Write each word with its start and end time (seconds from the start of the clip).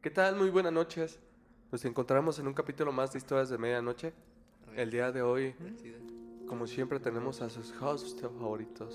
¿Qué 0.00 0.10
tal? 0.10 0.36
Muy 0.36 0.48
buenas 0.48 0.72
noches. 0.72 1.18
Nos 1.72 1.84
encontramos 1.84 2.38
en 2.38 2.46
un 2.46 2.54
capítulo 2.54 2.92
más 2.92 3.10
de 3.10 3.18
Historias 3.18 3.48
de 3.48 3.58
Medianoche. 3.58 4.12
El 4.76 4.92
día 4.92 5.10
de 5.10 5.22
hoy, 5.22 5.56
como 6.46 6.68
siempre, 6.68 7.00
tenemos 7.00 7.42
a 7.42 7.50
sus 7.50 7.74
hosts 7.82 8.20
favoritos. 8.20 8.94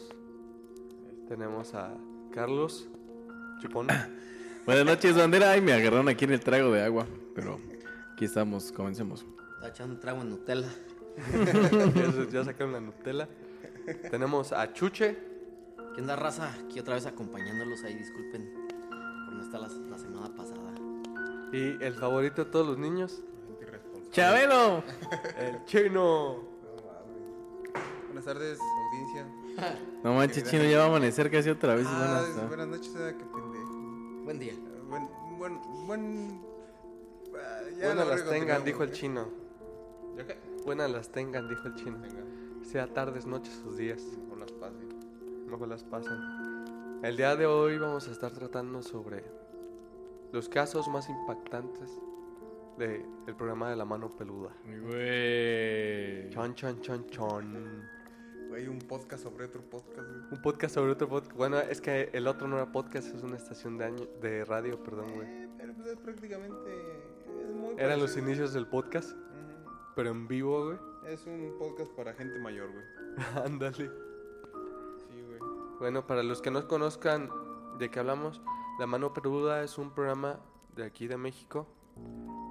Tenemos 1.27 1.73
a 1.73 1.93
Carlos 2.33 2.87
Chupón. 3.61 3.87
Buenas 4.65 4.85
noches, 4.85 5.17
bandera. 5.17 5.51
Ay, 5.51 5.59
me 5.59 5.73
agarraron 5.73 6.07
aquí 6.07 6.23
en 6.23 6.31
el 6.31 6.39
trago 6.39 6.71
de 6.71 6.81
agua. 6.81 7.05
Pero 7.35 7.59
aquí 8.13 8.23
estamos, 8.23 8.71
comencemos. 8.71 9.25
Está 9.55 9.67
echando 9.67 9.95
un 9.95 9.99
trago 9.99 10.21
en 10.21 10.29
Nutella. 10.29 10.69
ya, 11.45 12.25
ya 12.31 12.45
sacaron 12.45 12.71
la 12.71 12.79
Nutella. 12.79 13.27
Tenemos 14.09 14.53
a 14.53 14.71
Chuche. 14.71 15.17
¿Qué 15.95 15.99
onda, 15.99 16.15
raza? 16.15 16.53
Aquí 16.63 16.79
otra 16.79 16.95
vez 16.95 17.05
acompañándolos 17.05 17.83
ahí, 17.83 17.93
disculpen 17.93 18.53
por 19.25 19.33
no 19.33 19.41
estar 19.41 19.59
la, 19.59 19.67
la 19.67 19.97
semana 19.97 20.33
pasada. 20.33 20.72
Y 21.53 21.81
el 21.83 21.93
favorito 21.93 22.43
de 22.45 22.51
todos 22.51 22.67
los 22.67 22.77
niños, 22.77 23.21
¡Chabelo! 24.11 24.83
el 25.39 25.63
chino. 25.65 26.43
Buenas 28.07 28.25
tardes, 28.25 28.59
audiencia. 28.59 29.27
No 30.03 30.13
manches, 30.13 30.43
chino, 30.49 30.63
ya 30.63 30.79
va 30.79 30.83
a 30.83 30.87
amanecer 30.87 31.31
casi 31.31 31.49
otra 31.49 31.75
vez. 31.75 31.85
Ah, 31.87 31.97
buenas 31.97 32.35
tardes. 32.35 32.47
buenas 32.49 32.67
noches, 32.67 32.95
ah, 32.97 33.11
qué 33.17 33.25
pendejo. 33.25 34.23
Buen 34.23 34.39
día. 34.39 34.53
Ah, 34.53 34.69
Buen, 34.89 35.09
buen, 35.39 35.61
buen. 35.87 36.41
ah, 37.35 37.61
ya 37.79 37.85
Buenas 37.87 38.07
la 38.07 38.15
las 38.15 38.29
tengan, 38.29 38.63
dijo 38.63 38.83
el 38.83 38.91
chino. 38.91 39.29
¿Ya 40.17 40.27
qué? 40.27 40.37
Buenas 40.65 40.91
las 40.91 41.09
tengan, 41.09 41.49
dijo 41.49 41.67
el 41.67 41.75
chino. 41.75 41.97
Sea 42.63 42.87
tardes, 42.93 43.25
noches, 43.25 43.53
sus 43.63 43.77
días. 43.77 44.01
por 44.29 44.37
las 44.37 44.51
pases. 44.51 44.89
Mejor 45.47 45.67
las 45.67 45.83
pasan. 45.83 46.99
El 47.03 47.17
día 47.17 47.35
de 47.35 47.45
hoy 47.45 47.77
vamos 47.77 48.07
a 48.07 48.11
estar 48.11 48.31
tratando 48.31 48.81
sobre 48.81 49.23
los 50.33 50.49
casos 50.49 50.87
más 50.87 51.07
impactantes 51.09 52.01
del 52.77 53.35
programa 53.37 53.69
de 53.69 53.75
la 53.75 53.85
mano 53.85 54.09
peluda. 54.09 54.49
Güey. 54.65 56.27
Chon, 56.31 56.55
chon, 56.55 56.81
chon, 56.81 57.07
chon. 57.07 57.87
Hay 58.51 58.67
un 58.67 58.79
podcast 58.79 59.23
sobre 59.23 59.45
otro 59.45 59.61
podcast. 59.61 60.07
güey. 60.09 60.21
Un 60.31 60.41
podcast 60.41 60.73
sobre 60.73 60.91
otro 60.91 61.07
podcast. 61.07 61.37
Bueno, 61.37 61.59
es 61.59 61.79
que 61.81 62.09
el 62.13 62.25
otro 62.25 62.47
no 62.47 62.55
era 62.57 62.71
podcast, 62.71 63.13
es 63.15 63.21
una 63.21 63.37
estación 63.37 63.77
de, 63.77 63.85
año, 63.85 64.07
de 64.21 64.43
radio, 64.43 64.81
perdón, 64.83 65.13
güey. 65.13 65.27
Eh, 65.27 65.49
pero 65.55 65.73
pues 65.75 65.87
es 65.87 65.97
prácticamente. 65.97 66.71
Es 67.39 67.53
muy 67.55 67.75
Eran 67.77 67.99
los 67.99 68.17
inicios 68.17 68.53
del 68.53 68.65
podcast, 68.65 69.15
pero 69.95 70.09
en 70.09 70.27
vivo, 70.27 70.65
güey. 70.65 70.77
Es 71.05 71.27
un 71.27 71.55
podcast 71.59 71.91
para 71.91 72.11
gente 72.13 72.39
mayor, 72.39 72.71
güey. 72.71 72.85
Ándale. 73.45 73.91
Sí, 74.97 75.21
güey. 75.27 75.39
Bueno, 75.77 76.07
para 76.07 76.23
los 76.23 76.41
que 76.41 76.49
no 76.49 76.67
conozcan 76.67 77.29
de 77.77 77.91
qué 77.91 77.99
hablamos, 77.99 78.41
La 78.79 78.87
Mano 78.87 79.13
Peluda 79.13 79.63
es 79.63 79.77
un 79.77 79.91
programa 79.91 80.39
de 80.75 80.83
aquí 80.83 81.05
de 81.05 81.15
México 81.15 81.67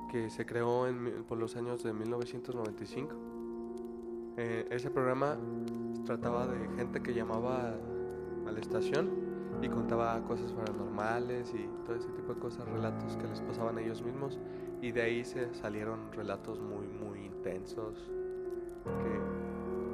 que 0.08 0.30
se 0.30 0.46
creó 0.46 0.86
en, 0.86 1.24
por 1.24 1.36
los 1.36 1.56
años 1.56 1.82
de 1.82 1.92
1995. 1.92 3.14
Eh, 4.36 4.68
ese 4.70 4.90
programa 4.90 5.36
trataba 6.06 6.46
de 6.46 6.68
gente 6.76 7.02
que 7.02 7.12
llamaba 7.12 7.74
a 8.46 8.52
la 8.52 8.60
estación 8.60 9.10
y 9.60 9.68
contaba 9.68 10.22
cosas 10.22 10.52
paranormales 10.52 11.52
y 11.54 11.68
todo 11.84 11.96
ese 11.96 12.08
tipo 12.10 12.34
de 12.34 12.40
cosas, 12.40 12.68
relatos 12.68 13.16
que 13.16 13.26
les 13.26 13.40
pasaban 13.40 13.78
a 13.78 13.80
ellos 13.80 14.00
mismos 14.02 14.38
y 14.80 14.92
de 14.92 15.02
ahí 15.02 15.24
se 15.24 15.52
salieron 15.54 16.12
relatos 16.12 16.60
muy, 16.60 16.86
muy 16.86 17.26
intensos 17.26 17.98
que 18.84 19.20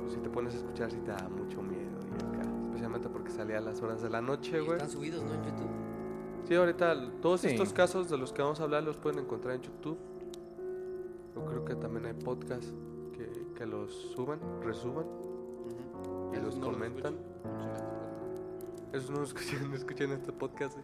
pues, 0.02 0.12
si 0.12 0.20
te 0.20 0.28
pones 0.28 0.54
a 0.54 0.58
escuchar 0.58 0.90
sí 0.90 0.98
te 0.98 1.10
da 1.10 1.28
mucho 1.28 1.62
miedo 1.62 1.98
y 2.06 2.36
acá, 2.36 2.48
especialmente 2.66 3.08
porque 3.08 3.30
salía 3.30 3.58
a 3.58 3.62
las 3.62 3.80
horas 3.80 4.02
de 4.02 4.10
la 4.10 4.20
noche, 4.20 4.60
güey. 4.60 4.72
están 4.72 4.90
subidos, 4.90 5.24
¿no? 5.24 5.34
En 5.34 5.42
YouTube. 5.42 5.87
Sí, 6.48 6.54
ahorita 6.54 7.20
todos 7.20 7.42
Sí. 7.42 7.48
estos 7.48 7.72
casos 7.74 8.08
de 8.08 8.16
los 8.16 8.32
que 8.32 8.40
vamos 8.42 8.58
a 8.60 8.64
hablar 8.64 8.82
los 8.82 8.96
pueden 8.96 9.18
encontrar 9.18 9.54
en 9.56 9.62
YouTube. 9.62 9.98
Yo 11.34 11.44
creo 11.44 11.64
que 11.64 11.74
también 11.76 12.06
hay 12.06 12.14
podcasts 12.14 12.72
que, 13.12 13.30
que 13.54 13.66
los 13.66 13.92
suben, 13.92 14.40
resuben 14.62 15.06
y 16.32 16.36
Esos 16.36 16.44
los 16.46 16.56
no 16.56 16.66
los 16.66 16.74
comentan. 16.74 17.16
Esos 18.92 19.10
no 19.10 19.22
escuchan, 19.22 19.68
no 19.70 19.76
escuchan 19.76 20.10
este 20.12 20.32
podcast. 20.32 20.78
eh. 20.78 20.82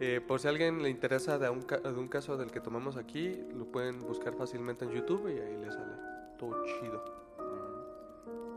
Eh, 0.00 0.20
por 0.26 0.40
si 0.40 0.48
a 0.48 0.50
alguien 0.50 0.82
le 0.82 0.90
interesa 0.90 1.38
de 1.38 1.48
un, 1.48 1.62
ca- 1.62 1.78
de 1.78 1.96
un 1.96 2.08
caso 2.08 2.36
del 2.36 2.50
que 2.50 2.58
tomamos 2.60 2.96
aquí, 2.96 3.38
lo 3.54 3.66
pueden 3.66 4.00
buscar 4.00 4.34
fácilmente 4.34 4.84
en 4.84 4.90
YouTube 4.90 5.28
y 5.28 5.38
ahí 5.38 5.56
les 5.56 5.72
sale. 5.72 5.94
Todo 6.36 6.64
chido. 6.64 7.04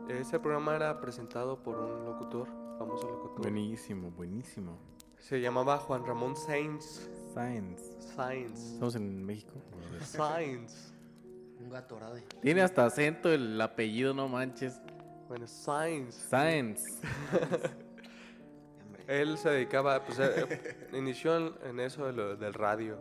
Ese 0.08 0.40
programa 0.40 0.74
era 0.74 1.00
presentado 1.00 1.56
por 1.62 1.76
un 1.78 2.04
locutor, 2.06 2.48
famoso 2.76 3.08
locutor. 3.08 3.42
Buenísimo, 3.42 4.10
buenísimo. 4.10 4.72
Se 5.20 5.40
llamaba 5.40 5.78
Juan 5.78 6.06
Ramón 6.06 6.36
Sainz. 6.36 7.08
Science. 7.34 7.82
Sainz. 8.14 8.60
Estamos 8.72 8.94
en 8.96 9.24
México. 9.24 9.52
Sainz. 10.02 10.92
Un 11.60 11.70
gato 11.70 11.96
orade. 11.96 12.24
Tiene 12.40 12.62
hasta 12.62 12.86
acento 12.86 13.30
el 13.30 13.60
apellido, 13.60 14.14
no 14.14 14.28
manches. 14.28 14.80
Bueno, 15.28 15.46
Sainz. 15.46 16.26
Hombre. 18.86 19.04
Él 19.06 19.36
se 19.38 19.50
dedicaba, 19.50 20.02
pues, 20.04 20.18
eh, 20.20 20.88
inició 20.92 21.62
en, 21.64 21.80
eso 21.80 22.06
de 22.06 22.12
lo- 22.12 22.36
del 22.36 22.54
radio. 22.54 22.96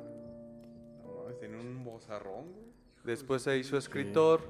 No 1.04 1.14
mames, 1.24 1.40
tiene 1.40 1.60
un 1.60 1.84
bozarrón, 1.84 2.52
güey. 2.52 2.68
Después 3.04 3.44
se 3.44 3.58
hizo 3.58 3.78
escritor, 3.78 4.42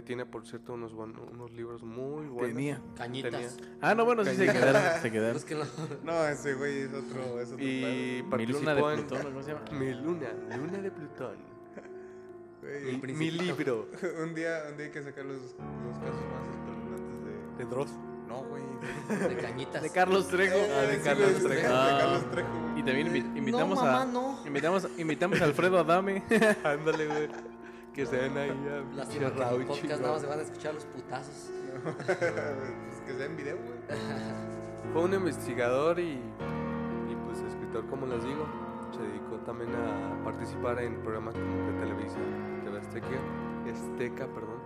que 0.00 0.06
tiene, 0.06 0.24
por 0.26 0.46
cierto, 0.46 0.72
unos, 0.74 0.94
buen- 0.94 1.14
unos 1.32 1.50
libros 1.52 1.82
muy 1.82 2.26
buenos. 2.26 2.54
Tenía. 2.56 2.80
Cañitas. 2.96 3.56
Tenía. 3.56 3.76
Ah, 3.82 3.94
no, 3.94 4.04
bueno, 4.04 4.24
sí 4.24 4.34
se 4.34 4.46
quedaron. 4.46 4.82
Se 5.02 5.10
quedaron. 5.10 5.34
Los 5.34 5.44
que 5.44 5.54
no. 5.54 5.64
No, 6.04 6.26
ese 6.26 6.54
güey 6.54 6.78
es 6.80 6.88
otro. 6.92 7.40
Es 7.40 7.52
otro 7.52 7.64
Y 7.64 8.22
Mi 8.24 8.30
participó 8.30 8.58
luna 8.60 8.74
de 8.74 8.80
en... 8.94 9.06
Plutón. 9.06 9.22
¿cómo 9.24 9.42
se 9.42 9.52
llama? 9.52 9.64
Mi 9.72 9.94
luna, 9.94 10.28
luna 10.56 10.78
de 10.78 10.90
Plutón. 10.90 11.36
pedo, 12.60 12.98
Mi, 13.02 13.12
mi 13.12 13.30
libro. 13.30 13.88
un, 14.22 14.34
día, 14.34 14.62
un 14.70 14.76
día 14.76 14.86
hay 14.86 14.90
que 14.92 15.02
sacar 15.02 15.24
los, 15.24 15.36
los 15.36 15.98
casos 15.98 16.24
más 16.32 16.48
espeluznantes 16.54 17.24
de. 17.58 17.64
De 17.64 17.70
Dross. 17.70 17.90
No, 18.28 18.44
güey. 18.44 18.62
De, 19.18 19.28
De 19.28 19.36
cañitas. 19.36 19.82
De 19.82 19.90
Carlos 19.90 20.28
Trejo. 20.28 20.56
Ah, 20.78 20.82
de 20.82 20.96
sí, 20.96 21.00
Carlos 21.04 21.32
Trejo. 21.34 21.48
De 21.48 21.66
Ah. 21.66 21.96
Carlos 22.00 22.30
Trejo, 22.30 22.48
güey. 22.48 22.80
Y 22.80 22.82
también 22.84 23.08
invi- 23.12 23.36
invitamos 23.38 23.76
no, 23.78 23.84
mamá, 23.84 24.02
a. 24.02 24.04
no. 24.06 24.46
Invitamos, 24.46 24.88
invitamos 24.98 25.40
a 25.40 25.44
Alfredo 25.44 25.78
Adame. 25.78 26.22
Ándale, 26.64 27.06
güey. 27.06 27.28
Que 28.00 28.06
se 28.06 28.16
ven 28.16 28.34
ahí 28.38 28.48
a 28.48 28.96
Lástima 28.96 29.30
que 29.30 29.42
en 29.42 29.60
el 29.60 29.66
podcast 29.66 30.00
nada 30.00 30.12
más 30.14 30.22
se 30.22 30.26
van 30.26 30.38
a 30.38 30.42
escuchar 30.42 30.72
los 30.72 30.86
putazos. 30.86 31.50
pues 31.84 33.00
que 33.06 33.12
sea 33.12 33.26
en 33.26 33.36
video, 33.36 33.58
güey. 33.58 34.00
Fue 34.94 35.02
un 35.02 35.12
investigador 35.12 36.00
y, 36.00 36.12
y 36.12 37.16
pues 37.26 37.40
escritor, 37.40 37.84
como 37.90 38.06
les 38.06 38.24
digo. 38.24 38.46
Se 38.96 39.02
dedicó 39.02 39.36
también 39.44 39.68
a 39.74 40.24
participar 40.24 40.80
en 40.80 40.94
programas 41.02 41.34
como 41.34 41.72
de 41.72 41.78
televisión, 41.78 42.62
TV 42.64 42.78
Azteca, 42.78 43.06
Azteca, 43.70 44.26
perdón, 44.28 44.62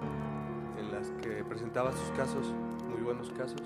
en 0.79 0.93
las 0.93 1.11
que 1.21 1.43
presentaba 1.43 1.91
sus 1.91 2.11
casos, 2.17 2.55
muy 2.89 3.03
buenos 3.03 3.33
casos, 3.33 3.61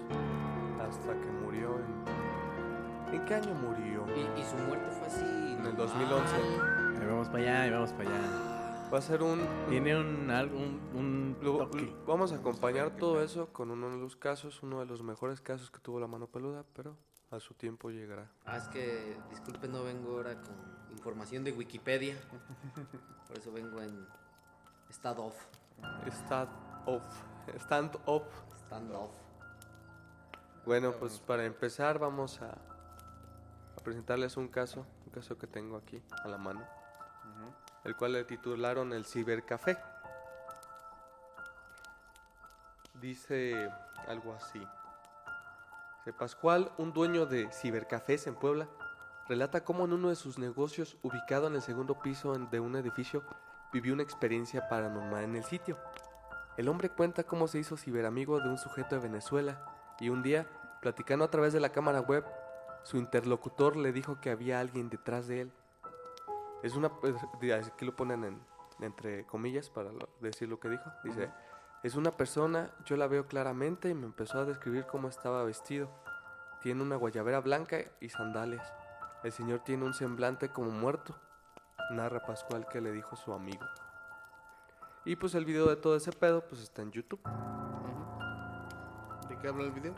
hasta 0.81 1.13
que 1.13 1.31
murió 1.45 1.77
en... 3.11 3.17
¿En 3.17 3.25
qué 3.27 3.35
año 3.35 3.53
murió? 3.53 4.07
Y, 4.17 4.41
y 4.41 4.45
su 4.45 4.57
muerte 4.67 4.91
fue 4.93 5.07
así. 5.09 5.21
En 5.21 5.67
el 5.67 5.77
normal. 5.77 5.77
2011. 5.77 6.37
Ahí 7.03 7.07
vamos 7.07 7.29
para 7.29 7.43
allá, 7.43 7.63
ahí 7.63 7.71
vamos 7.71 7.93
para 7.93 8.09
allá. 8.09 8.48
Va 8.93 8.99
a 8.99 9.03
ser 9.03 9.23
un... 9.23 9.47
Tiene 9.69 9.99
un, 9.99 10.31
algo, 10.31 10.57
un, 10.57 11.37
vamos 12.07 12.33
a 12.33 12.37
acompañar 12.37 12.97
todo 12.97 13.23
eso 13.23 13.53
con 13.53 13.71
uno 13.71 13.91
de 13.91 13.99
los 13.99 14.17
casos, 14.17 14.63
uno 14.63 14.81
de 14.81 14.87
los 14.87 15.03
mejores 15.03 15.43
casos 15.43 15.71
que 15.71 15.79
tuvo 15.79 16.01
la 16.01 16.07
mano 16.07 16.27
peluda, 16.27 16.65
pero 16.75 16.97
a 17.31 17.39
su 17.39 17.53
tiempo 17.53 17.91
llegará. 17.91 18.31
Ah, 18.47 18.57
es 18.57 18.67
que, 18.69 19.17
disculpen, 19.29 19.73
no 19.73 19.85
vengo 19.85 20.13
ahora 20.13 20.41
con 20.41 20.57
información 20.91 21.45
de 21.45 21.53
Wikipedia. 21.53 22.17
Por 23.27 23.39
eso 23.39 23.53
vengo 23.53 23.83
en 23.83 24.07
stand 24.91 25.19
off. 25.19 25.37
Stand 26.11 26.49
off. 26.87 27.05
Stand 27.59 27.97
off. 28.07 28.25
Stand 28.67 28.91
off. 28.93 29.13
Bueno, 30.65 30.93
pues 30.93 31.19
para 31.21 31.45
empezar 31.45 31.99
vamos 31.99 32.41
a, 32.41 32.53
a 32.53 33.83
presentarles 33.85 34.39
un 34.39 34.49
caso, 34.49 34.87
un 35.05 35.13
caso 35.13 35.37
que 35.37 35.47
tengo 35.47 35.77
aquí 35.77 36.03
a 36.25 36.29
la 36.29 36.39
mano, 36.39 36.63
el 37.89 37.97
cual 37.97 38.13
le 38.13 38.25
titularon 38.25 38.93
el 38.93 39.07
cibercafé. 39.07 39.79
Dice 43.01 43.71
algo 44.07 44.35
así. 44.35 44.63
De 46.05 46.13
Pascual, 46.13 46.71
un 46.77 46.93
dueño 46.93 47.25
de 47.25 47.51
cibercafés 47.51 48.27
en 48.27 48.35
Puebla, 48.35 48.69
relata 49.27 49.65
cómo 49.65 49.87
en 49.87 49.95
uno 49.95 50.11
de 50.11 50.17
sus 50.17 50.39
negocios, 50.39 50.99
ubicado 51.03 51.47
en 51.47 51.55
el 51.55 51.63
segundo 51.63 51.99
piso 52.01 52.35
de 52.35 52.61
un 52.61 52.77
edificio, 52.77 53.25
vivió 53.73 53.95
una 53.95 54.03
experiencia 54.03 54.69
paranormal 54.69 55.25
en 55.25 55.37
el 55.37 55.45
sitio. 55.45 55.79
El 56.59 56.69
hombre 56.69 56.91
cuenta 56.91 57.25
cómo 57.25 57.49
se 57.49 57.59
hizo 57.59 57.79
ciberamigo 57.79 58.39
de 58.41 58.51
un 58.51 58.59
sujeto 58.59 58.97
de 58.97 59.01
Venezuela 59.01 59.65
y 59.99 60.11
un 60.11 60.23
día, 60.23 60.47
platicando 60.83 61.25
a 61.25 61.31
través 61.31 61.55
de 61.55 61.61
la 61.61 61.71
cámara 61.71 62.01
web, 62.01 62.25
su 62.83 62.99
interlocutor 62.99 63.77
le 63.77 63.93
dijo 63.93 64.21
que 64.21 64.31
había 64.31 64.61
alguien 64.61 64.91
detrás 64.91 65.27
de 65.27 65.43
él. 65.43 65.53
Es 66.63 66.75
una... 66.77 66.89
pues, 66.89 67.15
Aquí 67.67 67.85
lo 67.85 67.95
ponen 67.97 68.25
en, 68.25 68.43
entre 68.81 69.25
comillas 69.27 69.71
para 69.71 69.93
lo- 69.93 70.09
decir 70.21 70.49
lo 70.49 70.59
que 70.59 70.69
dijo. 70.69 70.91
Dice, 71.05 71.31
es 71.83 71.95
una 71.95 72.11
persona, 72.11 72.71
yo 72.85 72.97
la 72.97 73.07
veo 73.07 73.27
claramente 73.27 73.89
y 73.89 73.95
me 73.95 74.07
empezó 74.07 74.41
a 74.41 74.45
describir 74.45 74.87
cómo 74.87 75.09
estaba 75.09 75.45
vestido. 75.45 75.89
Tiene 76.61 76.83
una 76.83 76.97
guayabera 76.97 77.41
blanca 77.41 77.79
y 78.01 78.09
sandalias. 78.09 78.73
El 79.23 79.33
señor 79.33 79.61
tiene 79.61 79.85
un 79.85 79.95
semblante 79.95 80.49
como 80.51 80.71
muerto. 80.71 81.17
Narra 81.91 82.21
Pascual 82.21 82.67
que 82.69 82.81
le 82.81 82.91
dijo 82.93 83.15
su 83.17 83.33
amigo. 83.33 83.65
Y 85.05 85.17
pues 85.17 85.35
el 85.37 85.45
video 85.45 85.67
de 85.69 85.77
todo 85.77 85.97
ese 85.97 86.13
pedo 86.13 86.43
pues 86.47 86.61
está 86.61 86.83
en 86.83 86.91
YouTube. 86.91 87.21
¿De 89.29 89.39
qué 89.39 89.49
habla 89.49 89.63
el 89.65 89.73
video? 89.73 89.95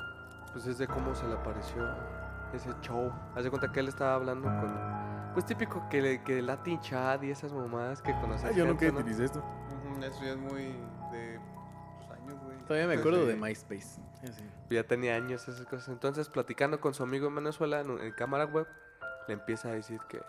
Pues 0.52 0.66
es 0.66 0.78
de 0.78 0.86
cómo 0.86 1.14
se 1.14 1.26
le 1.26 1.34
apareció 1.34 1.82
ese 2.52 2.70
show. 2.82 3.10
Haz 3.34 3.44
de 3.44 3.50
cuenta 3.50 3.72
que 3.72 3.80
él 3.80 3.88
estaba 3.88 4.14
hablando 4.14 4.46
con... 4.48 4.99
Pues 5.32 5.44
típico 5.46 5.88
que, 5.88 6.02
le- 6.02 6.22
que 6.24 6.42
Latin 6.42 6.80
Chat 6.80 7.22
y 7.22 7.30
esas 7.30 7.52
mamadas 7.52 8.02
que 8.02 8.12
conoces. 8.20 8.50
Ah, 8.50 8.52
yo 8.52 8.66
nunca 8.66 8.86
¿no? 8.90 8.98
utilicé 8.98 9.24
esto. 9.24 9.38
Ujú, 9.40 10.02
Eso 10.02 10.24
ya 10.24 10.30
es 10.32 10.36
muy 10.38 10.64
de 11.12 11.40
pues, 11.98 12.10
años, 12.18 12.34
güey. 12.42 12.58
Todavía 12.64 12.88
me 12.88 12.94
acuerdo 12.94 13.26
de 13.26 13.36
MySpace. 13.36 14.00
Ya. 14.22 14.30
Ya 14.70 14.84
tenía 14.86 15.14
años 15.16 15.46
esas 15.48 15.64
cosas. 15.66 15.88
Entonces, 15.88 16.28
platicando 16.28 16.80
con 16.80 16.94
su 16.94 17.02
amigo 17.04 17.28
en 17.28 17.34
Venezuela, 17.36 17.80
en, 17.80 17.90
en 18.00 18.12
cámara 18.12 18.44
web, 18.44 18.66
le 19.28 19.34
empieza 19.34 19.68
a 19.68 19.72
decir 19.72 20.00
que 20.08 20.20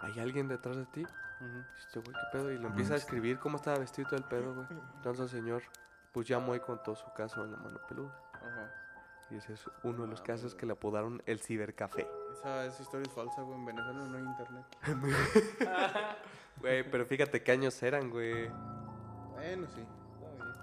hay 0.00 0.18
alguien 0.18 0.48
detrás 0.48 0.76
de 0.76 0.86
ti. 0.86 1.06
Güey, 1.40 2.04
¿qué 2.04 2.12
pedo? 2.32 2.50
Y 2.52 2.58
le 2.58 2.66
empieza 2.66 2.94
a 2.94 2.96
escribir 2.96 3.38
cómo 3.38 3.56
estaba 3.56 3.78
vestido 3.78 4.08
todo 4.08 4.18
el 4.18 4.24
pedo, 4.24 4.54
güey. 4.54 4.66
Entonces 4.96 5.32
el 5.32 5.40
señor, 5.40 5.62
pues 6.12 6.26
llamó 6.26 6.54
y 6.54 6.60
contó 6.60 6.94
su 6.94 7.10
caso 7.14 7.44
en 7.44 7.52
la 7.52 7.58
mano 7.58 7.78
peluda. 7.88 8.14
Ajá. 8.34 8.70
Y 9.30 9.36
ese 9.36 9.52
es 9.54 9.64
uno 9.84 10.02
de 10.02 10.08
los 10.08 10.20
casos 10.22 10.54
que 10.54 10.66
le 10.66 10.72
apodaron 10.72 11.22
el 11.26 11.40
cibercafé. 11.40 12.06
Esa, 12.32 12.66
esa 12.66 12.82
historia 12.82 13.06
es 13.06 13.12
falsa, 13.12 13.42
güey. 13.42 13.58
En 13.58 13.64
Venezuela 13.66 14.04
no 14.06 14.16
hay 14.16 14.24
internet. 14.24 14.64
Güey, 16.60 16.90
pero 16.90 17.06
fíjate 17.06 17.42
qué 17.42 17.52
años 17.52 17.82
eran, 17.82 18.10
güey. 18.10 18.50
Bueno, 19.32 19.66
sí. 19.74 19.80
Está 19.80 20.30
bien. 20.34 20.54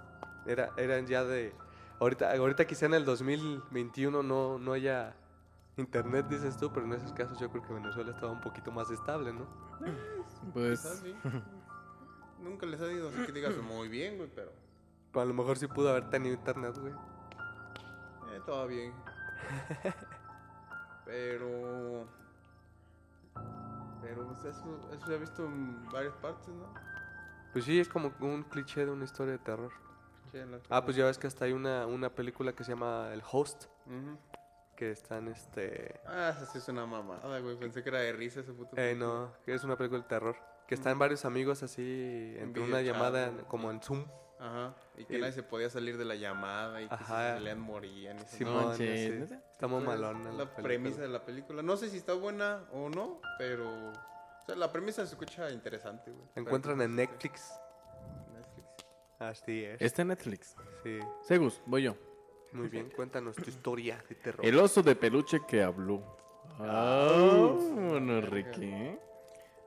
Era, 0.45 0.69
eran 0.77 1.07
ya 1.07 1.23
de... 1.23 1.55
Ahorita, 1.99 2.31
ahorita 2.33 2.65
quizá 2.65 2.85
en 2.85 2.93
el 2.93 3.03
2021 3.03 4.21
no, 4.21 4.59
no 4.59 4.73
haya 4.73 5.15
internet, 5.75 6.27
dices 6.27 6.55
tú, 6.57 6.71
pero 6.71 6.85
en 6.85 6.93
esos 6.93 7.13
casos 7.13 7.39
yo 7.39 7.49
creo 7.49 7.63
que 7.63 7.73
Venezuela 7.73 8.11
estaba 8.11 8.31
un 8.31 8.41
poquito 8.41 8.71
más 8.71 8.91
estable, 8.91 9.33
¿no? 9.33 9.47
Pues. 10.53 11.03
Nunca 12.39 12.67
les 12.67 12.79
ha 12.79 12.91
ido 12.91 13.09
así 13.09 13.25
que 13.25 13.31
digas 13.31 13.57
muy 13.57 13.87
bien, 13.87 14.17
güey, 14.17 14.29
pero 14.35 14.51
Pero 15.11 15.21
a 15.23 15.25
lo 15.25 15.33
mejor 15.33 15.57
sí 15.57 15.65
pudo 15.65 15.89
haber 15.89 16.11
tenido 16.11 16.35
internet, 16.35 16.77
güey. 16.77 16.93
eh, 16.93 18.41
todo 18.45 18.67
bien. 18.67 18.93
Pero. 21.07 22.06
Pero 24.01 24.27
pues, 24.27 24.45
eso, 24.45 24.80
eso 24.94 25.06
se 25.07 25.13
ha 25.13 25.18
visto 25.18 25.45
en 25.45 25.89
varias 25.89 26.13
partes, 26.15 26.48
¿no? 26.50 26.74
Pues 27.51 27.65
sí, 27.65 27.80
es 27.80 27.89
como 27.89 28.13
un 28.21 28.44
cliché 28.44 28.86
de 28.86 28.92
una 28.92 29.06
historia 29.06 29.33
de 29.33 29.39
terror. 29.39 29.71
Che, 30.31 30.42
en 30.42 30.51
la- 30.51 30.59
Ah, 30.69 30.83
pues 30.83 30.95
ya 30.95 31.06
ves 31.06 31.18
que 31.18 31.27
hasta 31.27 31.45
hay 31.45 31.54
una, 31.54 31.88
una 31.88 32.09
película 32.13 32.54
que 32.54 32.63
se 32.63 32.71
llama 32.74 33.09
El 33.13 33.24
Host, 33.31 33.65
Ujú. 33.86 34.18
que 34.75 34.92
están 34.92 35.27
este... 35.30 36.00
Ah, 36.06 36.33
esa 36.36 36.45
sí 36.45 36.57
es 36.59 36.68
una 36.68 36.86
mamada, 36.86 37.39
güey. 37.39 37.57
Pensé 37.57 37.81
que 37.81 37.89
era 37.89 38.00
de 38.00 38.13
risa 38.13 38.42
ese 38.42 38.54
puto. 38.54 38.75
Eh, 38.77 38.95
no, 38.95 39.31
que 39.45 39.54
es 39.54 39.63
una 39.63 39.75
película 39.77 40.01
de 40.01 40.07
terror. 40.07 40.36
Que 40.68 40.75
están 40.75 41.00
varios 41.00 41.24
amigos 41.25 41.63
así 41.63 42.36
entre 42.39 42.62
una 42.62 42.81
llamada 42.81 43.31
¿no? 43.31 43.48
como 43.48 43.71
en 43.71 43.81
Zoom. 43.81 44.06
Ajá. 44.39 44.75
Y 44.98 45.06
que 45.06 45.18
Y- 45.18 45.21
nadie 45.21 45.33
se 45.33 45.42
podía 45.44 45.69
salir 45.69 45.98
de 45.98 46.06
la 46.06 46.15
llamada 46.15 46.81
y 46.81 46.89
que 46.89 46.98
si 46.98 47.04
Ajá. 47.04 47.30
se 47.30 47.33
salían 47.38 47.59
morían. 47.59 48.18
y 48.18 48.21
eso. 48.21 48.38
Simón, 48.38 48.65
manches, 48.68 49.30
sí. 49.30 49.36
Está 49.57 49.65
muy 49.65 49.81
Esa 49.81 49.95
es 49.95 50.00
malona 50.00 50.31
La 50.33 50.56
premisa 50.56 51.01
de 51.01 51.07
la 51.07 51.25
película. 51.25 51.63
No 51.63 51.77
sé 51.77 51.89
si 51.89 51.98
está 51.98 52.13
buena 52.13 52.65
o 52.71 52.89
no, 52.89 53.19
pero. 53.39 53.89
O 53.89 54.45
sea, 54.45 54.56
la 54.56 54.71
premisa 54.71 55.04
se 55.04 55.13
escucha 55.13 55.50
interesante, 55.50 56.12
güey. 56.12 56.27
La 56.36 56.42
encuentran 56.44 56.77
Pero, 56.77 56.88
en 56.88 56.95
Netflix. 56.95 57.51
Netflix. 58.31 58.86
Así 59.18 59.63
es. 59.63 59.81
está 59.81 60.04
en 60.04 60.09
Netflix. 60.09 60.56
Sí, 60.83 61.00
Segus, 61.24 61.59
voy 61.65 61.81
yo. 61.81 61.95
muy 62.51 62.68
bien. 62.68 62.92
Cuéntanos 62.95 63.36
tu 63.36 63.50
historia 63.50 64.00
de 64.07 64.13
terror. 64.13 64.45
El 64.45 64.59
oso 64.59 64.83
de 64.83 64.95
peluche 64.95 65.39
que 65.48 65.63
habló. 65.63 66.04
Ah, 66.59 67.56
bueno, 67.74 68.21
Ricky. 68.21 68.95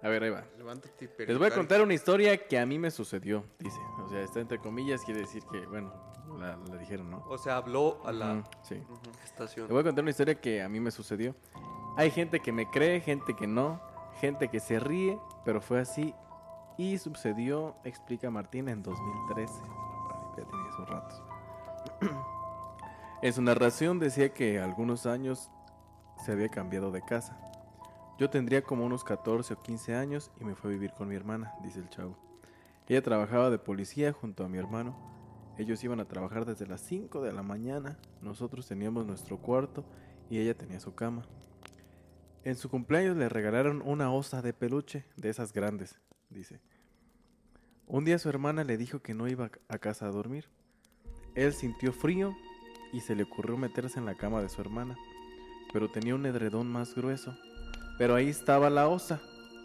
A 0.03 0.09
ver, 0.09 0.23
ahí 0.23 0.31
va. 0.31 0.45
Levántate 0.57 1.11
y 1.19 1.27
Les 1.27 1.37
voy 1.37 1.49
a 1.49 1.51
contar 1.51 1.83
una 1.83 1.95
historia 1.95 2.47
que 2.47 2.61
a 2.61 2.65
mí 2.65 2.79
me 2.79 2.93
sucedió, 2.93 3.45
dice. 3.59 3.81
O 4.05 4.09
sea, 4.09 4.21
está 4.21 4.39
entre 4.39 4.59
comillas, 4.59 5.03
quiere 5.05 5.23
decir 5.23 5.43
que, 5.51 5.67
bueno, 5.67 5.93
la, 6.41 6.57
la 6.57 6.77
dijeron, 6.77 7.11
¿no? 7.11 7.25
O 7.29 7.39
sea, 7.39 7.57
habló 7.57 8.01
a 8.05 8.13
la 8.13 8.43
sí. 8.63 8.83
estación. 9.25 9.67
Les 9.67 9.73
voy 9.73 9.81
a 9.81 9.85
contar 9.85 10.03
una 10.03 10.11
historia 10.11 10.41
que 10.41 10.63
a 10.63 10.69
mí 10.69 10.81
me 10.81 10.91
sucedió. 10.91 11.35
Hay 11.97 12.11
gente 12.11 12.41
que 12.41 12.53
me 12.53 12.69
cree, 12.71 13.01
gente 13.01 13.35
que 13.35 13.47
no, 13.47 13.81
gente 14.21 14.49
que 14.49 14.61
se 14.61 14.81
ríe, 14.81 15.19
pero 15.45 15.61
fue 15.61 15.81
así 15.81 16.15
y 16.81 16.97
sucedió, 16.97 17.77
explica 17.85 18.31
Martín, 18.31 18.69
en 18.69 18.83
2013. 18.83 19.53
Ya 20.39 20.45
tenía 20.45 20.87
ratos. 20.87 21.23
en 23.23 23.33
su 23.33 23.43
narración 23.43 23.99
decía 23.99 24.33
que 24.33 24.59
algunos 24.59 25.05
años 25.05 25.51
se 26.25 26.33
había 26.33 26.49
cambiado 26.49 26.91
de 26.91 27.03
casa. 27.03 27.39
Yo 28.19 28.31
tendría 28.31 28.63
como 28.63 28.85
unos 28.85 29.05
14 29.05 29.55
o 29.55 29.63
15 29.63 29.95
años 29.95 30.31
y 30.41 30.45
me 30.45 30.55
fue 30.55 30.71
a 30.71 30.73
vivir 30.73 30.93
con 30.93 31.09
mi 31.09 31.17
hermana, 31.17 31.55
dice 31.63 31.81
el 31.81 31.89
chavo. 31.91 32.17
Ella 32.89 33.03
trabajaba 33.03 33.51
de 33.51 33.59
policía 33.59 34.13
junto 34.13 34.45
a 34.45 34.49
mi 34.49 34.59
hermano. 34.59 34.95
Ellos 35.61 35.85
iban 35.85 36.01
a 36.01 36.07
trabajar 36.07 36.47
desde 36.47 36.67
las 36.67 36.81
5 36.81 37.21
de 37.21 37.35
la 37.35 37.43
mañana. 37.43 37.99
Nosotros 38.23 38.67
teníamos 38.67 39.05
nuestro 39.05 39.37
cuarto 39.37 39.85
y 40.31 40.39
ella 40.39 40.57
tenía 40.57 40.81
su 40.81 40.95
cama. 40.95 41.27
En 42.45 42.57
su 42.57 42.71
cumpleaños 42.71 43.19
le 43.19 43.29
regalaron 43.29 43.83
una 43.85 44.11
osa 44.11 44.41
de 44.41 44.55
peluche, 44.55 45.05
de 45.17 45.29
esas 45.29 45.53
grandes, 45.53 46.01
dice. 46.31 46.63
Un 47.87 48.07
día 48.07 48.19
su 48.19 48.31
hermana 48.31 48.65
le 48.65 48.79
dijo 48.79 49.01
que 49.01 49.13
no 49.13 49.29
iba 49.29 49.51
a 49.69 49.79
casa 49.79 50.07
a 50.07 50.11
dormir. 50.11 50.47
Él 51.35 51.53
sintió 51.53 51.93
frío 51.93 52.35
y 52.95 53.01
se 53.01 53.15
le 53.15 53.25
ocurrió 53.25 53.59
meterse 53.59 53.99
en 53.99 54.07
la 54.07 54.15
cama 54.15 54.41
de 54.41 54.49
su 54.49 54.63
hermana, 54.63 54.97
pero 55.75 55.91
tenía 55.91 56.15
un 56.15 56.25
edredón 56.25 56.69
más 56.69 56.95
grueso. 56.95 57.37
Pero 57.99 58.15
ahí 58.15 58.31
estaba 58.31 58.71
la 58.71 58.89
osa, 58.89 59.21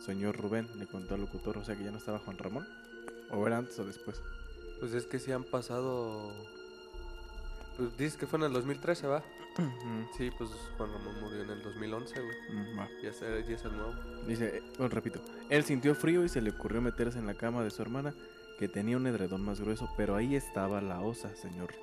señor 0.06 0.36
Rubén, 0.36 0.68
le 0.78 0.88
contó 0.88 1.16
al 1.16 1.22
locutor, 1.22 1.58
o 1.58 1.64
sea 1.64 1.78
que 1.78 1.86
ya 1.86 1.92
no 1.92 2.00
estaba 2.00 2.20
Juan 2.20 2.38
Ramón. 2.38 2.68
¿O 3.32 3.48
era 3.48 3.60
antes 3.60 3.80
o 3.80 3.86
después? 3.86 4.22
Pues 4.80 4.94
es 4.94 5.06
que 5.08 5.20
sí 5.20 5.32
han 5.32 5.44
pasado... 5.44 6.32
Pues 7.78 7.98
dices 7.98 8.16
que 8.18 8.26
fue 8.26 8.40
en 8.40 8.46
el 8.46 8.54
2013, 8.54 9.08
¿va? 9.08 9.24
Ujú, 9.58 10.08
Sí, 10.18 10.32
pues 10.38 10.50
Juan 10.78 10.92
Ramón 10.94 11.20
murió 11.22 11.42
en 11.42 11.50
el 11.50 11.62
2011, 11.62 12.22
güey. 12.22 12.38
mm, 12.52 12.80
va. 12.80 12.90
Ya 13.02 13.10
es, 13.10 13.20
ya 13.20 13.28
es 13.56 13.66
el 13.66 13.76
nuevo. 13.76 13.94
Dice, 14.28 14.58
eh, 14.58 14.64
bueno, 14.78 14.94
repito, 14.96 15.20
él 15.50 15.64
sintió 15.64 15.94
frío 15.96 16.24
y 16.24 16.30
se 16.30 16.42
le 16.42 16.52
ocurrió 16.52 16.82
meterse 16.82 17.20
en 17.20 17.26
la 17.28 17.34
cama 17.34 17.64
de 17.64 17.70
su 17.72 17.82
hermana, 17.82 18.14
que 18.60 18.70
tenía 18.70 18.96
un 18.96 19.08
edredón 19.08 19.44
más 19.44 19.60
grueso, 19.60 19.90
pero 19.98 20.16
ahí 20.16 20.36
estaba 20.36 20.80
la 20.82 21.02
osa, 21.02 21.36
señor, 21.36 21.74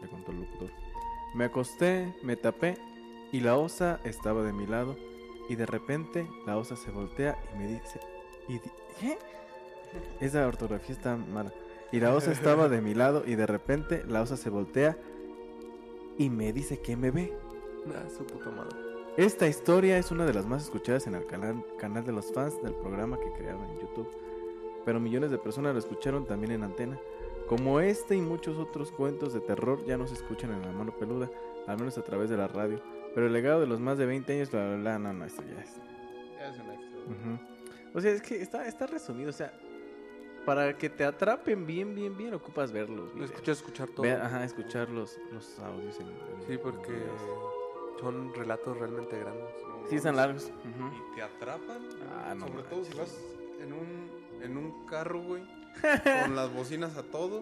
le 0.00 0.08
contó 0.08 0.32
el 0.32 0.40
locutor. 0.40 0.70
Me 1.34 1.44
acosté, 1.44 2.14
me 2.22 2.36
tapé, 2.36 2.78
y 3.32 3.40
la 3.40 3.56
osa 3.56 4.00
estaba 4.04 4.42
de 4.42 4.52
mi 4.54 4.66
lado, 4.66 4.96
y 5.50 5.56
de 5.56 5.66
repente 5.66 6.26
la 6.46 6.56
osa 6.56 6.76
se 6.76 6.90
voltea 6.90 7.36
y 7.54 7.58
me 7.58 7.66
dice, 7.68 8.00
y 8.48 8.54
di- 8.54 8.70
¿qué? 9.00 9.18
Esa 10.20 10.46
ortografía 10.46 10.94
está 10.94 11.16
mala. 11.16 11.52
Y 11.92 12.00
la 12.00 12.14
osa 12.14 12.32
estaba 12.32 12.68
de 12.68 12.80
mi 12.80 12.94
lado, 12.94 13.22
y 13.26 13.36
de 13.36 13.46
repente 13.46 14.04
la 14.06 14.22
osa 14.22 14.36
se 14.36 14.50
voltea 14.50 14.96
y 16.18 16.30
me 16.30 16.52
dice 16.52 16.80
que 16.80 16.96
me 16.96 17.10
ve. 17.10 17.32
Ah, 17.94 18.08
su 18.10 18.24
puta 18.26 18.50
madre. 18.50 18.76
Esta 19.16 19.46
historia 19.46 19.96
es 19.96 20.10
una 20.10 20.26
de 20.26 20.34
las 20.34 20.46
más 20.46 20.64
escuchadas 20.64 21.06
en 21.06 21.14
el 21.14 21.26
canal, 21.26 21.64
canal 21.78 22.04
de 22.04 22.12
los 22.12 22.32
fans 22.32 22.60
del 22.62 22.74
programa 22.74 23.18
que 23.18 23.32
crearon 23.32 23.64
en 23.70 23.80
YouTube. 23.80 24.10
Pero 24.84 25.00
millones 25.00 25.30
de 25.30 25.38
personas 25.38 25.72
lo 25.72 25.78
escucharon 25.78 26.26
también 26.26 26.52
en 26.52 26.64
antena. 26.64 26.98
Como 27.48 27.80
este 27.80 28.16
y 28.16 28.20
muchos 28.20 28.58
otros 28.58 28.90
cuentos 28.92 29.32
de 29.32 29.40
terror 29.40 29.84
ya 29.86 29.96
no 29.96 30.06
se 30.06 30.14
escuchan 30.14 30.52
en 30.52 30.62
la 30.62 30.72
mano 30.72 30.92
peluda, 30.98 31.30
al 31.66 31.78
menos 31.78 31.96
a 31.96 32.02
través 32.02 32.28
de 32.28 32.36
la 32.36 32.48
radio. 32.48 32.80
Pero 33.14 33.26
el 33.28 33.32
legado 33.32 33.60
de 33.60 33.66
los 33.66 33.80
más 33.80 33.96
de 33.98 34.06
20 34.06 34.34
años, 34.34 34.50
bla, 34.50 34.66
bla, 34.66 34.76
bla, 34.76 34.98
no, 34.98 35.12
no, 35.12 35.24
esto 35.24 35.42
ya 35.42 35.62
es. 35.62 35.76
Ya 36.36 36.48
es 36.48 36.58
un 36.58 36.70
extra. 36.72 37.00
güey. 37.06 37.18
Ujú. 37.18 37.38
O 37.94 38.00
sea, 38.00 38.12
es 38.12 38.20
que 38.20 38.42
está, 38.42 38.66
está 38.66 38.86
resumido, 38.86 39.30
o 39.30 39.32
sea, 39.32 39.52
para 40.46 40.78
que 40.78 40.88
te 40.88 41.04
atrapen 41.04 41.66
bien, 41.66 41.94
bien, 41.94 42.16
bien, 42.16 42.32
ocupas 42.32 42.72
verlos. 42.72 43.14
Lo 43.14 43.24
escuché 43.24 43.52
escuchar 43.52 43.88
todo. 43.88 44.02
Ve- 44.02 44.12
ajá, 44.14 44.44
escuchar 44.44 44.88
los, 44.88 45.18
los 45.32 45.58
audios 45.58 45.98
en, 46.00 46.06
en- 46.06 46.46
Sí, 46.46 46.52
en 46.54 46.58
porque 46.60 46.92
son 48.00 48.32
relatos 48.34 48.78
realmente 48.78 49.18
grandes. 49.18 49.44
Sí, 49.90 49.96
están 49.96 50.16
largos. 50.16 50.50
Y 50.64 51.14
te 51.16 51.22
atrapan. 51.22 51.78
Ah, 52.24 52.34
no 52.34 52.46
Sobre 52.48 52.62
todo 52.64 52.84
si 52.84 52.94
vas 52.96 53.14
en 53.60 53.72
un, 53.72 54.42
en 54.42 54.56
un 54.56 54.86
carro, 54.86 55.20
güey. 55.22 55.42
con 56.24 56.34
las 56.36 56.52
bocinas 56.52 56.96
a 56.96 57.02
todo. 57.02 57.40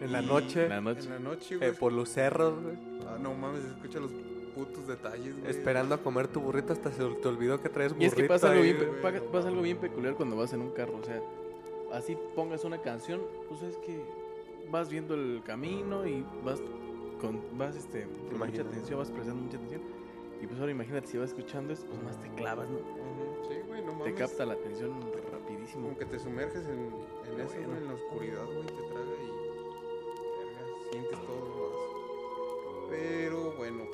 En 0.00 0.12
la 0.12 0.22
y- 0.22 0.26
noche, 0.26 0.68
La 0.68 0.80
noche. 0.80 1.02
En 1.04 1.10
la 1.10 1.18
noche, 1.18 1.54
eh, 1.56 1.58
güey. 1.58 1.72
por 1.72 1.92
los 1.92 2.08
cerros, 2.08 2.62
güey. 2.62 2.76
Ah, 3.06 3.16
no 3.20 3.34
mames, 3.34 3.62
se 3.62 3.68
escuchan 3.68 4.02
los 4.02 4.12
putos 4.54 4.86
detalles, 4.86 5.38
güey. 5.38 5.50
Esperando 5.50 5.94
a 5.94 5.98
comer 5.98 6.28
tu 6.28 6.40
burrito 6.40 6.72
hasta 6.72 6.90
se 6.92 6.98
te 7.04 7.28
olvidó 7.28 7.60
que 7.60 7.68
traes 7.68 7.92
Y 7.92 7.94
burrito. 7.94 8.14
es 8.16 8.22
que 8.22 8.24
pasa 8.28 8.50
algo, 8.50 8.62
bien, 8.62 8.76
güey. 8.76 9.20
pasa 9.32 9.48
algo 9.48 9.62
bien 9.62 9.78
peculiar 9.78 10.14
cuando 10.14 10.36
vas 10.36 10.52
en 10.52 10.60
un 10.62 10.70
carro. 10.70 10.96
O 11.00 11.04
sea, 11.04 11.20
así 11.92 12.16
pongas 12.34 12.64
una 12.64 12.80
canción, 12.80 13.20
pues 13.48 13.62
es 13.62 13.76
que 13.78 14.02
vas 14.70 14.88
viendo 14.88 15.14
el 15.14 15.42
camino 15.44 16.06
y 16.06 16.24
vas 16.44 16.60
con, 17.20 17.40
vas 17.58 17.76
este, 17.76 18.06
con 18.30 18.38
mucha 18.38 18.62
atención, 18.62 18.98
vas 18.98 19.10
prestando 19.10 19.42
mucha 19.42 19.56
atención. 19.56 19.82
Y 20.40 20.46
pues 20.46 20.60
ahora 20.60 20.70
imagínate, 20.70 21.08
si 21.08 21.18
vas 21.18 21.30
escuchando 21.30 21.72
eso, 21.72 21.84
pues 21.86 22.00
más 22.02 22.20
te 22.20 22.28
clavas, 22.34 22.68
¿no? 22.70 22.78
Sí, 23.48 23.56
güey, 23.66 23.84
no 23.84 23.92
Te 24.04 24.14
capta 24.14 24.46
la 24.46 24.54
atención 24.54 24.92
rapidísimo. 25.32 25.88
Como 25.88 25.98
que 25.98 26.04
te 26.04 26.18
sumerges 26.20 26.64
en, 26.68 26.92
en 27.32 27.40
eso, 27.40 27.54
Bueno. 27.56 27.76
en 27.76 27.88
la 27.88 27.94
oscuridad, 27.94 28.44
güey, 28.46 28.66
te 28.66 28.82
traga 28.82 29.14
y. 29.20 29.48
Verga, 30.38 30.90
sientes 30.92 31.20
todo 31.26 31.40
más. 31.40 32.88
Pero 32.90 33.52
bueno, 33.56 33.84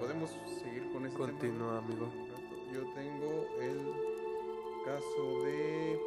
podemos 0.00 0.30
seguir 0.62 0.90
con 0.92 1.04
este 1.06 1.18
tema, 1.18 1.30
Continúa, 1.30 1.78
amigo. 1.78 2.08
Yo 2.72 2.80
tengo 2.94 3.46
el 3.60 3.92
caso 4.86 5.44
de. 5.44 6.00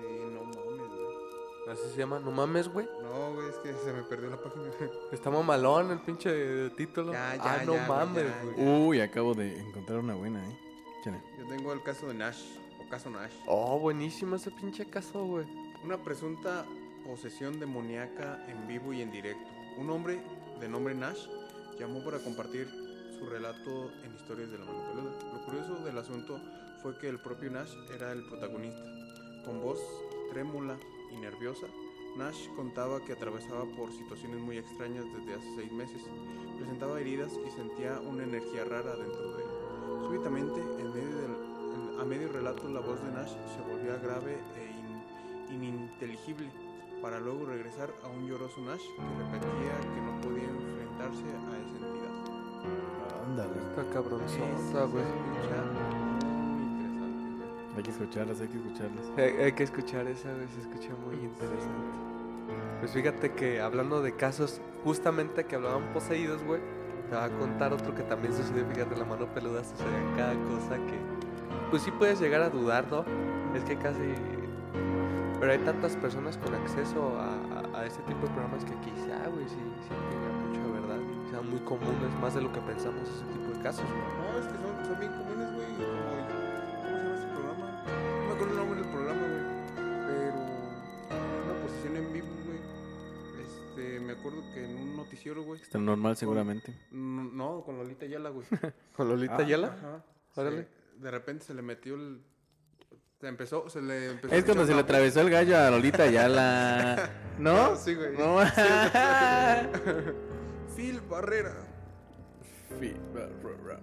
De 0.00 0.30
no 0.30 0.44
mames, 0.44 0.88
güey. 0.88 1.68
Así 1.68 1.90
se 1.90 1.98
llama. 1.98 2.18
No 2.18 2.30
mames, 2.30 2.68
güey. 2.68 2.88
No, 3.02 3.34
güey, 3.34 3.48
es 3.48 3.56
que 3.56 3.72
se 3.74 3.92
me 3.92 4.02
perdió 4.02 4.30
la 4.30 4.36
página. 4.36 4.64
Está 5.12 5.30
mamalón 5.30 5.90
el 5.90 6.00
pinche 6.00 6.70
título. 6.70 7.12
Ya, 7.12 7.36
ya, 7.36 7.42
ah, 7.44 7.62
no 7.64 7.74
ya, 7.74 7.86
mames, 7.86 8.26
güey. 8.42 8.68
Uy, 8.68 9.00
acabo 9.00 9.34
de 9.34 9.58
encontrar 9.58 9.98
una 9.98 10.14
buena, 10.14 10.42
¿eh? 10.48 10.58
Échale. 11.00 11.20
Yo 11.38 11.46
tengo 11.48 11.72
el 11.72 11.82
caso 11.82 12.08
de 12.08 12.14
Nash, 12.14 12.42
o 12.80 12.88
caso 12.88 13.10
Nash. 13.10 13.32
Oh, 13.46 13.78
buenísimo 13.78 14.36
ese 14.36 14.50
pinche 14.50 14.86
caso, 14.86 15.24
güey. 15.24 15.46
Una 15.84 15.98
presunta 15.98 16.64
posesión 17.06 17.58
demoníaca 17.60 18.44
en 18.48 18.66
vivo 18.66 18.92
y 18.92 19.02
en 19.02 19.10
directo. 19.10 19.48
Un 19.78 19.90
hombre 19.90 20.20
de 20.60 20.68
nombre 20.68 20.94
Nash 20.94 21.26
llamó 21.78 22.02
para 22.04 22.18
compartir 22.18 22.68
su 23.18 23.26
relato 23.26 23.90
en 24.04 24.14
historias 24.14 24.50
de 24.50 24.58
la 24.58 24.64
mano 24.64 24.84
peluda. 24.90 25.32
Lo 25.32 25.44
curioso 25.44 25.84
del 25.84 25.98
asunto 25.98 26.40
fue 26.82 26.98
que 26.98 27.08
el 27.08 27.18
propio 27.18 27.50
Nash 27.50 27.72
era 27.94 28.12
el 28.12 28.24
protagonista. 28.24 28.97
Con 29.48 29.62
voz 29.62 29.80
trémula 30.30 30.76
y 31.10 31.16
nerviosa, 31.16 31.66
Nash 32.16 32.48
contaba 32.54 33.00
que 33.00 33.14
atravesaba 33.14 33.64
por 33.64 33.90
situaciones 33.92 34.40
muy 34.40 34.58
extrañas 34.58 35.06
desde 35.16 35.34
hace 35.34 35.54
seis 35.56 35.72
meses. 35.72 36.02
Presentaba 36.58 37.00
heridas 37.00 37.32
y 37.46 37.50
sentía 37.52 37.98
una 38.00 38.24
energía 38.24 38.64
rara 38.64 38.94
dentro 38.94 39.32
de 39.36 39.42
él. 39.42 39.48
Súbitamente, 40.04 40.60
en 40.60 40.92
medio 40.92 41.16
del, 41.16 41.32
en- 41.32 42.00
a 42.00 42.04
medio 42.04 42.28
relato, 42.30 42.68
la 42.68 42.80
voz 42.80 43.02
de 43.02 43.10
Nash 43.10 43.30
se 43.32 43.72
volvía 43.72 43.96
grave 43.96 44.36
e 44.56 45.50
in- 45.50 45.62
ininteligible, 45.62 46.50
para 47.00 47.18
luego 47.18 47.46
regresar 47.46 47.90
a 48.04 48.08
un 48.08 48.26
lloroso 48.28 48.60
Nash 48.60 48.82
que 48.82 49.02
repetía 49.24 49.80
que 49.94 50.00
no 50.02 50.20
podía 50.20 50.48
enfrentarse 50.48 51.24
a 51.24 51.56
esa 51.56 51.76
entidad. 51.86 53.24
Ándale. 53.24 53.58
Está 53.70 53.88
cabronzota, 53.94 54.84
güey. 54.84 55.04
Hay 57.78 57.84
que 57.84 57.90
escucharlas, 57.92 58.40
hay 58.40 58.48
que 58.48 58.56
escucharlas. 58.56 59.04
Hay, 59.16 59.44
hay 59.44 59.52
que 59.52 59.62
escuchar 59.62 60.04
esa, 60.08 60.32
güey. 60.34 60.48
Se 60.48 60.60
escucha 60.62 60.90
muy 61.06 61.14
interesante. 61.14 61.96
Pues 62.80 62.90
fíjate 62.90 63.30
que 63.34 63.60
hablando 63.60 64.02
de 64.02 64.16
casos, 64.16 64.60
justamente 64.82 65.44
que 65.44 65.54
hablaban 65.54 65.92
poseídos, 65.92 66.42
güey. 66.42 66.60
Te 67.08 67.14
voy 67.14 67.24
a 67.24 67.28
contar 67.38 67.72
otro 67.72 67.94
que 67.94 68.02
también 68.02 68.34
sucedió, 68.34 68.66
fíjate, 68.66 68.96
la 68.96 69.04
mano 69.04 69.26
peluda 69.32 69.62
sucede 69.62 69.96
en 69.96 70.16
cada 70.16 70.34
cosa 70.34 70.74
que... 70.74 70.98
Pues 71.70 71.82
sí 71.82 71.92
puedes 71.92 72.20
llegar 72.20 72.42
a 72.42 72.50
dudar, 72.50 72.84
¿no? 72.90 73.04
Es 73.54 73.62
que 73.62 73.76
casi... 73.76 74.12
Pero 75.38 75.52
hay 75.52 75.58
tantas 75.58 75.94
personas 75.94 76.36
con 76.36 76.52
acceso 76.56 77.16
a, 77.16 77.76
a, 77.76 77.80
a 77.80 77.86
este 77.86 78.02
tipo 78.02 78.26
de 78.26 78.32
programas 78.32 78.64
que 78.64 78.74
quizá, 78.80 79.28
güey, 79.28 79.48
sí, 79.48 79.54
sí 79.54 79.94
tenga 80.10 80.32
mucha 80.42 80.80
verdad 80.80 80.98
y 80.98 81.30
sean 81.30 81.48
muy 81.48 81.60
comunes, 81.60 82.10
más 82.20 82.34
de 82.34 82.42
lo 82.42 82.52
que 82.52 82.60
pensamos 82.60 83.02
ese 83.02 83.24
tipo 83.32 83.56
de 83.56 83.62
casos, 83.62 83.84
güey. 83.86 84.02
No, 84.18 84.36
es 84.36 84.46
que 84.46 84.58
son, 84.58 84.84
son 84.84 84.98
bien 84.98 85.12
comunes, 85.12 85.54
güey. 85.54 85.77
Acuerdo 94.28 94.54
que 94.54 94.64
en 94.64 94.76
un 94.76 94.96
noticiero, 94.96 95.42
güey. 95.42 95.60
Está 95.60 95.78
normal 95.78 96.16
seguramente. 96.16 96.74
No, 96.90 97.62
con 97.64 97.76
Lolita 97.78 98.06
Yala, 98.06 98.30
güey. 98.30 98.46
¿Con 98.96 99.08
Lolita 99.08 99.36
Ah, 99.38 99.42
Ayala? 99.42 99.68
Ajá. 99.68 100.04
Órale. 100.36 100.68
De 100.96 101.10
repente 101.10 101.44
se 101.44 101.54
le 101.54 101.62
metió 101.62 101.94
el. 101.94 102.20
Se 103.20 103.26
empezó, 103.26 103.68
se 103.68 103.82
le 103.82 104.12
empezó 104.12 104.32
Es 104.34 104.44
cuando 104.44 104.64
se 104.64 104.74
le 104.74 104.80
atravesó 104.80 105.20
el 105.22 105.30
gallo 105.30 105.58
a 105.58 105.70
Lolita 105.70 106.06
ya 106.06 106.28
la... 106.28 107.10
¿No? 107.38 107.50
Ah, 107.56 107.76
sí, 107.76 107.94
güey. 107.96 108.16
No. 108.16 108.38
Phil 110.76 111.00
Barrera. 111.08 111.54
Fi- 112.78 112.94
ra- 113.14 113.28
ra- 113.42 113.56
ra. 113.64 113.80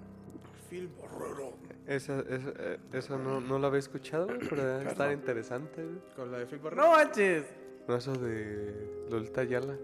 Phil 0.70 0.88
Barrera. 1.02 1.50
Esa, 1.86 2.20
esa, 2.22 2.50
eh, 2.60 2.80
eso 2.94 3.18
no, 3.20 3.42
no 3.42 3.60
lo 3.60 3.68
había 3.68 3.80
escuchado, 3.80 4.28
güey, 4.28 4.40
pero 4.50 4.66
debe 4.66 4.90
estar 4.90 5.12
interesante, 5.12 5.84
güey. 5.84 5.98
Con 6.16 6.32
la 6.32 6.40
de 6.40 6.46
Phil 6.46 6.60
Barrera. 6.60 6.84
No 6.84 6.92
manches. 6.94 7.46
No, 7.88 7.96
eso 7.98 8.14
de 8.14 9.06
Lolita 9.10 9.42
Ayala. 9.42 9.76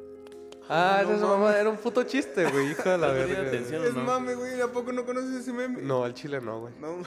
Ah, 0.74 1.02
no 1.04 1.12
esa 1.16 1.26
mames. 1.26 1.40
mamá 1.40 1.58
era 1.58 1.70
un 1.70 1.76
puto 1.78 2.04
chiste, 2.04 2.50
güey, 2.50 2.72
hijo 2.72 2.90
de 2.90 2.98
la 2.98 3.08
No 3.08 3.14
verga. 3.14 3.42
atención. 3.42 3.84
Es 3.84 3.94
no. 3.94 4.04
mame, 4.04 4.36
güey. 4.36 4.62
¿A 4.62 4.68
poco 4.68 4.92
no 4.94 5.06
conoces 5.06 5.32
ese 5.42 5.52
meme? 5.52 5.82
No, 5.82 6.04
al 6.06 6.14
chile 6.14 6.40
no, 6.40 6.62
güey. 6.62 6.74
No. 6.80 6.98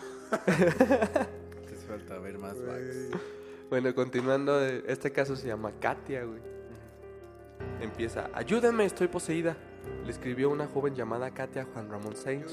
Te 0.47 0.53
hace 1.75 1.87
falta 1.89 2.19
ver 2.19 2.37
más 2.39 2.55
backs. 2.65 3.09
Bueno, 3.71 3.95
continuando, 3.95 4.61
este 4.63 5.11
caso 5.13 5.35
se 5.35 5.47
llama 5.47 5.73
Katia, 5.81 6.25
güey. 6.25 6.41
Empieza, 7.81 8.29
ayúdenme, 8.35 8.85
estoy 8.85 9.09
poseída. 9.09 9.57
Le 10.05 10.11
escribió 10.11 10.51
una 10.51 10.67
joven 10.67 10.95
llamada 10.95 11.31
Katia 11.31 11.63
a 11.63 11.65
Juan 11.65 11.91
Ramón 11.91 12.17
Sainz. 12.17 12.53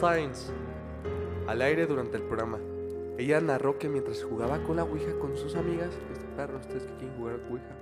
Sainz. 0.00 0.50
Al 1.46 1.60
aire 1.60 1.86
durante 1.86 2.16
el 2.16 2.22
programa. 2.22 2.58
Ella 3.18 3.40
narró 3.40 3.78
que 3.78 3.88
mientras 3.90 4.22
jugaba 4.24 4.62
con 4.62 4.76
la 4.76 4.84
Ouija 4.84 5.12
con 5.20 5.36
sus 5.36 5.54
amigas, 5.56 5.90
este 6.12 6.24
perro, 6.36 6.58
ustedes 6.58 6.84
que 6.84 6.92
quieren 6.94 7.16
jugar 7.18 7.40
Ouija, 7.50 7.76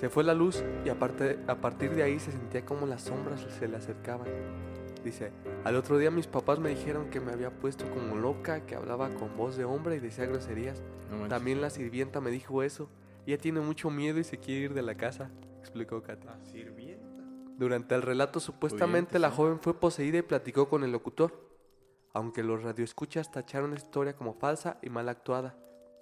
se 0.00 0.08
fue 0.08 0.24
la 0.24 0.32
luz 0.32 0.64
y 0.82 0.88
a 0.88 0.98
partir 0.98 1.90
de 1.94 2.02
ahí 2.02 2.18
se 2.18 2.32
sentía 2.32 2.64
como 2.64 2.86
las 2.86 3.02
sombras 3.02 3.46
se 3.58 3.68
le 3.68 3.76
acercaban. 3.76 4.28
Dice, 5.04 5.30
al 5.62 5.76
otro 5.76 5.98
día 5.98 6.10
mis 6.10 6.26
papás 6.26 6.58
me 6.58 6.70
dijeron 6.70 7.10
que 7.10 7.20
me 7.20 7.32
había 7.32 7.50
puesto 7.50 7.84
como 7.90 8.16
loca, 8.16 8.64
que 8.64 8.74
hablaba 8.74 9.10
con 9.10 9.36
voz 9.36 9.58
de 9.58 9.66
hombre 9.66 9.96
y 9.96 10.00
decía 10.00 10.24
groserías. 10.24 10.82
No. 11.10 11.28
También 11.28 11.60
la 11.60 11.68
sirvienta 11.68 12.22
me 12.22 12.30
dijo 12.30 12.62
eso. 12.62 12.88
Ella 13.26 13.36
tiene 13.36 13.60
mucho 13.60 13.90
miedo 13.90 14.18
y 14.18 14.24
se 14.24 14.38
quiere 14.38 14.62
ir 14.62 14.74
de 14.74 14.80
la 14.80 14.94
casa, 14.94 15.30
explicó 15.58 16.02
Katia. 16.02 16.30
La 16.30 16.44
sirvienta. 16.46 17.22
Durante 17.58 17.94
el 17.94 18.00
relato, 18.00 18.40
supuestamente 18.40 19.18
la 19.18 19.30
joven 19.30 19.60
fue 19.60 19.78
poseída 19.78 20.16
y 20.16 20.22
platicó 20.22 20.70
con 20.70 20.82
el 20.82 20.92
locutor. 20.92 21.46
Aunque 22.14 22.42
los 22.42 22.62
radioescuchas 22.62 23.30
tacharon 23.30 23.72
la 23.72 23.76
historia 23.76 24.16
como 24.16 24.32
falsa 24.32 24.78
y 24.80 24.88
mal 24.88 25.10
actuada, 25.10 25.58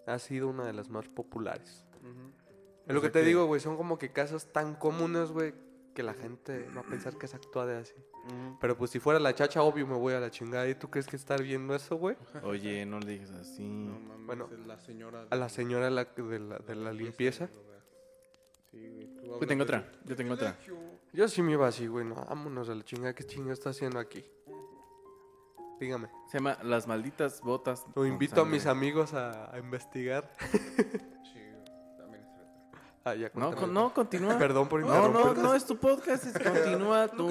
ha 0.07 0.21
sido 0.21 0.47
una 0.47 0.64
de 0.64 0.73
las 0.73 0.88
más 0.88 1.09
populares. 1.09 1.85
Ujú. 2.00 2.48
Es 2.88 2.95
lo 2.95 3.00
que 3.00 3.11
te 3.11 3.21
que- 3.21 3.26
digo, 3.26 3.47
güey, 3.47 3.61
son 3.61 3.76
como 3.76 3.99
que 3.99 4.11
casos 4.11 4.52
tan 4.52 4.75
comunes, 4.75 5.30
güey, 5.30 5.54
que 5.95 6.02
la 6.02 6.14
gente 6.14 6.68
va 6.76 6.80
a 6.80 6.85
pensar 6.85 7.16
que 7.18 7.26
es 7.26 7.35
actuada 7.35 7.78
así. 7.80 7.95
Pero 8.61 8.76
pues 8.76 8.90
si 8.90 8.99
fuera 8.99 9.18
la 9.18 9.35
chacha, 9.35 9.62
obvio 9.62 9.87
me 9.87 9.95
voy 9.97 10.12
a 10.14 10.21
la 10.21 10.30
chingada. 10.30 10.68
¿Y 10.68 10.75
tú 10.75 10.90
crees 10.90 11.07
que 11.07 11.16
estar 11.16 11.42
viendo 11.42 11.75
eso, 11.75 11.97
güey? 11.97 12.14
Oye, 12.42 12.85
no 12.85 13.00
le 13.00 13.12
digas 13.12 13.30
así. 13.30 13.62
No 13.66 13.99
mames, 14.00 14.26
Bueno, 14.26 14.49
es 14.52 14.66
la 14.66 14.78
señora. 14.78 15.26
A 15.30 15.37
la 15.37 15.49
señora 15.49 15.87
de 15.87 15.90
la, 15.92 16.04
de 16.04 16.38
la, 16.38 16.59
de 16.59 16.75
la 16.75 16.92
limpieza. 16.92 17.49
Sí, 18.71 18.87
güey. 18.87 19.07
tú 19.14 19.40
Yo 19.40 19.47
tengo 19.47 19.64
de 19.64 19.76
otra, 19.76 19.92
yo 20.04 20.14
tengo 20.16 20.35
otra. 20.35 20.57
Yo 21.14 21.26
sí 21.28 21.40
me 21.42 21.52
iba 21.52 21.66
así, 21.66 21.87
güey, 21.87 22.04
no, 22.04 22.16
vámonos 22.16 22.68
a 22.68 22.75
la 22.75 22.85
chingada. 22.85 23.14
¿Qué 23.14 23.25
chinga 23.25 23.52
está 23.54 23.71
haciendo 23.71 23.99
aquí? 23.99 24.25
Dígame. 25.80 26.09
Se 26.26 26.38
llama 26.38 26.59
Las 26.64 26.87
malditas 26.87 27.40
botas. 27.40 27.87
Lo 27.95 28.04
invito 28.04 28.42
a 28.42 28.45
mis 28.45 28.66
amigos 28.66 29.14
a, 29.14 29.54
a 29.54 29.59
investigar. 29.59 30.30
Ah, 33.05 33.14
ya, 33.14 33.31
No, 33.35 33.55
con- 33.55 33.73
no, 33.73 33.93
continúa. 33.95 34.38
Perdón 34.38 34.69
por 34.69 34.81
No, 34.81 34.88
no, 34.88 35.07
interrumpirte. 35.07 35.43
no 35.43 35.55
es 35.55 35.64
tu 35.64 35.76
podcast, 35.76 36.26
es- 36.26 36.33
continúa 36.43 37.09
tú. 37.09 37.28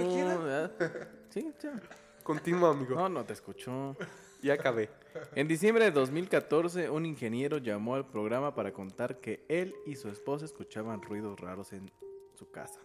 Sí, 1.30 1.52
ya. 1.62 1.80
Continúa, 2.24 2.72
amigo. 2.72 2.96
No, 2.96 3.10
no 3.10 3.24
te 3.24 3.34
escuchó. 3.34 3.96
Ya 4.42 4.54
acabé. 4.54 4.90
En 5.36 5.48
diciembre 5.48 5.86
de 5.86 5.92
2014, 5.92 6.90
un 6.90 7.06
ingeniero 7.06 7.58
llamó 7.58 7.96
al 7.96 8.06
programa 8.08 8.54
para 8.54 8.72
contar 8.72 9.20
que 9.20 9.46
él 9.50 9.74
y 9.86 9.96
su 9.96 10.10
esposa 10.10 10.46
escuchaban 10.46 11.02
ruidos 11.02 11.40
raros 11.40 11.74
en 11.74 11.90
su 12.36 12.50
casa, 12.52 12.80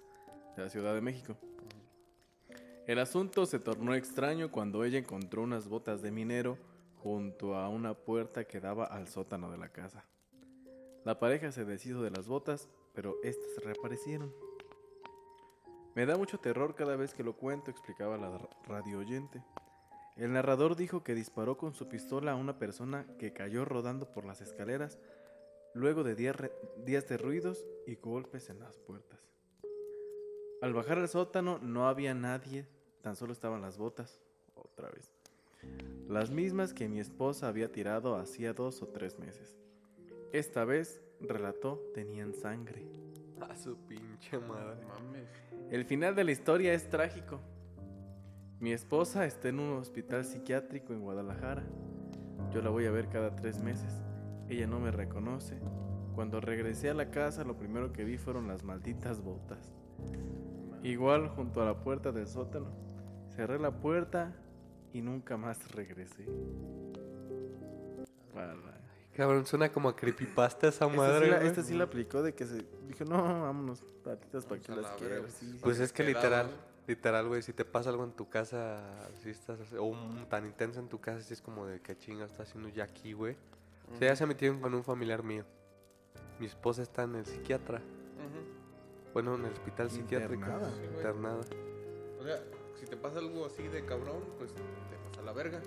de 0.57 0.63
la 0.65 0.71
Ciudad 0.71 0.95
de 0.95 1.01
México. 1.03 1.37
El 2.87 2.99
asunto 2.99 3.47
se 3.47 3.59
tornó 3.59 3.95
extraño 3.95 4.51
cuando 4.51 4.83
ella 4.85 4.99
encontró 4.99 5.43
unas 5.43 5.69
botas 5.69 6.03
de 6.03 6.11
minero 6.11 6.57
junto 7.03 7.55
a 7.57 7.69
una 7.69 7.95
puerta 7.95 8.45
que 8.45 8.61
daba 8.61 8.87
al 8.87 9.09
sótano 9.09 9.51
de 9.51 9.59
la 9.59 9.69
casa. 9.69 10.05
La 11.05 11.19
pareja 11.19 11.51
se 11.53 11.65
deshizo 11.65 12.03
de 12.03 12.11
las 12.11 12.29
botas, 12.29 12.69
pero 12.95 13.17
estas 13.23 13.57
reaparecieron. 13.65 14.33
Me 15.95 16.07
da 16.07 16.17
mucho 16.17 16.39
terror 16.39 16.75
cada 16.75 16.97
vez 16.97 17.13
que 17.13 17.25
lo 17.25 17.37
cuento, 17.37 17.71
explicaba 17.71 18.17
la 18.17 18.39
ra- 18.39 18.49
radio 18.67 18.99
oyente. 18.99 19.43
El 20.17 20.33
narrador 20.33 20.77
dijo 20.77 21.03
que 21.03 21.15
disparó 21.15 21.57
con 21.57 21.75
su 21.75 21.89
pistola 21.89 22.33
a 22.33 22.37
una 22.37 22.59
persona 22.59 23.07
que 23.19 23.33
cayó 23.33 23.65
rodando 23.65 24.11
por 24.13 24.25
las 24.25 24.41
escaleras 24.41 24.99
luego 25.75 26.05
de 26.05 26.15
días 26.15 27.09
de 27.09 27.17
ruidos 27.19 27.65
y 27.87 27.97
golpes 27.97 28.51
en 28.51 28.61
las 28.61 28.79
puertas. 28.79 29.21
Al 30.61 30.75
bajar 30.75 30.99
al 30.99 31.09
sótano 31.09 31.59
no 31.59 31.89
había 31.89 32.15
nadie 32.15 32.67
Tan 33.03 33.17
solo 33.17 33.33
estaban 33.33 33.61
las 33.61 33.79
botas, 33.79 34.21
otra 34.55 34.89
vez. 34.89 35.11
Las 36.09 36.31
mismas 36.31 36.73
que 36.73 36.89
mi 36.89 37.01
esposa 37.01 37.49
había 37.49 37.71
tirado 37.73 38.15
hacía 38.15 38.53
dos 38.53 38.81
o 38.81 38.87
tres 38.87 39.19
meses. 39.19 39.57
Esta 40.33 40.65
vez, 40.65 41.03
relató, 41.21 41.79
tenían 41.95 42.33
sangre. 42.33 42.87
A 43.41 43.55
su 43.55 43.77
pinche 43.87 44.39
madre. 44.39 44.81
Mames. 44.87 45.29
El 45.71 45.85
final 45.85 46.15
de 46.15 46.25
la 46.25 46.33
historia 46.33 46.73
es 46.73 46.89
trágico. 46.89 47.39
Mi 48.59 48.73
esposa 48.73 49.27
está 49.27 49.49
en 49.49 49.61
un 49.61 49.77
hospital 49.77 50.25
psiquiátrico 50.25 50.95
en 50.95 51.03
Guadalajara. 51.03 51.65
Yo 52.51 52.63
la 52.63 52.71
voy 52.71 52.87
a 52.87 52.91
ver 52.91 53.09
cada 53.09 53.37
tres 53.37 53.63
meses. 53.63 54.03
Ella 54.49 54.67
no 54.67 54.81
me 54.81 54.91
reconoce. 54.91 55.59
Cuando 56.15 56.41
regresé 56.41 56.89
a 56.89 56.95
la 56.95 57.11
casa, 57.11 57.45
lo 57.45 57.57
primero 57.59 57.93
que 57.93 58.05
vi 58.05 58.17
fueron 58.17 58.49
las 58.49 58.65
malditas 58.65 59.21
botas. 59.21 59.75
Igual 60.83 61.29
junto 61.29 61.61
a 61.61 61.67
la 61.67 61.83
puerta 61.83 62.11
del 62.11 62.27
sótano. 62.27 62.71
Cerré 63.37 63.59
la 63.59 63.81
puerta 63.81 64.35
y 64.93 65.03
nunca 65.03 65.37
más 65.37 65.73
regresé. 65.73 66.27
Para- 68.33 68.72
Cabrón, 69.17 69.45
suena 69.47 69.71
como 69.71 69.89
a 69.91 69.97
creepypasta 69.97 70.69
esa 70.69 70.87
Esta, 70.87 70.97
madre. 70.97 71.27
sí 71.27 71.31
la, 71.31 71.37
güey. 71.37 71.49
esta 71.49 71.63
sí 71.63 71.75
la 71.75 71.85
aplicó 71.85 72.23
de 72.23 72.35
que 72.35 72.47
se 72.47 72.65
dijo, 72.89 73.05
no, 73.05 73.43
vámonos, 73.43 73.83
patitas 74.03 74.47
para 74.47 74.61
que 74.61 74.73
las. 74.75 74.97
Sí, 74.99 75.53
sí. 75.53 75.59
Pues 75.63 75.81
es 75.81 75.93
que 75.93 76.03
literal, 76.03 76.51
literal, 76.87 77.29
güey, 77.29 77.43
si 77.43 77.53
te 77.53 77.65
pasa 77.67 77.91
algo 77.91 78.05
en 78.05 78.13
tu 78.13 78.31
casa, 78.31 78.83
si 79.23 79.29
estás, 79.31 79.59
o 79.75 79.85
un- 79.85 80.27
tan 80.31 80.47
intenso 80.47 80.81
en 80.81 80.89
tu 80.89 80.99
casa, 80.99 81.21
si 81.23 81.35
es 81.35 81.43
como 81.43 81.67
de 81.67 81.81
que 81.81 81.97
chinga 81.97 82.25
está 82.25 82.45
haciendo 82.45 82.71
ya 82.71 82.85
aquí, 82.85 83.13
güey. 83.13 83.37
O 83.95 83.99
sea, 83.99 84.09
ya 84.09 84.17
se 84.17 84.25
metieron 84.25 84.61
con 84.61 84.73
un 84.75 84.83
familiar 84.83 85.23
mío. 85.23 85.45
Mi 86.41 86.47
esposa 86.47 86.81
está 86.83 87.03
en 87.03 87.17
el 87.17 87.27
psiquiatra, 87.27 87.83
bueno, 89.13 89.35
en 89.35 89.45
el 89.45 89.53
hospital 89.53 89.91
psiquiátrico. 89.91 90.35
Internada. 90.43 90.71
Sí. 90.71 90.85
Internada. 90.97 91.41
O 92.19 92.25
sea, 92.25 92.43
si 92.81 92.87
te 92.87 92.97
pasa 92.97 93.19
algo 93.19 93.45
así 93.45 93.63
de 93.69 93.85
cabrón, 93.85 94.25
pues 94.39 94.55
te 94.55 94.63
pasa 95.11 95.21
la 95.23 95.33
verga. 95.33 95.61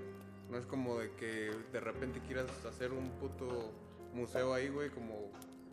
No 0.55 0.61
es 0.61 0.67
como 0.67 0.99
de 0.99 1.11
que 1.19 1.51
de 1.73 1.79
repente 1.81 2.21
quieras 2.21 2.45
hacer 2.65 2.93
un 2.93 3.09
puto 3.19 3.73
museo 4.13 4.53
ahí, 4.53 4.69
güey, 4.69 4.89
como... 4.89 5.29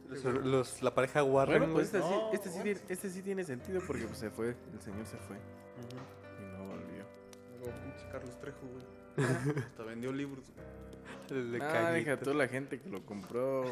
Los, 0.08 0.24
los- 0.24 0.82
la 0.82 0.92
pareja 0.92 1.22
Warren, 1.22 1.58
Bueno, 1.58 1.74
pues 1.74 1.94
este, 1.94 2.02
sí, 2.02 2.14
este, 2.32 2.50
sí, 2.50 2.60
tiene- 2.64 2.80
este 2.88 3.10
sí 3.10 3.22
tiene 3.22 3.44
sentido 3.44 3.80
porque 3.86 4.02
pues, 4.06 4.18
se 4.18 4.28
fue, 4.30 4.56
el 4.72 4.80
señor 4.80 5.06
se 5.06 5.18
fue 5.18 5.36
y 5.36 6.56
no 6.56 6.64
volvió. 6.66 7.04
Pinche 7.84 8.08
Carlos 8.10 8.36
Trejo, 8.40 8.58
güey. 8.66 9.28
Hasta 9.68 9.84
vendió 9.84 10.12
libros. 10.12 10.46
güey. 11.30 11.50
de 11.52 11.62
ah, 11.62 11.92
deja 11.92 12.18
tú 12.18 12.34
la 12.34 12.48
gente 12.48 12.80
que 12.80 12.90
lo 12.90 13.06
compró. 13.06 13.62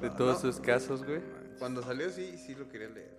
De 0.00 0.10
todos 0.10 0.40
sus 0.42 0.60
casos, 0.60 1.04
güey. 1.04 1.20
Cuando 1.58 1.82
salió 1.82 2.08
sí, 2.08 2.38
sí 2.38 2.54
lo 2.54 2.68
quería 2.68 2.88
leer. 2.88 3.16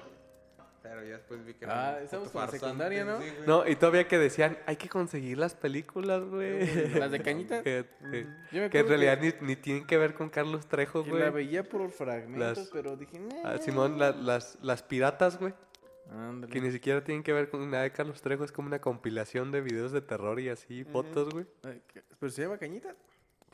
Pero 0.87 1.03
ya 1.03 1.13
después 1.17 1.43
vi 1.43 1.55
que 1.55 1.65
era 1.65 1.95
Ah, 1.95 1.99
estamos 1.99 2.27
la 2.27 2.31
farsante, 2.41 2.59
secundaria, 2.59 3.05
¿no? 3.05 3.19
sí, 3.19 3.27
güey. 3.35 3.47
No, 3.47 3.67
y 3.67 3.75
todavía 3.75 4.07
que 4.07 4.19
decían, 4.19 4.55
hay 4.67 4.75
que 4.75 4.87
conseguir 4.87 5.39
las 5.39 5.55
películas, 5.55 6.23
güey. 6.23 6.93
¿Las 6.99 7.09
de 7.09 7.21
Cañita? 7.23 7.63
que, 7.63 7.85
que- 8.11 8.27
Yo 8.51 8.61
me 8.61 8.69
que 8.69 8.79
en 8.79 8.85
acuerdo 8.85 8.87
realidad 8.89 9.19
ni, 9.41 9.47
ni 9.47 9.55
tienen 9.55 9.87
que 9.87 9.97
ver 9.97 10.13
con 10.13 10.29
Carlos 10.29 10.67
Trejo, 10.67 11.03
que 11.03 11.09
la 11.11 11.31
güey. 11.31 11.45
veía 11.47 11.63
por 11.67 11.89
fragmentos, 11.89 12.57
Las- 12.59 12.69
pero 12.69 12.95
dije, 12.95 13.17
nah. 13.19 13.35
Ah, 13.53 13.57
Simón, 13.57 13.97
la- 13.97 14.11
las, 14.11 14.59
las 14.61 14.83
piratas, 14.83 15.39
güey. 15.39 15.55
Ándale. 16.11 16.53
Que 16.53 16.61
ni 16.61 16.71
siquiera 16.71 17.03
tienen 17.03 17.23
que 17.23 17.33
ver 17.33 17.49
con 17.49 17.67
nada 17.71 17.81
de 17.81 17.91
Carlos 17.91 18.21
Trejo. 18.21 18.43
Es 18.43 18.51
como 18.51 18.67
una 18.67 18.77
compilación 18.79 19.51
de 19.51 19.61
videos 19.61 19.91
de 19.91 20.01
terror 20.01 20.39
y 20.39 20.49
así, 20.49 20.83
fotos, 20.83 21.31
güey. 21.31 21.47
Ay, 21.63 21.81
¿qué? 21.91 22.03
¿Pero 22.19 22.31
se 22.31 22.43
llama 22.43 22.59
Cañita? 22.59 22.95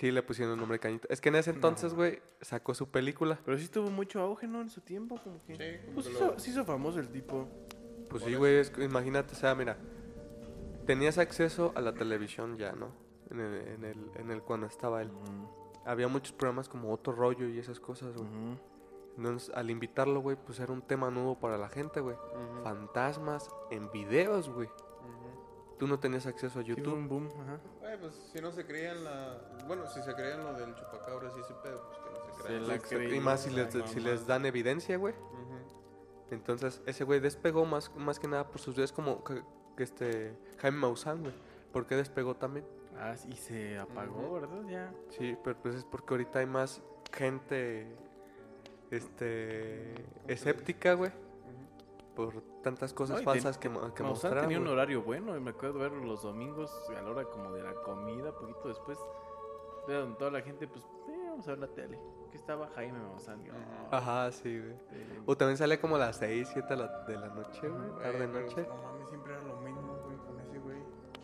Sí, 0.02 0.10
le 0.10 0.24
pusieron 0.24 0.56
el 0.56 0.60
nombre 0.60 0.80
Cañita. 0.80 1.08
Es 1.12 1.22
que 1.22 1.30
en 1.30 1.36
ese 1.36 1.52
entonces, 1.52 1.94
güey, 1.94 2.24
sacó 2.42 2.74
su 2.74 2.90
película. 2.90 3.38
Pero 3.46 3.56
sí 3.60 3.68
tuvo 3.68 3.92
mucho 3.92 4.20
auge, 4.20 4.48
¿no? 4.48 4.60
En 4.60 4.70
su 4.72 4.82
tiempo, 4.82 5.20
como 5.24 5.38
que... 5.46 5.56
Sí, 5.56 5.86
como 5.86 5.94
Pues 5.94 6.08
que 6.08 6.14
sí 6.14 6.20
lo- 6.20 6.26
hizo, 6.32 6.40
sí 6.40 6.50
hizo 6.50 6.66
famoso 6.66 7.00
el 7.00 7.10
tipo. 7.10 7.48
Pues 8.10 8.24
sí, 8.24 8.34
güey, 8.34 8.56
es 8.56 8.74
imagínate, 8.80 9.34
o 9.34 9.38
sea, 9.38 9.54
mira, 9.54 9.78
tenías 10.88 11.20
acceso 11.20 11.72
a 11.76 11.82
la 11.82 11.94
televisión 11.94 12.58
ya, 12.58 12.72
¿no? 12.72 12.88
En 13.30 13.40
el, 13.42 13.68
en 13.68 13.84
el, 13.86 14.12
en 14.16 14.32
el 14.32 14.42
cuando 14.42 14.66
estaba 14.66 15.04
él. 15.04 15.12
Había 15.86 16.08
muchos 16.08 16.34
programas 16.34 16.68
como 16.68 16.92
Otro 16.92 17.14
Rollo 17.14 17.48
y 17.48 17.60
esas 17.60 17.80
cosas, 17.80 18.16
güey. 18.16 18.28
Entonces, 19.18 19.52
al 19.54 19.70
invitarlo, 19.70 20.20
güey, 20.22 20.36
pues 20.36 20.60
era 20.60 20.74
un 20.74 20.82
tema 20.82 21.12
nuevo 21.12 21.40
para 21.40 21.60
la 21.60 21.70
gente, 21.70 22.00
güey. 22.00 22.16
Fantasmas 22.64 23.48
en 23.70 23.92
videos, 23.92 24.50
güey. 24.50 24.68
Tú 25.82 25.88
no 25.88 26.00
tenías 26.00 26.28
acceso 26.28 26.60
a 26.60 26.62
YouTube. 26.62 26.94
un 26.94 27.08
boom, 27.08 27.28
ajá. 27.42 27.60
Güey, 27.80 28.00
pues 28.00 28.14
si 28.32 28.40
no 28.40 28.52
se 28.52 28.68
creían 28.68 29.04
la... 29.04 29.42
Bueno, 29.66 29.88
si 29.88 30.00
se 30.04 30.14
creían 30.14 30.44
lo 30.44 30.54
del 30.54 30.76
chupacabras 30.76 31.34
y 31.36 31.40
ese 31.40 31.56
pedo, 31.56 31.82
pues 31.88 31.98
que 31.98 32.12
no 32.12 32.24
se 32.24 32.38
Se 32.38 32.44
crean. 32.44 32.68
la 32.68 32.76
Exacto, 32.76 32.96
creí, 32.98 33.16
y 33.16 33.20
más 33.20 33.42
si 33.42 33.50
les, 33.50 33.90
si 33.90 34.00
les 34.00 34.28
dan 34.28 34.46
evidencia, 34.46 34.96
güey. 34.98 35.16
Entonces, 36.30 36.84
ese 36.86 37.04
güey 37.04 37.20
despegó 37.20 37.66
más, 37.66 37.92
más 37.96 38.20
que 38.20 38.28
nada 38.28 38.48
por 38.48 38.62
sus 38.62 38.76
videos 38.76 38.92
como 38.92 39.24
que, 39.24 39.42
que 39.76 39.82
este 39.82 40.38
Jaime 40.60 40.78
Maussan, 40.78 41.22
güey. 41.22 41.34
¿Por 41.74 41.88
qué 41.88 41.96
despegó 41.96 42.36
también? 42.36 42.64
Ah, 43.00 43.16
y 43.28 43.36
se 43.36 43.80
apagó. 43.80 44.34
¿verdad? 44.34 44.62
Ya. 44.70 44.94
Sí, 45.10 45.36
pero 45.44 45.58
pues 45.64 45.74
es 45.74 45.84
porque 45.84 46.14
ahorita 46.14 46.38
hay 46.38 46.46
más 46.46 46.80
gente 47.12 47.88
este 48.92 49.96
escéptica, 50.28 50.94
güey. 50.94 51.12
Por 52.16 52.42
tantas 52.62 52.94
cosas 52.94 53.20
No, 53.20 53.24
falsas 53.26 53.60
ten- 53.60 53.74
que, 53.74 53.94
que 53.94 54.04
mostraron. 54.04 54.42
tenía 54.44 54.60
un 54.60 54.68
horario 54.68 55.02
bueno, 55.02 55.36
y 55.38 55.40
me 55.40 55.52
acuerdo 55.52 55.80
verlo 55.80 56.04
los 56.04 56.22
domingos 56.24 56.72
a 56.90 57.02
la 57.02 57.10
hora 57.10 57.24
como 57.26 57.52
de 57.54 57.64
la 57.64 57.74
comida, 57.76 58.32
poquito 58.34 58.68
después. 58.68 58.98
Toda 60.18 60.30
la 60.32 60.42
gente, 60.42 60.68
pues, 60.68 60.84
eh, 61.10 61.26
vamos 61.30 61.48
a 61.48 61.52
ver 61.52 61.60
la 61.60 61.68
tele. 61.68 62.00
Que 62.30 62.38
estaba 62.38 62.68
Jaime 62.76 63.00
Maussan. 63.00 63.44
yo, 63.44 63.52
Ajá. 63.90 64.32
Sí, 64.32 64.58
güey. 64.60 64.78
tele. 64.90 65.22
O 65.26 65.36
también 65.36 65.58
sale 65.58 65.80
como 65.82 65.96
a 65.96 66.00
las 66.00 66.18
6, 66.18 66.50
7 66.54 66.68
de 66.70 66.76
la, 66.78 67.04
de 67.06 67.18
la 67.18 67.28
noche, 67.30 67.68
güey, 67.68 67.90
Güey, 67.90 68.02
tarde 68.04 68.28
noche. 68.28 68.66
No 68.70 68.76
mames, 68.84 69.10
siempre 69.10 69.34
era 69.34 69.44
lo 69.44 69.58
mismo, 69.58 69.98
güey, 70.06 70.18
con 70.18 70.40
ese 70.40 70.60
güey. 70.60 70.78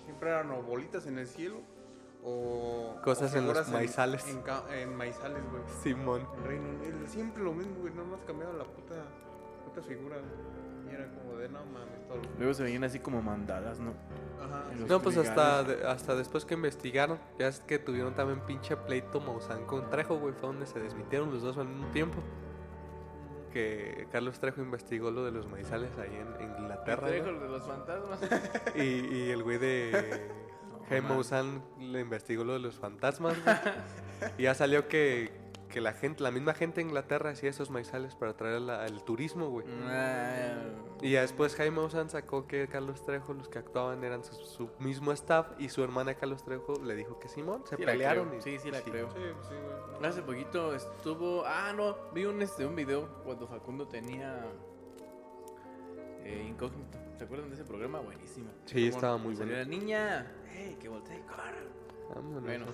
Siempre 0.03 0.29
eran 0.29 0.51
o 0.51 0.61
bolitas 0.63 1.05
en 1.05 1.19
el 1.19 1.27
cielo 1.27 1.57
o... 2.23 2.95
Cosas 3.03 3.33
o 3.35 3.37
en 3.37 3.47
los 3.47 3.69
maizales. 3.69 4.27
En, 4.27 4.41
ca- 4.41 4.63
en 4.75 4.95
maizales, 4.95 5.43
güey. 5.49 5.61
Simón. 5.81 6.27
En 6.37 6.43
Reino 6.43 6.69
Unido, 6.69 7.07
siempre 7.07 7.43
lo 7.43 7.53
mismo, 7.53 7.75
güey. 7.79 7.93
No 7.93 8.03
más 8.05 8.21
cambiaba 8.23 8.53
la 8.53 8.65
puta, 8.65 8.95
puta 9.65 9.81
figura, 9.83 10.17
güey. 10.17 10.57
Y 10.89 10.93
era 10.95 11.07
como 11.09 11.37
de, 11.37 11.49
no 11.49 11.59
mames, 11.65 12.07
todo. 12.07 12.21
Luego 12.37 12.53
se 12.53 12.63
veían 12.63 12.83
así 12.83 12.99
como 12.99 13.21
mandadas, 13.21 13.79
¿no? 13.79 13.91
Ajá. 14.43 14.65
En 14.71 14.79
los 14.81 14.89
No, 14.89 15.01
pues 15.01 15.17
hasta, 15.17 15.63
de- 15.63 15.87
hasta 15.87 16.15
después 16.15 16.45
que 16.45 16.53
investigaron, 16.53 17.19
ya 17.39 17.47
es 17.47 17.59
que 17.61 17.79
tuvieron 17.79 18.13
también 18.13 18.39
pinche 18.41 18.75
pleito 18.77 19.19
Maussan 19.21 19.65
con 19.65 19.89
Trejo, 19.89 20.17
güey, 20.17 20.33
fue 20.33 20.47
donde 20.49 20.65
se 20.65 20.79
desmitieron 20.79 21.31
los 21.31 21.41
dos 21.41 21.57
al 21.57 21.67
mismo 21.67 21.87
tiempo. 21.91 22.17
Que 23.51 24.07
Carlos 24.11 24.39
Trejo 24.39 24.61
investigó 24.61 25.09
lo 25.09 25.23
de 25.25 25.31
los 25.31 25.47
maizales 25.47 25.89
ahí 25.97 26.15
en 26.15 26.49
Inglaterra. 26.61 27.07
Trejo, 27.07 27.27
de 27.33 27.47
los 27.49 27.65
fantasmas. 27.65 28.19
Y, 28.75 28.81
y 28.81 29.29
el 29.31 29.41
güey 29.41 29.57
de 29.57 30.27
Jaime. 30.89 31.07
Maussan 31.09 31.63
le 31.79 32.01
investigó 32.01 32.43
lo 32.43 32.53
de 32.53 32.59
los 32.59 32.75
fantasmas, 32.75 33.35
güey. 33.43 33.55
Y 34.37 34.43
ya 34.43 34.53
salió 34.53 34.87
que, 34.87 35.31
que 35.67 35.81
la 35.81 35.93
gente, 35.93 36.23
la 36.23 36.31
misma 36.31 36.53
gente 36.53 36.81
de 36.81 36.87
Inglaterra 36.87 37.29
hacía 37.31 37.49
esos 37.49 37.69
maizales 37.69 38.15
para 38.15 38.31
atraer 38.31 38.61
la- 38.61 38.85
el 38.85 39.03
turismo, 39.03 39.49
güey. 39.49 39.65
Ah, 39.85 40.63
Y 41.01 41.11
ya 41.11 41.21
después 41.21 41.55
Jaime 41.55 41.75
Maussan 41.75 42.09
sacó 42.09 42.47
que 42.47 42.67
Carlos 42.67 43.03
Trejo, 43.03 43.33
los 43.33 43.49
que 43.49 43.59
actuaban 43.59 44.03
eran 44.03 44.23
su, 44.23 44.33
su 44.33 44.69
mismo 44.79 45.11
staff 45.11 45.47
y 45.59 45.69
su 45.69 45.83
hermana 45.83 46.15
Carlos 46.15 46.43
Trejo 46.43 46.73
le 46.83 46.95
dijo 46.95 47.19
que 47.19 47.27
Simón, 47.29 47.63
se 47.65 47.75
Sí 47.77 47.83
pelearon. 47.83 48.33
y- 48.37 48.41
sí, 48.41 48.57
sí 48.59 48.71
la 48.71 48.81
creo. 48.81 49.09
Sí, 49.11 49.17
sí, 49.49 49.55
güey. 49.99 50.09
Hace 50.09 50.21
poquito 50.21 50.73
estuvo. 50.73 51.43
Ah, 51.45 51.73
no. 51.75 51.95
Vi 52.13 52.25
un, 52.25 52.41
este, 52.41 52.65
un 52.65 52.75
video 52.75 53.21
cuando 53.23 53.47
Facundo 53.47 53.87
tenía. 53.87 54.45
eh, 56.23 56.45
incógnito. 56.49 56.97
¿Se 57.17 57.23
acuerdan 57.23 57.49
de 57.49 57.55
ese 57.55 57.63
programa? 57.63 57.99
Buenísimo. 57.99 58.49
Sí, 58.65 58.85
Como 58.89 58.95
estaba 58.97 59.17
muy 59.17 59.33
bueno. 59.35 59.53
la 59.53 59.63
niña. 59.65 60.31
¡Hey! 60.51 60.77
Que 60.79 60.89
voltee, 60.89 61.21
corra. 61.21 61.53
Vámonos. 62.13 62.43
Bueno, 62.43 62.65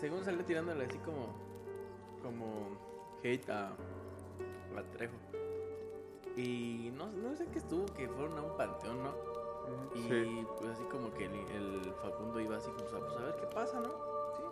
según 0.00 0.24
salió 0.24 0.44
tirándole 0.44 0.84
así 0.86 0.98
como. 0.98 1.49
Como. 2.22 2.76
Hate 3.22 3.50
a. 3.50 3.68
a 3.68 4.82
Trejo. 4.92 5.14
Y 6.36 6.92
no, 6.96 7.06
no 7.10 7.34
sé 7.36 7.46
qué 7.52 7.58
estuvo, 7.58 7.84
que 7.86 8.08
fueron 8.08 8.38
a 8.38 8.42
un 8.42 8.56
panteón, 8.56 9.02
¿no? 9.02 9.14
Y 9.94 10.02
Sí. 10.02 10.46
pues 10.58 10.70
así 10.70 10.84
como 10.84 11.12
que 11.14 11.26
el, 11.26 11.34
el 11.34 11.92
Facundo 12.02 12.40
iba 12.40 12.56
así 12.56 12.70
como, 12.70 12.86
pues 12.88 13.16
a 13.16 13.22
ver 13.24 13.36
qué 13.36 13.46
pasa, 13.46 13.80
¿no? 13.80 13.88
Sí. 13.88 14.42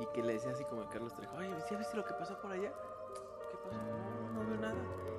Y 0.00 0.06
que 0.14 0.22
le 0.22 0.34
decía 0.34 0.52
así 0.52 0.64
como 0.64 0.82
a 0.82 0.88
Carlos 0.88 1.14
Trejo, 1.14 1.36
oye, 1.36 1.50
¿sí 1.68 1.76
viste 1.76 1.96
lo 1.96 2.04
que 2.04 2.14
pasó 2.14 2.40
por 2.40 2.52
allá? 2.52 2.72
¿Qué 3.50 3.56
pasó? 3.64 3.76
No, 3.82 4.42
no 4.42 4.50
veo 4.50 4.60
nada. 4.60 4.74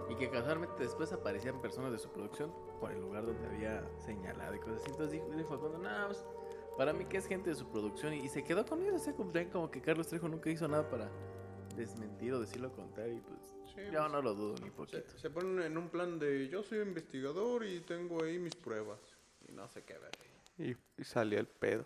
Y 0.09 0.15
que 0.15 0.29
casualmente 0.29 0.81
después 0.83 1.11
aparecían 1.13 1.61
personas 1.61 1.91
de 1.91 1.99
su 1.99 2.09
producción 2.09 2.51
por 2.79 2.91
el 2.91 2.99
lugar 3.01 3.25
donde 3.25 3.47
había 3.47 3.83
señalado 3.99 4.55
y 4.55 4.59
cosas 4.59 4.77
así. 4.81 4.91
Entonces 4.91 5.21
dijo, 5.37 5.49
Facundo, 5.49 5.77
no, 5.77 6.07
pues, 6.07 6.25
para 6.77 6.93
mí 6.93 7.05
que 7.05 7.17
es 7.17 7.27
gente 7.27 7.49
de 7.51 7.55
su 7.55 7.67
producción. 7.67 8.13
Y, 8.13 8.19
y 8.19 8.29
se 8.29 8.43
quedó 8.43 8.65
con 8.65 8.81
eso, 8.81 8.95
o 8.95 8.99
sea, 8.99 9.13
como 9.13 9.69
que 9.71 9.81
Carlos 9.81 10.07
Trejo 10.07 10.27
nunca 10.27 10.49
hizo 10.49 10.67
nada 10.67 10.89
para 10.89 11.09
desmentir 11.81 12.33
o 12.33 12.39
decir 12.39 12.61
lo 12.61 12.71
contrario. 12.73 13.15
Y 13.17 13.21
pues 13.21 13.39
Sí, 13.75 13.81
yo 13.91 13.99
pues, 13.99 14.11
no 14.11 14.21
lo 14.21 14.33
dudo 14.33 14.55
ni 14.59 14.65
se, 14.65 14.71
poquito. 14.71 15.17
se 15.17 15.29
ponen 15.29 15.61
en 15.61 15.77
un 15.77 15.87
plan 15.89 16.19
de 16.19 16.49
yo 16.49 16.61
soy 16.63 16.79
investigador 16.79 17.65
y 17.65 17.79
tengo 17.81 18.23
ahí 18.23 18.37
mis 18.39 18.55
pruebas. 18.55 18.99
Y 19.47 19.51
no 19.53 19.67
sé 19.69 19.83
qué 19.83 19.93
ver. 19.97 20.11
Y, 20.57 20.75
y 21.01 21.03
salió 21.05 21.39
el 21.39 21.47
pedo. 21.47 21.85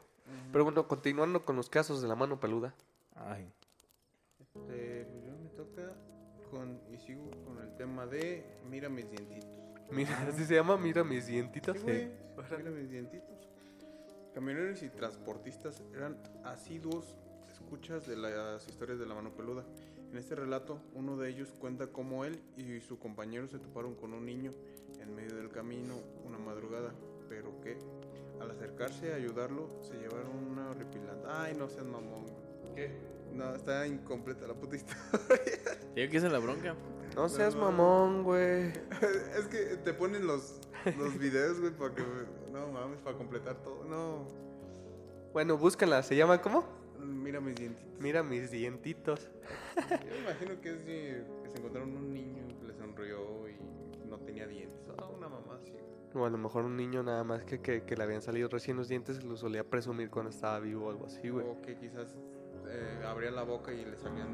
Pero 0.51 0.63
bueno, 0.63 0.87
continuando 0.87 1.45
con 1.45 1.55
los 1.55 1.69
casos 1.69 2.01
de 2.01 2.07
la 2.07 2.15
mano 2.15 2.39
peluda. 2.39 2.73
Ay. 3.15 3.51
Este, 4.39 5.05
pues 5.05 5.23
yo 5.25 5.37
me 5.37 5.49
toca 5.49 5.93
con, 6.49 6.81
y 6.91 6.97
sigo 6.97 7.29
con 7.45 7.59
el 7.61 7.75
tema 7.75 8.05
de 8.07 8.43
mira 8.69 8.89
mis 8.89 9.09
dientitos. 9.09 9.49
Mira, 9.91 10.19
así 10.27 10.43
se 10.45 10.55
llama, 10.55 10.77
mira 10.77 11.03
mis 11.03 11.27
dientitos. 11.27 11.77
Sí, 11.77 11.83
Sí. 11.85 11.85
güey. 12.35 12.57
Mira 12.57 12.71
mis 12.71 12.89
dientitos. 12.89 13.29
Camioneros 14.33 14.81
y 14.81 14.89
transportistas 14.89 15.81
eran 15.93 16.17
asiduos 16.43 17.15
escuchas 17.65 18.05
de 18.05 18.15
las 18.15 18.67
historias 18.67 18.99
de 18.99 19.07
la 19.07 19.15
mano 19.15 19.31
peluda. 19.31 19.63
En 20.11 20.17
este 20.19 20.35
relato, 20.35 20.79
uno 20.93 21.17
de 21.17 21.29
ellos 21.29 21.51
cuenta 21.59 21.87
cómo 21.87 22.23
él 22.23 22.39
y 22.57 22.79
su 22.79 22.99
compañero 22.99 23.47
se 23.47 23.57
toparon 23.57 23.95
con 23.95 24.13
un 24.13 24.23
niño 24.23 24.53
en 25.01 25.15
medio 25.15 25.35
del 25.35 25.49
camino 25.49 25.95
una 26.25 26.37
madrugada, 26.37 26.93
pero 27.27 27.59
que 27.61 27.75
al 28.39 28.51
acercarse 28.51 29.13
a 29.13 29.15
ayudarlo 29.15 29.67
se 29.81 29.95
llevaron 29.95 30.29
una 30.51 30.69
horripilante. 30.69 31.27
Ay, 31.27 31.55
no 31.57 31.67
seas 31.67 31.85
mamón. 31.85 32.25
¿Qué? 32.75 32.91
No, 33.33 33.55
está 33.55 33.87
incompleta 33.87 34.45
la 34.45 34.53
puta 34.53 34.75
historia. 34.75 35.01
Esa 35.95 36.27
es 36.27 36.31
la 36.31 36.39
bronca. 36.39 36.75
No 37.15 37.29
seas 37.29 37.55
No. 37.55 37.61
mamón, 37.61 38.23
güey. 38.23 38.73
es 39.39 39.47
que 39.49 39.77
te 39.77 39.93
ponen 39.93 40.27
los, 40.27 40.59
los 40.97 41.17
videos, 41.17 41.61
güey, 41.61 41.71
para 41.71 41.95
que. 41.95 42.03
No 42.51 42.67
mames, 42.73 42.99
para 42.99 43.15
completar 43.17 43.55
todo. 43.63 43.85
No. 43.85 44.27
Bueno, 45.31 45.57
búscala. 45.57 46.03
¿Se 46.03 46.17
llama 46.17 46.41
cómo? 46.41 46.65
Mira 47.05 47.39
mis 47.41 47.55
dientitos. 47.55 47.99
Mira 47.99 48.23
mis 48.23 48.51
dientitos. 48.51 49.29
Yo 49.89 49.97
me 50.11 50.19
imagino 50.21 50.61
que 50.61 50.69
es 50.71 50.85
de- 50.85 51.23
que 51.43 51.49
se 51.49 51.57
encontraron 51.57 51.95
un 51.95 52.13
niño 52.13 52.47
que 52.59 52.67
le 52.67 52.73
sonrió 52.73 53.47
y 53.49 53.55
no 54.07 54.17
tenía 54.19 54.47
dientes. 54.47 54.79
Ah, 54.97 55.07
una 55.07 55.27
mamá 55.29 55.57
güey. 55.69 55.85
O 56.13 56.25
a 56.25 56.29
lo 56.29 56.37
mejor 56.37 56.63
un 56.63 56.77
niño 56.77 57.03
nada 57.03 57.23
más 57.25 57.43
que, 57.43 57.59
que, 57.59 57.83
que 57.83 57.95
le 57.97 58.03
habían 58.03 58.21
salido 58.21 58.47
recién 58.47 58.77
los 58.77 58.87
dientes 58.87 59.19
y 59.21 59.27
lo 59.27 59.35
solía 59.35 59.63
presumir 59.65 60.09
cuando 60.09 60.29
estaba 60.31 60.59
vivo 60.59 60.85
o 60.87 60.89
algo 60.89 61.05
así, 61.07 61.27
güey. 61.29 61.45
O 61.45 61.61
que 61.61 61.75
quizás 61.77 62.17
eh, 62.67 63.03
abría 63.05 63.31
la 63.31 63.43
boca 63.43 63.73
y 63.73 63.83
le 63.83 63.97
salían 63.97 64.29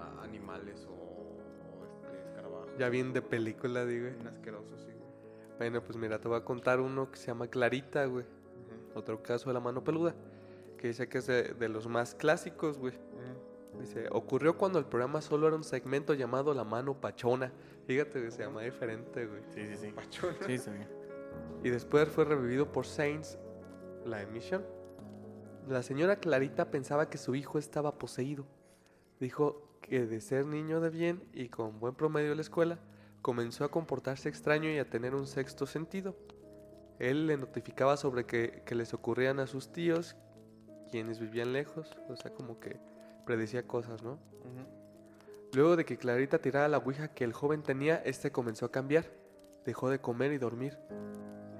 a- 0.00 0.22
animales 0.24 0.84
o, 0.86 0.92
o, 0.94 1.84
este, 1.86 2.28
escarabajos. 2.28 2.70
Ya 2.78 2.88
bien 2.88 3.12
de 3.12 3.22
película, 3.22 3.84
digo. 3.86 4.06
Bien 4.06 4.26
asqueroso, 4.26 4.76
sí, 4.78 4.86
güey. 4.86 5.06
Bueno, 5.58 5.80
pues 5.82 5.96
mira, 5.96 6.18
te 6.18 6.26
voy 6.26 6.38
a 6.38 6.44
contar 6.44 6.80
uno 6.80 7.10
que 7.10 7.16
se 7.18 7.28
llama 7.28 7.46
Clarita, 7.46 8.04
güey. 8.06 8.24
Ujú, 8.24 8.98
Otro 8.98 9.22
caso 9.22 9.48
de 9.48 9.54
la 9.54 9.60
mano 9.60 9.84
peluda. 9.84 10.12
Que 10.78 10.88
dice 10.88 11.08
que 11.08 11.18
es 11.18 11.26
de, 11.26 11.54
de 11.54 11.68
los 11.68 11.86
más 11.88 12.14
clásicos, 12.14 12.78
güey. 12.78 12.94
ujú. 12.94 13.80
Dice, 13.80 14.08
ocurrió 14.10 14.56
cuando 14.56 14.78
el 14.78 14.86
programa 14.86 15.20
solo 15.20 15.46
era 15.46 15.56
un 15.56 15.64
segmento 15.64 16.14
llamado 16.14 16.54
La 16.54 16.64
Mano 16.64 16.98
Pachona. 16.98 17.52
Fíjate, 17.86 18.20
güey, 18.20 18.30
se 18.30 18.42
llama 18.42 18.62
diferente, 18.62 19.26
güey. 19.26 19.42
Sí, 19.50 19.66
sí, 19.66 19.76
sí. 19.76 19.92
Pachona. 19.92 20.36
Sí, 20.46 20.58
bien. 20.70 20.88
Y 21.62 21.70
después 21.70 22.08
fue 22.08 22.24
revivido 22.24 22.72
por 22.72 22.86
Saints 22.86 23.38
la 24.04 24.22
emisión. 24.22 24.64
La 25.68 25.82
señora 25.82 26.16
Clarita 26.16 26.70
pensaba 26.70 27.10
que 27.10 27.18
su 27.18 27.34
hijo 27.34 27.58
estaba 27.58 27.98
poseído. 27.98 28.46
Dijo 29.20 29.68
que 29.82 30.06
de 30.06 30.20
ser 30.20 30.46
niño 30.46 30.80
de 30.80 30.90
bien 30.90 31.28
y 31.32 31.48
con 31.48 31.78
buen 31.80 31.94
promedio 31.94 32.30
en 32.30 32.36
la 32.36 32.42
escuela, 32.42 32.78
comenzó 33.20 33.64
a 33.64 33.70
comportarse 33.70 34.28
extraño 34.28 34.70
y 34.70 34.78
a 34.78 34.88
tener 34.88 35.14
un 35.14 35.26
sexto 35.26 35.66
sentido. 35.66 36.16
Él 36.98 37.26
le 37.26 37.36
notificaba 37.36 37.96
sobre 37.96 38.24
que, 38.24 38.62
que 38.64 38.74
les 38.74 38.94
ocurrían 38.94 39.40
a 39.40 39.46
sus 39.46 39.72
tíos, 39.72 40.16
quienes 40.86 41.18
vivían 41.18 41.52
lejos, 41.52 41.96
o 42.08 42.16
sea, 42.16 42.32
como 42.32 42.58
que 42.60 42.78
predecía 43.24 43.66
cosas, 43.66 44.02
¿no? 44.02 44.18
Luego 45.52 45.76
de 45.76 45.84
que 45.84 45.96
Clarita 45.96 46.38
tirara 46.38 46.68
la 46.68 46.78
ouija 46.78 47.08
que 47.08 47.24
el 47.24 47.32
joven 47.32 47.62
tenía, 47.62 47.96
este 48.04 48.30
comenzó 48.30 48.66
a 48.66 48.70
cambiar. 48.70 49.06
Dejó 49.64 49.90
de 49.90 50.00
comer 50.00 50.32
y 50.32 50.38
dormir. 50.38 50.78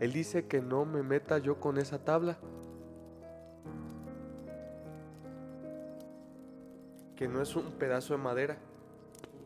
Él 0.00 0.12
dice 0.12 0.46
que 0.46 0.60
no 0.60 0.84
me 0.84 1.02
meta 1.02 1.38
yo 1.38 1.58
con 1.58 1.78
esa 1.78 1.98
tabla. 1.98 2.38
Que 7.16 7.26
no 7.28 7.40
es 7.40 7.56
un 7.56 7.72
pedazo 7.72 8.14
de 8.14 8.22
madera, 8.22 8.58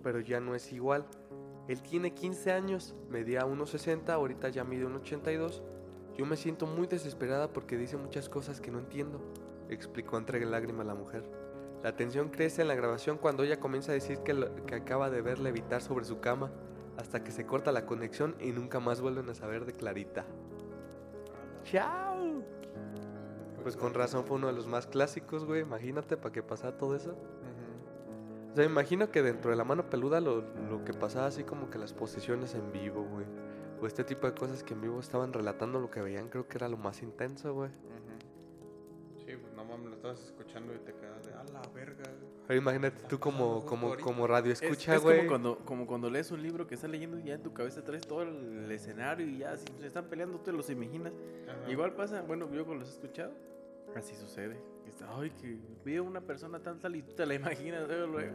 pero 0.03 0.21
ya 0.21 0.41
no 0.41 0.55
es 0.55 0.73
igual. 0.73 1.07
Él 1.69 1.81
tiene 1.83 2.13
15 2.13 2.51
años, 2.51 2.97
medía 3.09 3.43
1,60, 3.43 4.09
ahorita 4.09 4.49
ya 4.49 4.65
mide 4.65 4.87
1,82. 4.87 5.63
Yo 6.17 6.27
me 6.27 6.37
siento 6.37 6.67
muy 6.67 6.89
desesperada 6.89 7.53
porque 7.53 7.77
dice 7.77 7.97
muchas 7.97 8.29
cosas 8.29 8.61
que 8.61 8.73
no 8.73 8.81
entiendo, 8.81 9.21
explicó 9.75 10.19
entre 10.19 10.45
lágrimas 10.45 10.87
la 10.87 10.95
mujer. 10.95 11.25
La 11.83 11.97
tensión 11.97 12.29
crece 12.29 12.63
en 12.63 12.69
la 12.69 12.75
grabación 12.75 13.17
cuando 13.19 13.43
ella 13.43 13.59
comienza 13.59 13.93
a 13.93 13.95
decir 13.95 14.19
que, 14.19 14.35
lo- 14.35 14.55
que 14.67 14.75
acaba 14.75 15.09
de 15.11 15.23
ver 15.23 15.39
levitar 15.39 15.81
sobre 15.81 16.05
su 16.05 16.21
cama, 16.21 16.51
hasta 16.99 17.25
que 17.25 17.31
se 17.31 17.47
corta 17.47 17.73
la 17.73 17.87
conexión 17.87 18.35
y 18.41 18.53
nunca 18.53 18.81
más 18.81 19.01
vuelven 19.01 19.29
a 19.31 19.35
saber 19.35 19.65
de 19.65 19.73
Clarita. 19.73 20.27
¡Chao! 21.65 22.43
Pues 23.63 23.77
con 23.77 23.95
razón 23.95 24.25
fue 24.25 24.37
uno 24.37 24.47
de 24.49 24.53
los 24.55 24.67
más 24.67 24.87
clásicos, 24.87 25.45
güey. 25.45 25.61
Imagínate 25.63 26.17
para 26.17 26.33
que 26.33 26.43
pasara 26.43 26.77
todo 26.77 26.97
eso. 26.97 27.13
O 28.53 28.55
sea, 28.55 28.65
me 28.65 28.71
imagino 28.71 29.11
que 29.11 29.23
dentro 29.23 29.51
de 29.51 29.57
la 29.57 29.65
mano 29.65 29.89
peluda 29.89 30.21
lo, 30.21 30.43
lo 30.71 30.85
que 30.85 30.93
pasaba 30.93 31.27
así 31.27 31.45
como 31.45 31.71
que 31.71 31.79
las 31.79 31.93
posiciones 31.93 32.55
en 32.55 32.73
vivo, 32.73 33.05
güey. 33.05 33.27
O 33.81 33.87
este 33.87 34.03
tipo 34.05 34.27
de 34.27 34.35
cosas 34.35 34.63
que 34.63 34.75
en 34.75 34.81
vivo 34.81 34.99
estaban 35.01 35.33
relatando 35.33 35.79
lo 35.79 35.91
que 35.91 36.03
veían, 36.03 36.29
creo 36.29 36.49
que 36.49 36.59
era 36.59 36.69
lo 36.69 36.77
más 36.77 37.03
intenso, 37.03 37.55
güey. 37.55 37.71
Estabas 40.01 40.25
escuchando 40.25 40.75
y 40.75 40.79
te 40.79 40.95
quedas 40.95 41.27
de 41.27 41.33
a 41.35 41.45
la 41.45 41.61
verga. 41.75 42.03
güey". 42.05 42.31
Ahora 42.45 42.57
imagínate 42.57 43.03
tú 43.07 43.19
como, 43.21 43.65
como, 43.67 43.97
como 43.99 44.27
radio 44.27 44.53
Es- 44.53 44.63
escucha, 44.63 44.95
es, 44.97 45.03
güey. 45.03 45.19
como 45.19 45.29
cuando, 45.29 45.59
como 45.59 45.87
cuando 45.87 46.09
lees 46.11 46.31
un 46.31 46.43
libro 46.43 46.67
que 46.67 46.75
estás 46.75 46.91
leyendo 46.91 47.19
y 47.19 47.25
ya 47.25 47.35
en 47.35 47.43
tu 47.43 47.53
cabeza 47.53 47.85
traes 47.85 48.07
todo 48.07 48.23
el 48.23 48.71
escenario 48.73 49.27
y 49.27 49.39
ya 49.39 49.57
si 49.57 49.67
se 49.79 49.87
están 49.87 50.07
peleando 50.07 50.41
te 50.41 50.53
los 50.53 50.71
imaginas. 50.71 51.13
Ajá. 51.47 51.71
Igual 51.71 51.95
pasa, 51.95 52.23
bueno, 52.23 52.51
yo 52.51 52.65
cuando 52.65 52.85
los 52.85 52.89
he 52.89 52.93
escuchado, 52.97 53.33
así 53.95 54.15
sucede. 54.17 54.57
Ay, 55.17 55.31
que 55.31 55.57
veo 55.85 56.03
una 56.05 56.21
persona 56.21 56.59
tan 56.61 56.79
tal 56.81 56.97
y 56.97 57.03
tú 57.03 57.13
te 57.15 57.25
la 57.25 57.35
imaginas 57.35 57.87
luego, 57.89 58.07
luego, 58.07 58.33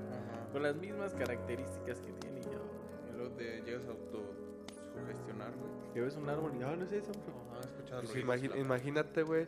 con 0.54 0.64
las 0.64 0.76
mismas 0.76 1.14
características 1.14 2.00
que 2.02 2.12
tiene 2.14 2.40
y 2.40 2.44
ya. 2.44 2.60
Y 3.12 3.18
luego 3.18 3.36
te 3.36 3.62
llegas 3.62 3.86
a 3.86 3.92
autosugestionar, 3.92 5.52
güey. 5.52 5.94
Que 5.94 6.02
ves 6.02 6.16
un 6.16 6.30
árbol 6.30 6.54
y, 6.60 6.64
ah, 6.64 6.76
no 6.76 6.84
es 6.86 6.92
eso, 6.92 7.12
bro. 7.12 7.34
Ajá, 7.52 7.60
escuchas 7.62 8.04
Pues 8.06 8.56
imagínate, 8.58 9.24
güey, 9.24 9.48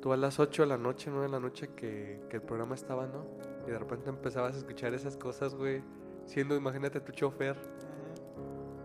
tú 0.00 0.12
a 0.12 0.16
las 0.16 0.38
8 0.38 0.62
de 0.62 0.68
la 0.68 0.78
noche, 0.78 1.10
9 1.10 1.26
de 1.26 1.32
la 1.32 1.40
noche 1.40 1.70
que, 1.74 2.20
que 2.28 2.36
el 2.36 2.42
programa 2.42 2.74
estaba, 2.74 3.06
¿no? 3.06 3.26
Y 3.66 3.70
de 3.70 3.78
repente 3.78 4.08
empezabas 4.10 4.54
a 4.54 4.58
escuchar 4.58 4.94
esas 4.94 5.16
cosas, 5.16 5.54
güey. 5.54 5.82
Siendo, 6.26 6.54
imagínate 6.56 7.00
tu 7.00 7.12
chofer, 7.12 7.56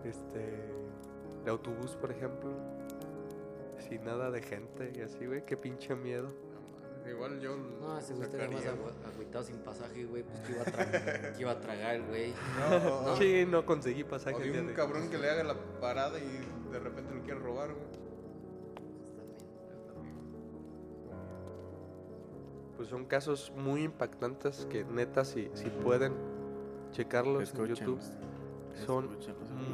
este, 0.03 0.39
de 1.43 1.51
autobús, 1.51 1.95
por 1.95 2.11
ejemplo. 2.11 2.51
Sin 3.87 4.03
nada 4.03 4.31
de 4.31 4.41
gente 4.41 4.91
y 4.95 5.01
así, 5.01 5.25
güey, 5.25 5.45
qué 5.45 5.57
pinche 5.57 5.95
miedo. 5.95 6.29
No 6.29 6.61
mames, 6.79 7.13
Igual 7.13 7.39
yo. 7.39 7.55
No, 7.55 7.97
ese 7.99 8.13
güey 8.13 8.25
estaría 8.27 8.49
más 8.49 8.65
agüitado 9.13 9.43
sin 9.43 9.57
pasaje, 9.57 10.05
güey. 10.05 10.23
Pues 10.23 10.39
que 10.39 10.51
iba 10.53 10.61
a, 10.61 10.65
tra- 10.65 11.33
que 11.35 11.41
iba 11.41 11.51
a 11.51 11.59
tragar, 11.59 11.95
el 11.95 12.03
güey. 12.07 12.33
No, 12.59 13.11
o- 13.11 13.15
Sí, 13.17 13.45
no 13.47 13.63
conseguí 13.65 14.03
pasaje 14.03 14.35
o 14.37 14.39
de 14.39 14.59
un 14.59 14.67
de- 14.67 14.73
cabrón 14.73 15.09
que 15.09 15.17
le 15.19 15.29
haga 15.29 15.43
la 15.43 15.55
parada 15.79 16.17
y 16.19 16.71
de 16.71 16.79
repente 16.79 17.13
lo 17.13 17.21
quiere 17.21 17.39
robar, 17.39 17.69
güey. 17.73 18.04
Pues 22.85 22.91
son 22.91 23.05
casos 23.05 23.51
muy 23.57 23.81
impactantes 23.81 24.67
que 24.69 24.83
neta, 24.85 25.25
si, 25.25 25.49
si 25.55 25.71
pueden 25.71 26.13
checarlos 26.91 27.51
en 27.55 27.65
YouTube, 27.65 27.99
son 28.85 29.09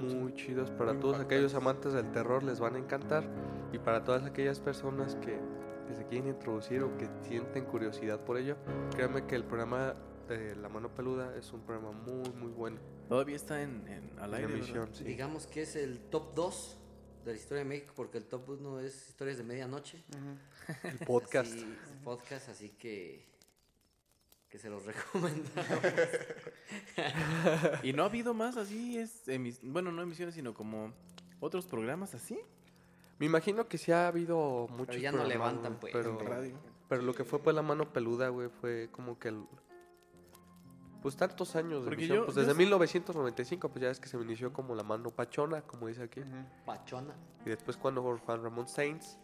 muy 0.02 0.34
chidos 0.34 0.72
para 0.72 0.94
Muy 0.94 1.02
todos 1.02 1.20
aquellos 1.20 1.54
amantes 1.54 1.92
del 1.92 2.10
terror 2.12 2.42
les 2.42 2.62
van 2.62 2.76
a 2.76 2.80
encantar 2.80 3.26
y 3.74 3.80
para 3.80 4.06
todas 4.06 4.24
aquellas 4.24 4.62
personas 4.62 5.16
que, 5.18 5.38
que 5.90 5.94
se 5.96 6.06
quieren 6.06 6.30
introducir 6.30 6.84
o 6.84 6.96
que 6.98 7.10
sienten 7.24 7.66
curiosidad 7.66 8.18
por 8.22 8.38
ello 8.38 8.56
créanme 8.96 9.26
que 9.26 9.36
el 9.36 9.44
programa 9.44 9.94
de 10.30 10.56
La 10.56 10.70
Mano 10.70 10.88
Peluda 10.96 11.36
es 11.36 11.52
un 11.52 11.62
programa 11.64 11.92
muy 11.92 12.30
muy 12.40 12.52
bueno 12.52 12.80
Todavía 13.10 13.36
está 13.36 13.62
en, 13.62 13.86
en- 13.90 14.18
al 14.20 14.30
en 14.36 14.40
aire. 14.46 14.54
emisión 14.54 14.88
sí. 14.94 15.04
Digamos 15.04 15.48
que 15.48 15.64
es 15.64 15.76
el 15.76 16.00
top 16.00 16.34
2 16.34 16.78
de 17.26 17.32
la 17.34 17.38
historia 17.38 17.64
de 17.64 17.70
México, 17.70 17.94
porque 17.96 18.18
el 18.18 18.26
top 18.26 18.50
1 18.50 18.80
es 18.82 19.10
historias 19.10 19.38
de 19.38 19.44
medianoche. 19.44 20.04
el 20.84 20.98
podcast 21.06 21.52
Así, 21.54 21.76
podcast, 22.04 22.50
así 22.50 22.70
que. 22.70 23.30
Que 24.50 24.58
se 24.60 24.70
los 24.70 24.84
recomendamos. 24.86 25.66
Y 27.84 27.94
no 27.94 28.04
ha 28.04 28.08
habido 28.08 28.34
más 28.34 28.58
así, 28.58 28.98
es 28.98 29.28
emis- 29.28 29.60
bueno, 29.64 29.92
no 29.92 30.02
emisiones, 30.02 30.36
sino 30.36 30.54
como 30.54 30.94
otros 31.40 31.66
programas 31.66 32.14
así 32.14 32.38
me 33.18 33.26
imagino 33.28 33.68
que 33.68 33.78
sí 33.78 33.92
ha 33.92 34.08
habido 34.08 34.68
muchos 34.72 35.00
ya 35.00 35.12
no 35.12 35.24
levantan, 35.24 35.80
pues, 35.80 35.94
pero, 35.94 36.20
en 36.20 36.26
radio. 36.26 36.60
pero 36.90 37.02
lo 37.04 37.14
que 37.14 37.24
fue 37.24 37.38
pues 37.40 37.56
La 37.56 37.62
Mano 37.62 37.94
Peluda 37.94 38.30
güey 38.30 38.50
fue 38.50 38.90
como 38.92 39.20
que 39.20 39.28
el- 39.30 39.46
pues 41.02 41.16
tantos 41.16 41.56
años 41.56 41.84
de 41.84 41.90
Porque 41.90 41.96
emisión, 42.06 42.18
yo- 42.20 42.26
pues 42.26 42.36
yo 42.36 42.42
desde 42.42 42.54
sí- 42.54 42.60
1995 42.60 43.70
pues 43.70 43.82
ya 43.82 43.90
es 43.90 44.00
que 44.00 44.08
se 44.08 44.18
inició 44.18 44.54
como 44.54 44.76
La 44.76 44.84
Mano 44.84 45.10
Pachona 45.10 45.62
como 45.64 45.88
dice 45.88 46.04
aquí 46.04 46.22
Pachona. 46.66 47.14
Y 47.46 47.50
después 47.50 47.76
cuando 47.78 48.02
Juan 48.04 48.44
Ramón 48.44 48.68
Sainz 48.68 49.18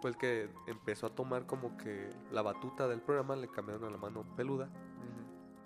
fue 0.00 0.10
el 0.10 0.16
que 0.16 0.50
empezó 0.66 1.06
a 1.06 1.10
tomar 1.14 1.46
como 1.46 1.76
que 1.76 2.10
la 2.32 2.42
batuta 2.42 2.88
del 2.88 3.00
programa, 3.00 3.36
le 3.36 3.48
cambiaron 3.48 3.84
a 3.84 3.90
la 3.90 3.96
mano 3.98 4.24
peluda. 4.36 4.68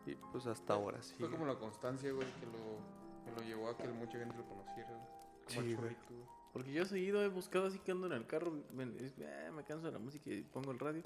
Y 0.05 0.15
pues 0.31 0.47
hasta 0.47 0.75
ahora 0.75 1.03
sí. 1.03 1.15
Fue 1.19 1.31
como 1.31 1.47
la 1.47 1.57
constancia, 1.59 2.13
güey, 2.13 2.29
que 2.39 2.47
lo, 2.47 3.25
que 3.25 3.33
lo 3.41 3.47
llevó 3.49 3.71
a 3.71 3.77
que 3.77 3.89
mucha 3.89 4.19
gente 4.19 4.37
lo 4.37 4.45
conociera. 4.45 4.91
Sí, 5.49 5.75
güey. 5.75 5.97
Porque 6.53 6.73
yo 6.73 6.85
seguido 6.85 7.23
he 7.25 7.29
buscado 7.29 7.67
así 7.67 7.79
que 7.81 7.91
ando 7.93 8.07
en 8.07 8.13
el 8.13 8.27
carro, 8.27 8.53
me, 8.73 8.85
eh, 8.85 9.51
me 9.55 9.65
canso 9.65 9.87
de 9.87 9.93
la 9.93 9.99
música 9.99 10.31
y 10.31 10.43
pongo 10.43 10.71
el 10.71 10.79
radio 10.79 11.03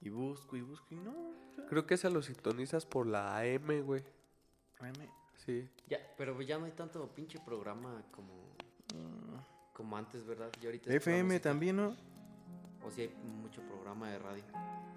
y 0.00 0.08
busco 0.08 0.56
y 0.56 0.62
busco 0.62 0.94
y 0.94 0.98
no. 0.98 1.14
Creo 1.68 1.86
que 1.86 1.94
ese 1.94 2.10
lo 2.10 2.22
sintonizas 2.22 2.86
por 2.86 3.06
la 3.06 3.36
AM, 3.38 3.82
güey. 3.82 4.02
ay, 4.80 4.92
me- 4.98 5.08
Sí. 5.36 5.68
Ya, 5.88 5.98
pero 6.18 6.40
ya 6.42 6.58
no 6.58 6.66
hay 6.66 6.72
tanto 6.72 7.06
pinche 7.14 7.38
programa 7.40 8.02
como. 8.12 8.34
como 9.72 9.96
antes, 9.96 10.26
¿verdad? 10.26 10.50
Y 10.60 10.66
ahorita 10.66 10.92
FM 10.92 11.22
música. 11.24 11.42
también, 11.42 11.76
¿no? 11.76 11.96
O 12.86 12.90
si 12.90 13.02
hay 13.02 13.08
mucho 13.42 13.62
programa 13.62 14.10
de 14.10 14.18
radio. 14.18 14.42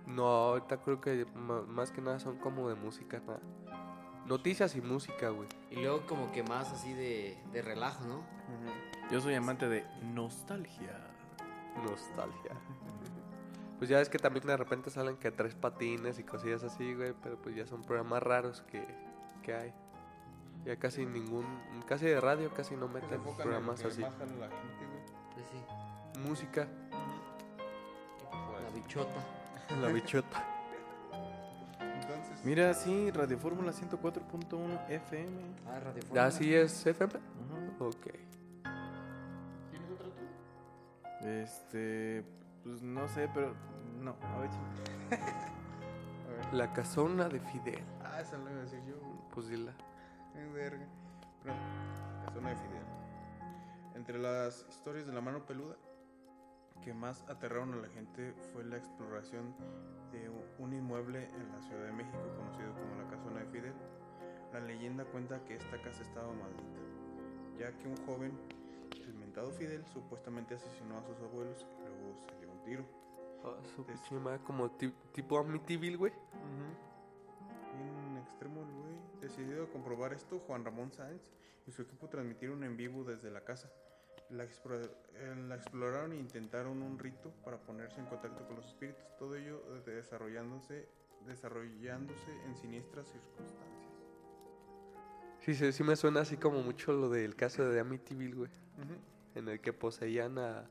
No, 0.05 0.25
ahorita 0.25 0.81
creo 0.81 0.99
que 0.99 1.25
más 1.35 1.91
que 1.91 2.01
nada 2.01 2.19
son 2.19 2.37
como 2.39 2.67
de 2.69 2.75
música, 2.75 3.21
na- 3.25 3.39
Noticias 4.25 4.75
y 4.75 4.81
música, 4.81 5.29
güey. 5.29 5.47
Y 5.69 5.75
luego 5.75 6.05
como 6.07 6.31
que 6.31 6.43
más 6.43 6.71
así 6.71 6.93
de, 6.93 7.37
de 7.51 7.61
relajo, 7.61 8.05
¿no? 8.05 8.21
Yo 9.11 9.19
soy 9.21 9.35
amante 9.35 9.67
de 9.69 9.85
nostalgia. 10.13 10.97
Nostalgia. 11.83 12.51
Pues 13.83 13.89
ya 13.89 13.99
es 13.99 14.07
que 14.07 14.17
también 14.17 14.47
de 14.47 14.55
repente 14.55 14.89
salen 14.89 15.17
que 15.17 15.29
tres 15.29 15.55
patines 15.55 16.17
y 16.17 16.23
cosillas 16.23 16.63
así, 16.63 16.93
güey, 16.93 17.13
pero 17.21 17.35
pues 17.35 17.53
ya 17.53 17.67
son 17.67 17.81
programas 17.81 18.23
raros 18.23 18.61
que, 18.61 18.81
que 19.41 19.53
hay. 19.53 19.73
Ya 20.63 20.77
casi 20.77 21.05
ningún, 21.05 21.45
casi 21.85 22.05
de 22.05 22.21
radio 22.21 22.53
casi 22.53 22.77
no 22.77 22.87
meten 22.87 23.21
programas 23.21 23.83
así. 23.83 23.99
más 23.99 24.13
jala 24.13 24.35
la 24.37 24.47
gente, 24.47 24.85
güey. 24.85 25.03
Pues 25.33 25.45
sí, 25.47 26.19
Música, 26.21 26.65
la 28.31 28.69
bichota. 28.73 29.21
la 29.81 29.87
bichota. 29.89 30.47
Entonces, 31.81 32.45
Mira, 32.45 32.73
sí, 32.73 33.11
Radio 33.11 33.37
Fórmula 33.37 33.73
104.1 33.73 34.89
FM. 34.91 35.41
Ah, 35.67 35.81
Radio 35.81 36.01
Fórmula. 36.03 36.25
¿Así 36.25 36.55
es 36.55 36.85
FM? 36.85 37.15
Ajá. 37.15 37.83
Ok. 37.85 38.07
¿tienes 39.71 39.91
otra 39.91 40.07
tú? 40.07 41.27
Este, 41.27 42.23
pues 42.63 42.81
no 42.81 43.07
sé, 43.07 43.29
pero 43.33 43.53
no, 43.99 44.15
a 44.21 44.37
ver. 44.39 44.49
sí. 44.51 44.57
A 46.23 46.35
ver. 46.35 46.53
La 46.53 46.73
casona 46.73 47.29
de 47.29 47.39
Fidel. 47.39 47.83
Ah, 48.03 48.21
esa 48.21 48.37
la 48.37 48.49
iba 48.49 48.59
a 48.59 48.63
decir 48.63 48.81
yo. 48.85 48.95
Pues 49.33 49.49
dila. 49.49 49.71
Eh, 50.35 50.49
verga. 50.53 50.87
Pero, 51.43 51.55
Casona 52.25 52.49
de 52.49 52.55
Fidel. 52.55 52.83
Entre 53.95 54.17
las 54.17 54.65
historias 54.69 55.05
de 55.05 55.13
la 55.13 55.21
mano 55.21 55.45
peluda 55.45 55.75
que 56.83 56.93
más 56.93 57.23
aterraron 57.29 57.73
a 57.73 57.75
la 57.77 57.87
gente 57.89 58.33
fue 58.51 58.63
la 58.63 58.77
exploración 58.77 59.55
de 60.11 60.29
un 60.59 60.73
inmueble 60.73 61.23
en 61.23 61.51
la 61.51 61.61
Ciudad 61.61 61.85
de 61.85 61.93
México 61.93 62.19
conocido 62.35 62.73
como 62.73 63.01
la 63.01 63.09
Casona 63.09 63.39
de 63.39 63.45
Fidel. 63.47 63.73
La 64.51 64.59
leyenda 64.59 65.05
cuenta 65.05 65.43
que 65.45 65.55
esta 65.55 65.81
casa 65.81 66.03
estaba 66.03 66.31
maldita, 66.33 66.79
ya 67.57 67.71
que 67.77 67.87
un 67.87 67.97
joven, 68.05 68.37
el 68.91 69.13
mentado 69.15 69.51
Fidel, 69.51 69.85
supuestamente 69.85 70.55
asesinó 70.55 70.97
a 70.97 71.03
sus 71.03 71.19
abuelos 71.21 71.65
y 71.79 71.87
luego 71.87 72.15
se 72.15 72.42
tiro. 72.63 72.85
Ah, 73.43 73.57
su 73.75 73.85
pinche 73.85 74.15
como 74.45 74.71
ti- 74.71 74.93
tipo 75.11 75.37
Amityville, 75.37 75.97
güey. 75.97 76.13
En 77.73 78.17
extremo 78.17 78.61
el 78.61 78.67
güey. 78.67 78.93
Decidido 79.21 79.63
a 79.65 79.67
comprobar 79.69 80.13
esto, 80.13 80.39
Juan 80.39 80.63
Ramón 80.65 80.91
Sáenz 80.91 81.31
y 81.65 81.71
su 81.71 81.81
equipo 81.81 82.07
transmitieron 82.09 82.63
en 82.63 82.75
vivo 82.77 83.03
desde 83.03 83.31
la 83.31 83.41
casa. 83.43 83.69
La, 84.29 84.43
eh, 84.45 85.35
la 85.47 85.55
exploraron 85.55 86.13
e 86.13 86.17
intentaron 86.17 86.81
un 86.81 86.97
rito 86.97 87.31
para 87.43 87.57
ponerse 87.57 87.99
en 87.99 88.05
contacto 88.07 88.45
con 88.47 88.55
los 88.57 88.65
espíritus. 88.67 89.03
Todo 89.17 89.35
ello 89.35 89.61
eh, 89.75 89.91
desarrollándose, 89.91 90.87
desarrollándose 91.25 92.31
en 92.45 92.55
siniestras 92.55 93.07
circunstancias. 93.07 93.59
Sí, 95.41 95.53
sí, 95.55 95.71
sí 95.73 95.83
me 95.83 95.95
suena 95.97 96.21
así 96.21 96.37
como 96.37 96.61
mucho 96.63 96.93
lo 96.93 97.09
del 97.09 97.35
caso 97.35 97.65
de 97.69 97.79
Amityville, 97.81 98.33
güey. 98.35 98.51
En 99.35 99.49
el 99.49 99.59
que 99.59 99.73
poseían 99.73 100.37
a, 100.39 100.69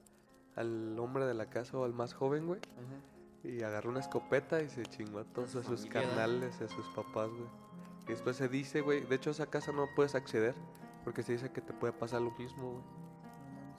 al 0.56 0.98
hombre 0.98 1.24
de 1.24 1.34
la 1.34 1.46
casa 1.46 1.76
o 1.78 1.84
al 1.84 1.92
más 1.92 2.14
joven, 2.14 2.46
güey. 2.46 2.60
Y 3.44 3.62
agarró 3.62 3.90
una 3.90 4.00
escopeta 4.00 4.62
y 4.62 4.68
se 4.68 4.84
chingó 4.86 5.18
a 5.18 5.24
todos 5.24 5.56
a 5.56 5.62
sus 5.62 5.84
y 5.86 5.88
a 5.96 6.68
sus 6.68 6.86
papás, 6.94 7.30
güey. 7.30 7.48
Y 8.06 8.10
después 8.10 8.36
se 8.36 8.48
dice, 8.48 8.80
güey, 8.80 9.04
de 9.04 9.16
hecho 9.16 9.30
a 9.30 9.32
esa 9.32 9.46
casa 9.46 9.72
no 9.72 9.88
puedes 9.94 10.14
acceder 10.14 10.54
porque 11.04 11.22
se 11.22 11.32
dice 11.32 11.50
que 11.50 11.60
te 11.60 11.72
puede 11.72 11.92
pasar 11.92 12.20
lo 12.20 12.30
mismo, 12.32 12.72
güey. 12.72 12.84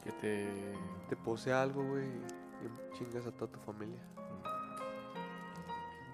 Que 0.03 0.11
te. 0.11 0.73
Te 1.09 1.15
posee 1.15 1.53
algo, 1.53 1.83
güey, 1.83 2.05
y, 2.05 2.97
chingas 2.97 3.25
a 3.25 3.31
toda 3.31 3.51
tu 3.51 3.59
familia. 3.59 4.01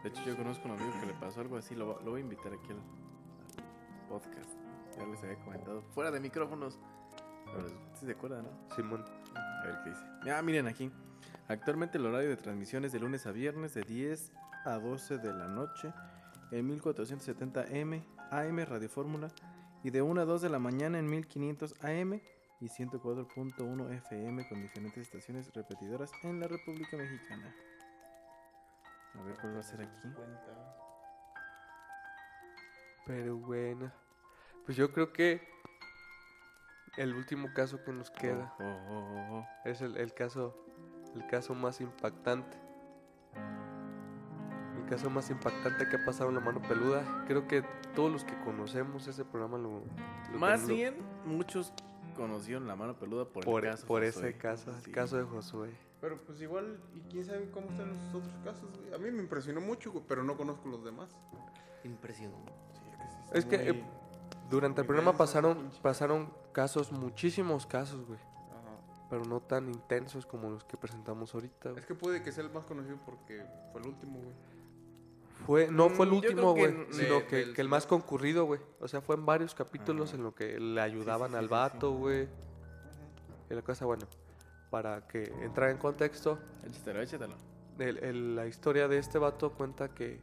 De 0.04 0.10
hecho, 0.10 0.24
yo 0.24 0.36
conozco 0.38 0.67
a 0.67 0.72
un 0.74 0.80
amigo 0.80 1.00
que 1.00 1.08
le 1.08 1.13
pasó 1.13 1.41
algo 1.41 1.58
así. 1.58 1.76
Lo, 1.76 2.00
lo 2.02 2.12
voy 2.12 2.22
a 2.22 2.24
invitar 2.24 2.54
aquí 2.54 2.72
al, 2.72 2.78
al 2.78 4.08
podcast. 4.08 4.60
Ya 4.98 5.06
les 5.06 5.24
había 5.24 5.38
comentado. 5.43 5.82
Fuera 5.93 6.12
de 6.12 6.19
micrófonos. 6.19 6.80
Pero 7.45 7.69
sí 7.69 8.06
se 8.06 8.12
acuerdan, 8.12 8.43
¿no? 8.43 8.76
Simón. 8.76 9.04
A 9.36 9.63
ver 9.65 9.80
qué 9.84 9.89
dice. 9.89 10.04
Ah, 10.32 10.42
miren 10.42 10.68
aquí. 10.68 10.92
Actualmente 11.48 11.98
el 11.98 12.06
horario 12.06 12.30
de 12.30 12.38
transmisión 12.38 12.86
es 12.86 12.92
de 12.92 13.00
lunes 13.00 13.26
a 13.26 13.32
viernes 13.32 13.74
de 13.74 13.82
10 13.82 14.32
a 14.65 14.74
12 14.78 15.18
de 15.18 15.34
la 15.34 15.48
noche 15.48 15.94
en 16.52 16.70
1470M 16.70 18.04
AM 18.32 18.60
Radio 18.65 18.89
Fórmula 18.89 19.30
y 19.84 19.89
de 19.89 20.02
1 20.02 20.22
a 20.22 20.26
2 20.26 20.42
de 20.42 20.50
la 20.50 20.60
mañana 20.60 21.00
en 21.00 21.10
1500 21.10 21.76
AM 21.84 22.22
y 22.62 22.68
104.1 22.68 23.92
FM 23.92 24.48
con 24.48 24.62
diferentes 24.62 25.08
estaciones 25.08 25.54
repetidoras 25.54 26.12
en 26.24 26.39
la 26.39 26.48
República 26.48 26.98
Mexicana. 26.98 27.56
A 29.15 29.24
ver 29.24 29.36
cuál 29.39 29.56
va 29.56 29.60
a 29.60 29.63
ser 29.63 29.82
aquí. 29.82 30.08
Pero 33.06 33.38
bueno. 33.38 33.92
Pues 34.65 34.78
yo 34.78 34.92
creo 34.92 35.12
que 35.12 35.42
el 36.97 37.13
último 37.15 37.49
caso 37.54 37.84
que 37.84 37.91
nos 37.91 38.10
queda 38.12 38.54
Oh, 38.60 38.63
oh, 38.63 38.93
oh, 38.93 39.38
oh. 39.39 39.47
es 39.65 39.82
el, 39.82 39.97
el 39.97 40.13
caso 40.13 40.56
el 41.15 41.25
caso 41.28 41.56
más 41.56 41.82
impactante. 41.82 42.58
El 44.78 44.86
caso 44.89 45.10
más 45.10 45.30
impactante 45.30 45.88
que 45.89 45.95
ha 45.97 46.06
pasado 46.06 46.30
en 46.30 46.36
la 46.36 46.41
mano 46.41 46.62
peluda. 46.62 47.04
Creo 47.28 47.47
que 47.47 47.63
todos 47.95 48.12
los 48.12 48.23
que 48.23 48.38
conocemos 48.41 49.08
ese 49.08 49.25
programa 49.25 49.58
lo, 49.58 49.82
lo 50.32 50.38
Más 50.39 50.62
lo- 50.67 50.73
bien, 50.75 50.95
muchos 51.25 51.73
conocieron 52.15 52.67
la 52.67 52.75
mano 52.75 52.97
peluda 52.97 53.25
por, 53.25 53.43
por, 53.45 53.65
el 53.65 53.71
caso. 53.71 53.88
por 53.88 54.06
Josué. 54.06 54.30
ese 54.30 54.38
caso, 54.38 54.73
Sí. 54.82 54.89
el 54.89 54.91
caso 54.95 55.17
de 55.17 55.23
Josué. 55.23 55.69
Pero 56.02 56.17
pues 56.21 56.41
igual, 56.41 56.80
y 56.95 57.02
quién 57.10 57.25
sabe 57.25 57.49
cómo 57.52 57.67
están 57.69 57.89
los 57.89 58.15
otros 58.15 58.34
casos, 58.43 58.69
güey. 58.80 58.93
A 58.93 58.97
mí 58.97 59.12
me 59.12 59.21
impresionó 59.21 59.62
mucho, 59.62 59.91
güey, 59.91 60.04
pero 60.08 60.23
no 60.23 60.38
conozco 60.38 60.69
los 60.69 60.84
demás. 60.84 61.10
Impresionó. 61.84 62.36
Sí, 62.73 62.82
es 62.89 62.97
que 62.97 63.08
sí 63.08 63.15
Es 63.34 63.39
está 63.45 63.58
que 63.58 63.73
muy- 63.73 63.82
eh, 63.82 63.86
durante 64.49 64.81
el 64.81 64.88
programa 64.88 65.13
pasaron 65.17 65.71
pasaron 65.81 66.33
casos, 66.51 66.91
muchísimos 66.91 67.65
casos, 67.65 68.05
güey. 68.07 68.19
Ajá. 68.19 69.07
Pero 69.09 69.25
no 69.25 69.39
tan 69.41 69.69
intensos 69.69 70.25
como 70.25 70.49
los 70.49 70.63
que 70.63 70.77
presentamos 70.77 71.33
ahorita. 71.33 71.69
güey. 71.69 71.79
Es 71.79 71.85
que 71.85 71.95
puede 71.95 72.21
que 72.23 72.31
sea 72.31 72.43
el 72.43 72.51
más 72.51 72.65
conocido 72.65 72.97
porque 73.05 73.43
fue 73.71 73.81
el 73.81 73.88
último, 73.88 74.19
güey. 74.19 74.35
Fue, 75.45 75.71
no 75.71 75.89
fue 75.89 76.05
el 76.05 76.12
Mm, 76.12 76.15
último, 76.15 76.53
que 76.53 76.62
güey, 76.67 76.73
en- 76.88 76.93
sino 76.93 77.15
de- 77.15 77.25
que, 77.27 77.35
del- 77.38 77.53
que 77.55 77.62
el 77.62 77.69
más 77.69 77.88
concurrido, 77.88 78.45
güey. 78.45 78.59
O 78.81 78.88
sea, 78.88 79.01
fue 79.01 79.15
en 79.15 79.25
varios 79.25 79.55
capítulos 79.55 80.09
Ajá. 80.09 80.17
en 80.17 80.23
lo 80.23 80.35
que 80.35 80.59
le 80.59 80.81
ayudaban 80.81 81.31
sí, 81.31 81.38
al 81.38 81.45
sí, 81.45 81.49
vato, 81.51 81.91
güey. 81.93 82.27
Y 83.49 83.53
la 83.53 83.62
cosa, 83.62 83.85
bueno, 83.85 84.05
para 84.69 85.07
que 85.07 85.23
entrara 85.41 85.71
en 85.71 85.77
contexto, 85.77 86.38
Échatelo, 86.63 87.01
échatelo. 87.01 87.33
el- 87.79 87.97
el- 87.99 88.35
la 88.35 88.47
historia 88.47 88.88
de 88.88 88.97
este 88.97 89.17
vato 89.17 89.51
cuenta 89.53 89.89
que... 89.95 90.19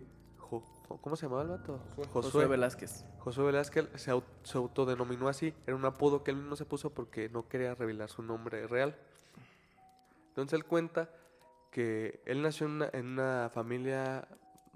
¿Cómo 0.89 1.17
se 1.17 1.27
llamaba 1.27 1.43
el 1.43 1.49
vato? 1.49 1.81
Josué. 1.97 2.07
Josué 2.13 2.47
Velázquez. 2.47 3.05
Josué 3.19 3.45
Velázquez 3.47 3.89
se, 3.97 4.13
au- 4.13 4.23
se 4.43 4.57
autodenominó 4.59 5.29
así. 5.29 5.53
Era 5.67 5.75
un 5.77 5.85
apodo 5.85 6.23
que 6.23 6.31
él 6.31 6.37
mismo 6.37 6.57
se 6.57 6.65
puso 6.65 6.91
porque 6.91 7.29
no 7.29 7.49
quería 7.49 7.75
revelar 7.75 8.09
su 8.09 8.23
nombre 8.23 8.67
real. 8.67 8.97
Entonces 10.29 10.59
él 10.59 10.65
cuenta 10.65 11.11
que 11.71 12.21
él 12.27 12.43
nació 12.43 12.67
en 12.67 12.73
una, 12.73 12.91
en 12.93 13.07
una 13.07 13.51
familia 13.53 14.29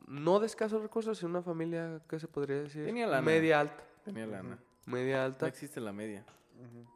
no 0.07 0.41
de 0.41 0.47
escasos 0.47 0.83
recursos, 0.83 1.19
sino 1.19 1.31
una 1.31 1.43
familia, 1.43 2.01
¿qué 2.09 2.19
se 2.19 2.27
podría 2.29 2.63
decir? 2.63 2.85
Tenía 2.85 3.07
lana. 3.07 3.23
Media 3.23 3.61
alta. 3.61 3.85
Tenía 4.05 4.27
lana. 4.27 4.59
Media 4.87 5.19
No 5.19 5.25
alta. 5.25 5.47
existe 5.47 5.81
la 5.81 5.93
media. 5.93 6.25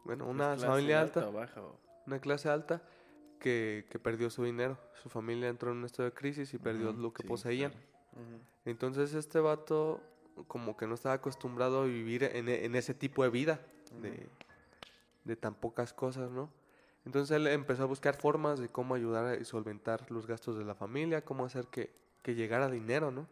Bueno, 0.04 0.26
una 0.26 0.54
clase 0.54 0.66
familia 0.66 1.00
alta. 1.00 1.28
o 1.28 1.32
baja. 1.32 1.62
o- 1.62 1.78
Una 2.06 2.18
clase 2.18 2.48
alta 2.48 2.82
que, 3.38 3.86
que 3.90 3.98
perdió 3.98 4.28
su 4.30 4.42
dinero. 4.44 4.78
Su 5.02 5.08
familia 5.08 5.48
entró 5.48 5.70
en 5.70 5.78
un 5.78 5.84
estado 5.84 6.08
de 6.08 6.14
crisis 6.14 6.52
y 6.54 6.58
perdió 6.58 6.92
lo 6.92 7.12
que 7.12 7.22
sí, 7.22 7.28
poseían. 7.28 7.70
claro. 7.70 7.93
Entonces 8.64 9.14
este 9.14 9.40
vato 9.40 10.00
como 10.48 10.76
que 10.76 10.86
no 10.86 10.94
estaba 10.94 11.14
acostumbrado 11.16 11.82
a 11.82 11.84
vivir 11.84 12.24
en, 12.24 12.48
e- 12.48 12.64
en 12.64 12.74
ese 12.74 12.94
tipo 12.94 13.22
de 13.22 13.30
vida, 13.30 13.60
de, 14.00 14.28
de 15.24 15.36
tan 15.36 15.54
pocas 15.54 15.92
cosas, 15.92 16.30
¿no? 16.30 16.50
Entonces 17.04 17.36
él 17.36 17.46
empezó 17.46 17.82
a 17.82 17.86
buscar 17.86 18.16
formas 18.16 18.58
de 18.58 18.68
cómo 18.68 18.94
ayudar 18.94 19.26
a 19.26 19.44
solventar 19.44 20.10
los 20.10 20.26
gastos 20.26 20.56
de 20.56 20.64
la 20.64 20.74
familia, 20.74 21.22
cómo 21.24 21.44
hacer 21.44 21.66
que, 21.66 21.90
que 22.22 22.34
llegara 22.34 22.68
dinero, 22.70 23.10
¿no? 23.10 23.28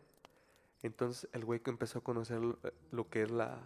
Entonces 0.83 1.29
el 1.33 1.45
güey 1.45 1.61
que 1.61 1.71
empezó 1.71 2.01
a 2.01 2.03
conocer 2.03 2.41
lo- 2.41 2.59
lo 2.91 3.09
que 3.09 3.23
es 3.23 3.31
la, 3.31 3.59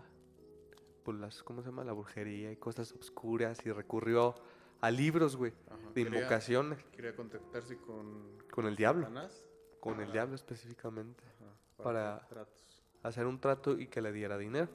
pues 1.05 1.19
las, 1.19 1.43
¿cómo 1.43 1.63
se 1.63 1.69
llama? 1.71 1.85
La 1.85 1.93
brujería 1.93 2.53
y 2.53 2.57
cosas 2.57 2.93
oscuras 2.93 3.59
y 3.67 3.73
recurrió 3.73 4.35
a 4.81 4.91
libros, 4.91 5.37
güey, 5.37 5.53
Ajá. 5.69 5.77
de 5.95 6.05
Quería- 6.05 6.19
invocaciones 6.21 6.79
Quería 6.93 7.17
contactarse 7.17 7.77
con 7.79 8.37
con 8.51 8.67
el 8.67 8.77
diablo, 8.77 9.03
Satanás. 9.03 9.45
Con 9.93 10.01
el 10.01 10.13
diablo 10.13 10.35
específicamente. 10.35 11.23
Ajá, 11.41 11.83
para- 11.83 12.15
hacer 12.17 12.29
tratos. 12.29 12.83
hacer 13.03 13.27
un 13.27 13.41
trato 13.41 13.79
y 13.79 13.87
que 13.89 14.01
le 14.03 14.13
diera 14.13 14.37
dinero, 14.39 14.69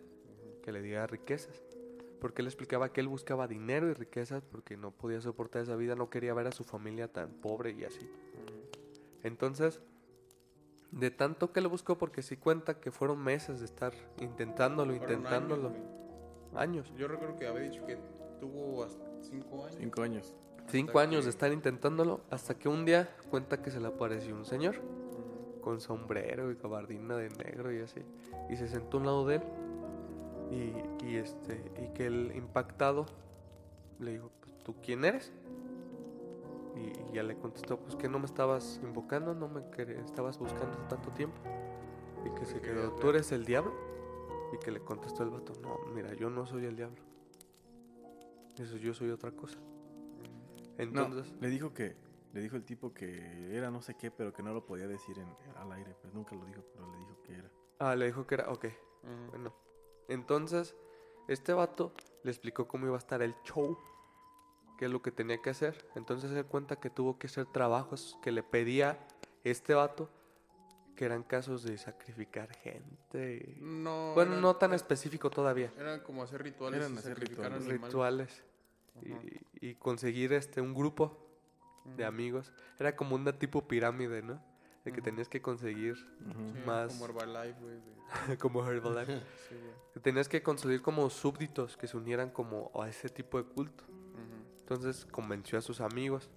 que 0.63 0.71
le 0.71 0.82
diera 0.82 1.06
riquezas. 1.08 1.62
Porque 2.19 2.41
él 2.43 2.47
explicaba 2.47 2.93
que 2.93 3.02
él 3.02 3.08
buscaba 3.08 3.47
dinero 3.47 3.89
y 3.89 3.93
riquezas 3.93 4.43
porque 4.43 4.78
no 4.78 4.91
podía 4.91 5.19
soportar 5.21 5.63
esa 5.63 5.76
vida, 5.76 5.95
no 5.95 6.10
quería 6.12 6.34
ver 6.36 6.47
a 6.47 6.52
su 6.52 6.63
familia 6.63 7.08
tan 7.12 7.30
pobre 7.30 7.71
y 7.71 7.84
así. 7.84 8.08
Entonces, 9.24 9.82
de 10.91 11.10
tanto 11.12 11.52
que 11.52 11.62
lo 11.62 11.69
buscó, 11.69 11.97
porque 11.97 12.21
sí 12.21 12.38
cuenta 12.38 12.80
que 12.80 12.91
fueron 12.91 13.19
meses 13.24 13.60
de 13.60 13.65
estar 13.65 13.93
intentándolo, 14.19 14.93
Fueron 14.95 15.17
intentándolo, 15.19 15.71
años. 16.56 16.91
Yo 16.95 17.08
recuerdo 17.08 17.36
que 17.38 17.47
había 17.47 17.62
dicho 17.69 17.86
que 17.86 17.97
tuvo 18.39 18.84
hasta 18.84 19.02
Cinco 19.21 19.63
años. 19.65 19.76
Cinco 19.80 20.02
años. 20.02 20.36
Cinco 20.67 20.89
Hasta 20.91 21.02
años 21.02 21.19
que- 21.21 21.24
de 21.26 21.30
estar 21.30 21.52
intentándolo 21.54 22.21
hasta 22.30 22.56
que 22.58 22.67
un 22.69 22.86
día 22.86 23.10
cuenta 23.30 23.62
que 23.62 23.71
se 23.71 23.80
le 23.80 23.88
apareció 23.88 24.36
un 24.36 24.45
señor 24.45 24.76
con 25.62 25.80
sombrero 25.80 26.52
y 26.52 26.56
gabardina 26.56 27.15
de 27.15 27.30
negro 27.30 27.71
y 27.71 27.80
así. 27.80 28.02
Y 28.50 28.56
se 28.56 28.67
sentó 28.67 28.97
a 28.97 29.00
un 29.00 29.06
lado 29.06 29.26
de 29.28 29.36
él. 29.36 29.43
Y, 30.52 31.06
y 31.06 31.15
este, 31.15 31.63
y 31.82 31.93
que 31.93 32.08
el 32.08 32.34
impactado 32.36 33.06
le 34.00 34.13
dijo, 34.13 34.32
"Pues, 34.41 34.63
¿tú 34.63 34.76
quién 34.84 35.06
eres? 35.06 35.32
Y, 36.76 36.80
y 37.12 37.13
ya 37.13 37.24
le 37.24 37.36
contestó, 37.38 37.78
pues 37.78 37.95
que 37.95 38.10
no 38.10 38.19
me 38.19 38.26
estabas 38.26 38.80
invocando, 38.84 39.34
no 39.34 39.47
me 39.47 39.62
estabas 40.06 40.38
buscando 40.38 40.78
tanto 40.89 41.10
tiempo. 41.12 41.38
Y 42.26 42.30
que 42.38 42.45
se 42.45 42.60
quedó, 42.60 42.91
¿tú 42.93 43.08
ver". 43.08 43.15
eres 43.15 43.32
el 43.32 43.45
diablo? 43.45 43.74
Y 44.54 44.58
que 44.58 44.71
le 44.71 44.82
contestó 44.82 45.24
el 45.24 45.30
vato, 45.30 45.54
no, 45.62 45.78
mira, 45.93 46.13
yo 46.15 46.30
no 46.30 46.45
soy 46.45 46.65
el 46.65 46.76
diablo. 46.76 47.02
Eso 48.58 48.76
yo 48.78 48.93
soy 48.93 49.10
otra 49.10 49.32
cosa. 49.32 49.58
No, 49.60 51.04
Entonces, 51.04 51.34
le 51.39 51.50
dijo 51.50 51.74
que, 51.74 51.95
le 52.33 52.41
dijo 52.41 52.55
el 52.55 52.63
tipo 52.63 52.93
que 52.93 53.55
era 53.55 53.69
no 53.71 53.81
sé 53.81 53.95
qué, 53.95 54.09
pero 54.11 54.31
que 54.33 54.41
no 54.43 54.53
lo 54.53 54.65
podía 54.65 54.87
decir 54.87 55.17
en, 55.19 55.27
al 55.57 55.71
aire. 55.73 55.95
Pues 56.01 56.13
nunca 56.13 56.35
lo 56.35 56.45
dijo, 56.45 56.63
pero 56.73 56.91
le 56.91 56.97
dijo 56.99 57.21
que 57.23 57.33
era. 57.33 57.51
ah, 57.79 57.95
le 57.95 58.05
dijo 58.05 58.25
que 58.27 58.35
era, 58.35 58.49
ok, 58.49 58.65
bueno. 59.29 59.53
Entonces, 60.07 60.75
este 61.27 61.53
vato 61.53 61.93
le 62.23 62.31
explicó 62.31 62.67
cómo 62.67 62.85
iba 62.85 62.95
a 62.95 62.99
estar 62.99 63.21
el 63.21 63.35
show, 63.43 63.77
qué 64.77 64.85
es 64.85 64.91
lo 64.91 65.01
que 65.01 65.11
tenía 65.11 65.41
que 65.41 65.49
hacer. 65.51 65.87
Entonces 65.95 66.31
él 66.31 66.45
cuenta 66.45 66.75
que 66.77 66.89
tuvo 66.89 67.17
que 67.17 67.27
hacer 67.27 67.45
trabajos 67.45 68.17
que 68.21 68.31
le 68.31 68.43
pedía 68.43 68.99
este 69.43 69.73
vato, 69.73 70.09
que 70.95 71.05
eran 71.05 71.23
casos 71.23 71.63
de 71.63 71.77
sacrificar 71.77 72.51
gente. 72.57 73.55
No. 73.59 74.13
Bueno, 74.13 74.31
eran- 74.33 74.41
no 74.41 74.55
tan 74.57 74.73
específico 74.73 75.29
todavía. 75.29 75.71
Eran 75.77 76.01
como 76.01 76.23
hacer 76.23 76.43
rituales 76.43 76.79
Eran 76.81 76.93
y 76.93 76.97
hacer 76.97 77.13
sacrificar 77.13 77.51
rituales. 77.61 78.43
Rituales. 79.01 79.41
Y, 79.61 79.67
y 79.69 79.75
conseguir 79.75 80.33
este 80.33 80.59
un 80.61 80.73
grupo 80.73 81.17
de 81.97 82.05
amigos. 82.05 82.51
Era 82.79 82.95
como 82.95 83.15
una 83.15 83.33
tipo 83.33 83.67
pirámide, 83.67 84.21
¿no? 84.21 84.41
De 84.85 84.91
que 84.91 85.01
tenías 85.01 85.29
que 85.29 85.41
conseguir 85.41 85.95
más- 86.65 86.93
Como 86.93 87.05
Herbalife, 87.05 87.59
güey. 87.61 87.75
de- 88.27 88.37
como 88.39 88.65
Herbalife. 88.67 89.19
Sí, 89.49 89.55
güey. 89.55 89.71
que 89.93 89.99
tenías 89.99 90.27
que 90.29 90.41
conseguir 90.41 90.81
como 90.81 91.09
súbditos 91.09 91.77
que 91.77 91.87
se 91.87 91.97
unieran 91.97 92.29
como 92.29 92.71
a 92.81 92.87
ese 92.87 93.09
tipo 93.09 93.37
de 93.37 93.43
culto. 93.45 93.83
Entonces 94.59 95.05
convenció 95.05 95.57
a 95.59 95.61
sus 95.61 95.81
amigos 95.81 96.29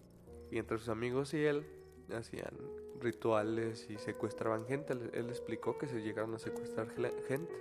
y 0.51 0.59
entre 0.59 0.77
sus 0.79 0.89
amigos 0.89 1.33
y 1.35 1.45
él 1.45 1.65
hacían 2.13 2.53
rituales 3.01 3.89
y 3.89 3.97
secuestraban 3.99 4.67
gente. 4.67 4.93
Él, 4.93 5.11
él 5.15 5.29
explicó 5.29 5.79
que 5.79 5.87
se 5.87 6.01
llegaron 6.03 6.35
a 6.35 6.39
secuestrar 6.41 6.91
gente. 7.29 7.55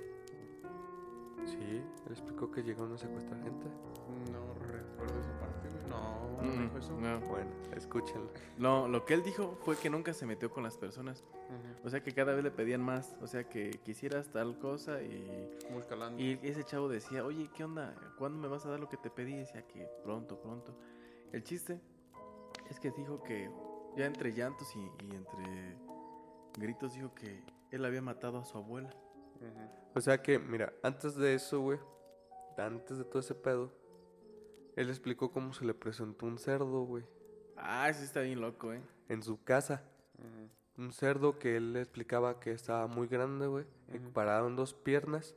Sí, 1.46 1.58
él 2.06 2.12
explicó 2.12 2.50
que 2.52 2.64
llegaron 2.64 2.94
a 2.94 2.98
secuestrar 2.98 3.42
gente. 3.44 3.68
No 4.32 4.54
recuerdo 4.66 5.14
güey. 5.14 5.43
No, 6.44 6.50
no 6.50 6.60
Mm, 6.60 6.64
dijo 6.64 6.78
eso. 6.78 6.92
no. 7.00 7.20
Bueno, 7.22 7.50
escúchenlo. 7.76 8.30
No, 8.58 8.88
lo 8.88 9.06
que 9.06 9.14
él 9.14 9.24
dijo 9.24 9.58
fue 9.64 9.78
que 9.78 9.90
nunca 9.90 10.14
se 10.14 10.26
metió 10.26 10.50
con 10.52 10.64
las 10.64 10.78
personas. 10.78 11.24
O 11.84 11.90
sea 11.90 12.02
que 12.04 12.14
cada 12.14 12.34
vez 12.34 12.44
le 12.44 12.52
pedían 12.52 12.82
más. 12.82 13.16
O 13.22 13.28
sea 13.28 13.48
que 13.48 13.70
quisieras 13.84 14.30
tal 14.30 14.58
cosa 14.60 15.02
y, 15.02 15.50
Como 15.68 15.80
escalando. 15.80 16.22
y 16.22 16.40
ese 16.44 16.64
chavo 16.64 16.90
decía, 16.90 17.24
oye, 17.26 17.50
¿qué 17.56 17.64
onda? 17.64 17.94
¿Cuándo 18.18 18.38
me 18.40 18.48
vas 18.48 18.66
a 18.66 18.70
dar 18.70 18.80
lo 18.80 18.90
que 18.90 18.98
te 18.98 19.10
pedí? 19.10 19.34
Y 19.34 19.38
decía 19.38 19.62
que 19.68 19.88
pronto, 20.04 20.40
pronto. 20.40 20.76
El 21.32 21.44
chiste 21.44 21.80
es 22.70 22.80
que 22.80 22.92
dijo 22.92 23.22
que 23.24 23.50
ya 23.96 24.06
entre 24.06 24.34
llantos 24.34 24.68
y, 24.76 24.80
y 25.06 25.16
entre 25.16 25.78
gritos 26.58 26.94
dijo 26.96 27.14
que 27.14 27.44
él 27.72 27.86
había 27.86 28.02
matado 28.02 28.40
a 28.40 28.46
su 28.46 28.58
abuela. 28.58 28.90
O 29.96 30.02
sea 30.02 30.22
que, 30.22 30.40
mira, 30.40 30.74
antes 30.82 31.16
de 31.16 31.36
eso, 31.36 31.60
güey, 31.62 31.78
antes 32.58 32.98
de 32.98 33.04
todo 33.04 33.20
ese 33.20 33.36
pedo, 33.36 33.72
él 34.76 34.90
explicó 34.90 35.32
cómo 35.32 35.54
se 35.54 35.66
le 35.66 35.74
presentó 35.74 36.26
un 36.26 36.38
cerdo, 36.38 36.84
güey, 36.84 37.04
Ah, 37.56 37.92
sí 37.94 38.04
está 38.04 38.22
bien 38.22 38.42
loco, 38.42 38.74
¿eh? 38.74 38.82
en 39.10 39.22
su 39.24 39.42
casa. 39.44 39.84
Un 40.78 40.92
cerdo 40.92 41.38
que 41.38 41.56
él 41.58 41.74
le 41.74 41.82
explicaba 41.82 42.40
que 42.40 42.52
estaba 42.52 42.88
muy 42.88 43.08
grande, 43.08 43.46
güey, 43.46 43.66
y 43.94 43.98
Ujú. 43.98 44.12
parado 44.12 44.48
en 44.48 44.56
dos 44.56 44.74
piernas. 44.74 45.36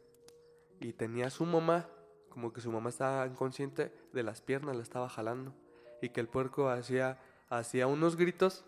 Y 0.80 0.92
tenía 0.94 1.26
a 1.26 1.30
su 1.30 1.44
mamá, 1.44 1.88
como 2.30 2.52
que 2.54 2.60
su 2.62 2.70
mamá 2.72 2.88
estaba 2.88 3.26
inconsciente 3.26 3.92
de 4.14 4.22
las 4.22 4.40
piernas, 4.40 4.76
la 4.76 4.82
estaba 4.82 5.08
jalando. 5.10 5.52
Y 6.00 6.08
que 6.08 6.20
el 6.20 6.28
puerco 6.28 6.68
hacía, 6.70 7.18
hacía 7.50 7.86
unos 7.86 8.16
gritos 8.16 8.64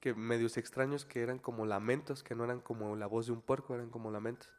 que 0.00 0.14
medios 0.14 0.56
extraños 0.56 1.04
que 1.04 1.22
eran 1.22 1.38
como 1.38 1.64
lamentos, 1.64 2.22
que 2.24 2.34
no 2.34 2.44
eran 2.44 2.60
como 2.60 2.96
la 2.96 3.06
voz 3.06 3.26
de 3.26 3.32
un 3.32 3.40
puerco, 3.40 3.74
eran 3.74 3.88
como 3.90 4.10
lamentos. 4.10 4.52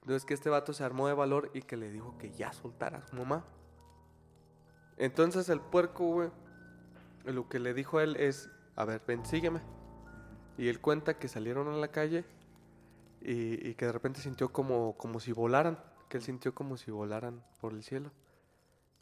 Entonces 0.00 0.24
que 0.24 0.34
este 0.34 0.50
vato 0.50 0.72
se 0.72 0.82
armó 0.84 1.06
de 1.06 1.14
valor 1.14 1.50
y 1.54 1.62
que 1.62 1.76
le 1.76 1.90
dijo 1.90 2.18
que 2.18 2.32
ya 2.32 2.52
soltara 2.52 2.98
a 2.98 3.06
su 3.06 3.14
mamá. 3.16 3.44
Entonces 5.02 5.48
el 5.48 5.60
puerco, 5.60 6.04
güey, 6.06 6.30
lo 7.24 7.48
que 7.48 7.58
le 7.58 7.74
dijo 7.74 7.98
a 7.98 8.04
él 8.04 8.14
es, 8.16 8.48
a 8.76 8.84
ver, 8.84 9.02
ven, 9.04 9.26
sígueme. 9.26 9.60
Y 10.56 10.68
él 10.68 10.80
cuenta 10.80 11.18
que 11.18 11.26
salieron 11.26 11.66
a 11.68 11.76
la 11.76 11.88
calle 11.88 12.24
y, 13.20 13.68
y 13.68 13.74
que 13.74 13.86
de 13.86 13.92
repente 13.92 14.20
sintió 14.20 14.52
como, 14.52 14.96
como 14.96 15.18
si 15.18 15.32
volaran, 15.32 15.76
que 16.08 16.18
él 16.18 16.22
sintió 16.22 16.54
como 16.54 16.76
si 16.76 16.92
volaran 16.92 17.42
por 17.60 17.72
el 17.72 17.82
cielo. 17.82 18.12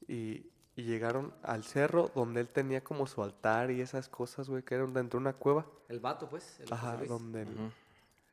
Y, 0.08 0.46
y 0.74 0.84
llegaron 0.84 1.34
al 1.42 1.64
cerro 1.64 2.10
donde 2.14 2.40
él 2.40 2.48
tenía 2.48 2.82
como 2.82 3.06
su 3.06 3.22
altar 3.22 3.70
y 3.70 3.82
esas 3.82 4.08
cosas, 4.08 4.48
güey, 4.48 4.62
que 4.62 4.76
eran 4.76 4.94
dentro 4.94 5.18
de 5.20 5.22
una 5.24 5.34
cueva. 5.34 5.66
El 5.90 6.00
vato, 6.00 6.30
pues. 6.30 6.60
El 6.60 6.72
Ajá, 6.72 6.92
José 6.92 6.98
Luis. 6.98 7.08
donde 7.10 7.42
el- 7.42 7.72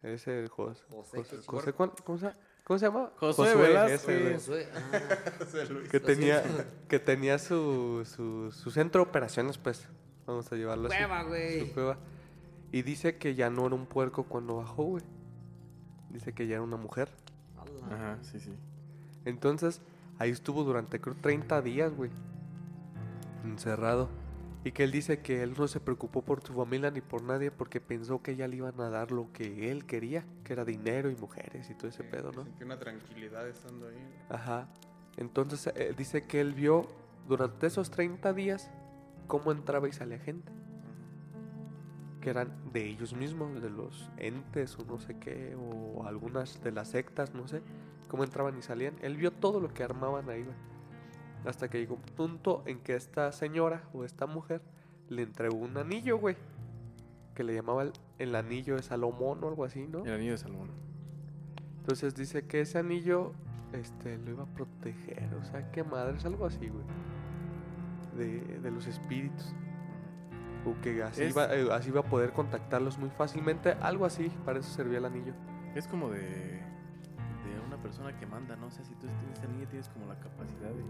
ese 0.04 0.40
el 0.40 0.48
Jos- 0.50 0.86
José, 0.90 1.18
José- 1.18 1.36
qué 1.38 1.46
José- 1.46 1.74
¿cuál- 1.74 1.92
¿cómo, 2.06 2.18
se, 2.18 2.32
¿Cómo 2.68 2.80
se 2.80 2.86
llama? 2.86 3.12
Josué 3.16 3.54
Josué, 3.54 4.68
ah, 4.76 4.90
Que 5.90 6.02
tenía, 6.02 6.44
que 6.90 7.00
tenía 7.00 7.40
su, 7.40 8.04
su, 8.04 8.52
su 8.52 8.72
centro 8.72 9.06
de 9.06 9.10
operaciones, 9.10 9.58
pues. 9.58 9.88
Vamos 10.26 10.52
a 10.52 10.56
llevarlo 10.58 10.90
así. 10.90 10.98
Cueva, 10.98 11.24
güey. 11.24 11.62
Su 11.62 11.74
cueva. 11.74 11.98
Y 12.74 12.82
dice 12.82 13.16
que 13.16 13.36
ya 13.36 13.50
no 13.50 13.68
era 13.68 13.76
un 13.76 13.86
puerco 13.86 14.24
cuando 14.26 14.58
bajó, 14.58 14.84
güey. 14.84 15.04
Dice 16.10 16.34
que 16.34 16.46
ya 16.46 16.56
era 16.56 16.62
una 16.62 16.76
mujer. 16.76 17.08
Ajá, 17.90 18.18
sí, 18.22 18.42
sí. 18.42 18.54
Entonces, 19.24 19.80
ahí 20.20 20.32
estuvo 20.32 20.66
durante, 20.66 21.00
creo, 21.00 21.16
30 21.16 21.62
días, 21.62 21.96
güey. 21.96 22.12
Encerrado. 23.46 24.10
Y 24.68 24.74
que 24.74 24.84
él 24.84 24.92
dice 24.92 25.20
que 25.20 25.44
él 25.44 25.54
no 25.58 25.66
se 25.70 25.80
preocupó 25.80 26.24
por 26.24 26.46
su 26.46 26.54
familia 26.54 26.92
ni 26.92 27.00
por 27.00 27.24
nadie 27.24 27.52
porque 27.52 27.80
pensó 27.80 28.22
que 28.22 28.36
ya 28.36 28.50
le 28.50 28.58
iban 28.58 28.78
a 28.82 28.90
dar 28.90 29.14
lo 29.14 29.32
que 29.32 29.72
él 29.72 29.86
quería, 29.86 30.26
que 30.44 30.52
era 30.52 30.66
dinero 30.66 31.10
y 31.10 31.16
mujeres 31.16 31.70
y 31.70 31.74
todo 31.74 31.88
ese 31.88 32.04
Sí, 32.04 32.10
pedo, 32.12 32.34
¿no? 32.34 32.44
Sentí 32.44 32.66
una 32.66 32.78
tranquilidad 32.78 33.48
estando 33.48 33.88
ahí. 33.88 33.96
Ajá. 34.28 34.68
Entonces, 35.16 35.72
eh, 35.74 35.94
dice 35.98 36.28
que 36.28 36.42
él 36.42 36.54
vio 36.54 36.86
durante 37.30 37.68
esos 37.68 37.90
30 37.92 38.34
días 38.34 38.70
cómo 39.28 39.54
entraba 39.54 39.88
y 39.88 39.94
salía 39.94 40.20
gente. 40.20 40.52
Que 42.20 42.30
eran 42.32 42.52
de 42.74 42.90
ellos 42.90 43.14
mismos, 43.14 43.62
de 43.62 43.70
los 43.70 44.12
entes 44.18 44.78
o 44.78 44.84
no 44.84 45.00
sé 45.00 45.18
qué, 45.18 45.56
o 45.56 46.06
algunas 46.06 46.62
de 46.62 46.74
las 46.74 46.90
sectas, 46.90 47.34
no 47.34 47.48
sé, 47.48 47.62
cómo 48.10 48.26
entraban 48.26 48.58
y 48.58 48.62
salían. 48.62 48.96
Él 49.02 49.16
vio 49.16 49.32
todo 49.32 49.62
lo 49.62 49.74
que 49.74 49.84
armaban 49.86 50.30
ahí, 50.30 50.44
güey. 50.44 50.58
Hasta 51.46 51.70
que 51.70 51.80
llegó 51.80 51.96
un 51.96 52.02
punto 52.02 52.64
en 52.66 52.80
que 52.80 52.96
esta 52.96 53.32
señora 53.32 53.84
o 53.94 54.04
esta 54.04 54.26
mujer 54.26 54.62
le 55.10 55.22
entregó 55.24 55.56
un 55.58 55.78
anillo, 55.78 56.18
güey. 56.18 56.36
Que 57.36 57.44
le 57.44 57.54
llamaba 57.54 57.84
el, 57.84 57.94
el 58.20 58.36
anillo 58.36 58.76
de 58.76 58.84
Salomón 58.84 59.44
o 59.44 59.48
algo 59.48 59.64
así, 59.64 59.88
¿no? 59.88 60.04
El 60.06 60.12
anillo 60.14 60.32
de 60.32 60.38
Salomón. 60.40 60.70
Entonces 61.80 62.16
dice 62.16 62.46
que 62.46 62.62
ese 62.62 62.80
anillo 62.80 63.32
este, 63.74 64.18
lo 64.18 64.32
iba 64.32 64.44
a 64.44 64.48
proteger. 64.48 65.34
O 65.36 65.44
sea, 65.46 65.72
qué 65.72 65.84
madre, 65.84 66.18
es 66.18 66.26
algo 66.26 66.46
así, 66.46 66.68
güey. 66.68 66.84
De, 68.18 68.60
de 68.60 68.72
los 68.72 68.88
espíritus. 68.88 69.54
O 70.66 70.82
que 70.82 71.02
así, 71.04 71.22
Es- 71.24 71.32
iba, 71.32 71.46
eh, 71.56 71.68
así 71.72 71.90
iba 71.90 72.02
a 72.02 72.04
poder 72.04 72.34
contactarlos 72.34 72.98
muy 72.98 73.10
fácilmente. 73.12 73.72
Algo 73.82 74.06
así, 74.06 74.30
para 74.44 74.60
eso 74.60 74.70
servía 74.72 74.98
el 74.98 75.06
anillo. 75.06 75.34
Es 75.76 75.88
como 75.88 76.10
de, 76.10 76.20
de 76.20 77.60
una 77.66 77.78
persona 77.78 78.18
que 78.18 78.26
manda, 78.26 78.56
¿no? 78.58 78.68
O 78.68 78.72
sea, 78.72 78.84
si 78.84 78.94
tú 78.96 79.08
tienes 79.08 79.38
esa 79.38 79.48
niña, 79.48 79.68
tienes 79.70 79.88
como 79.90 80.08
la 80.08 80.20
capacidad 80.20 80.70
de, 80.72 80.84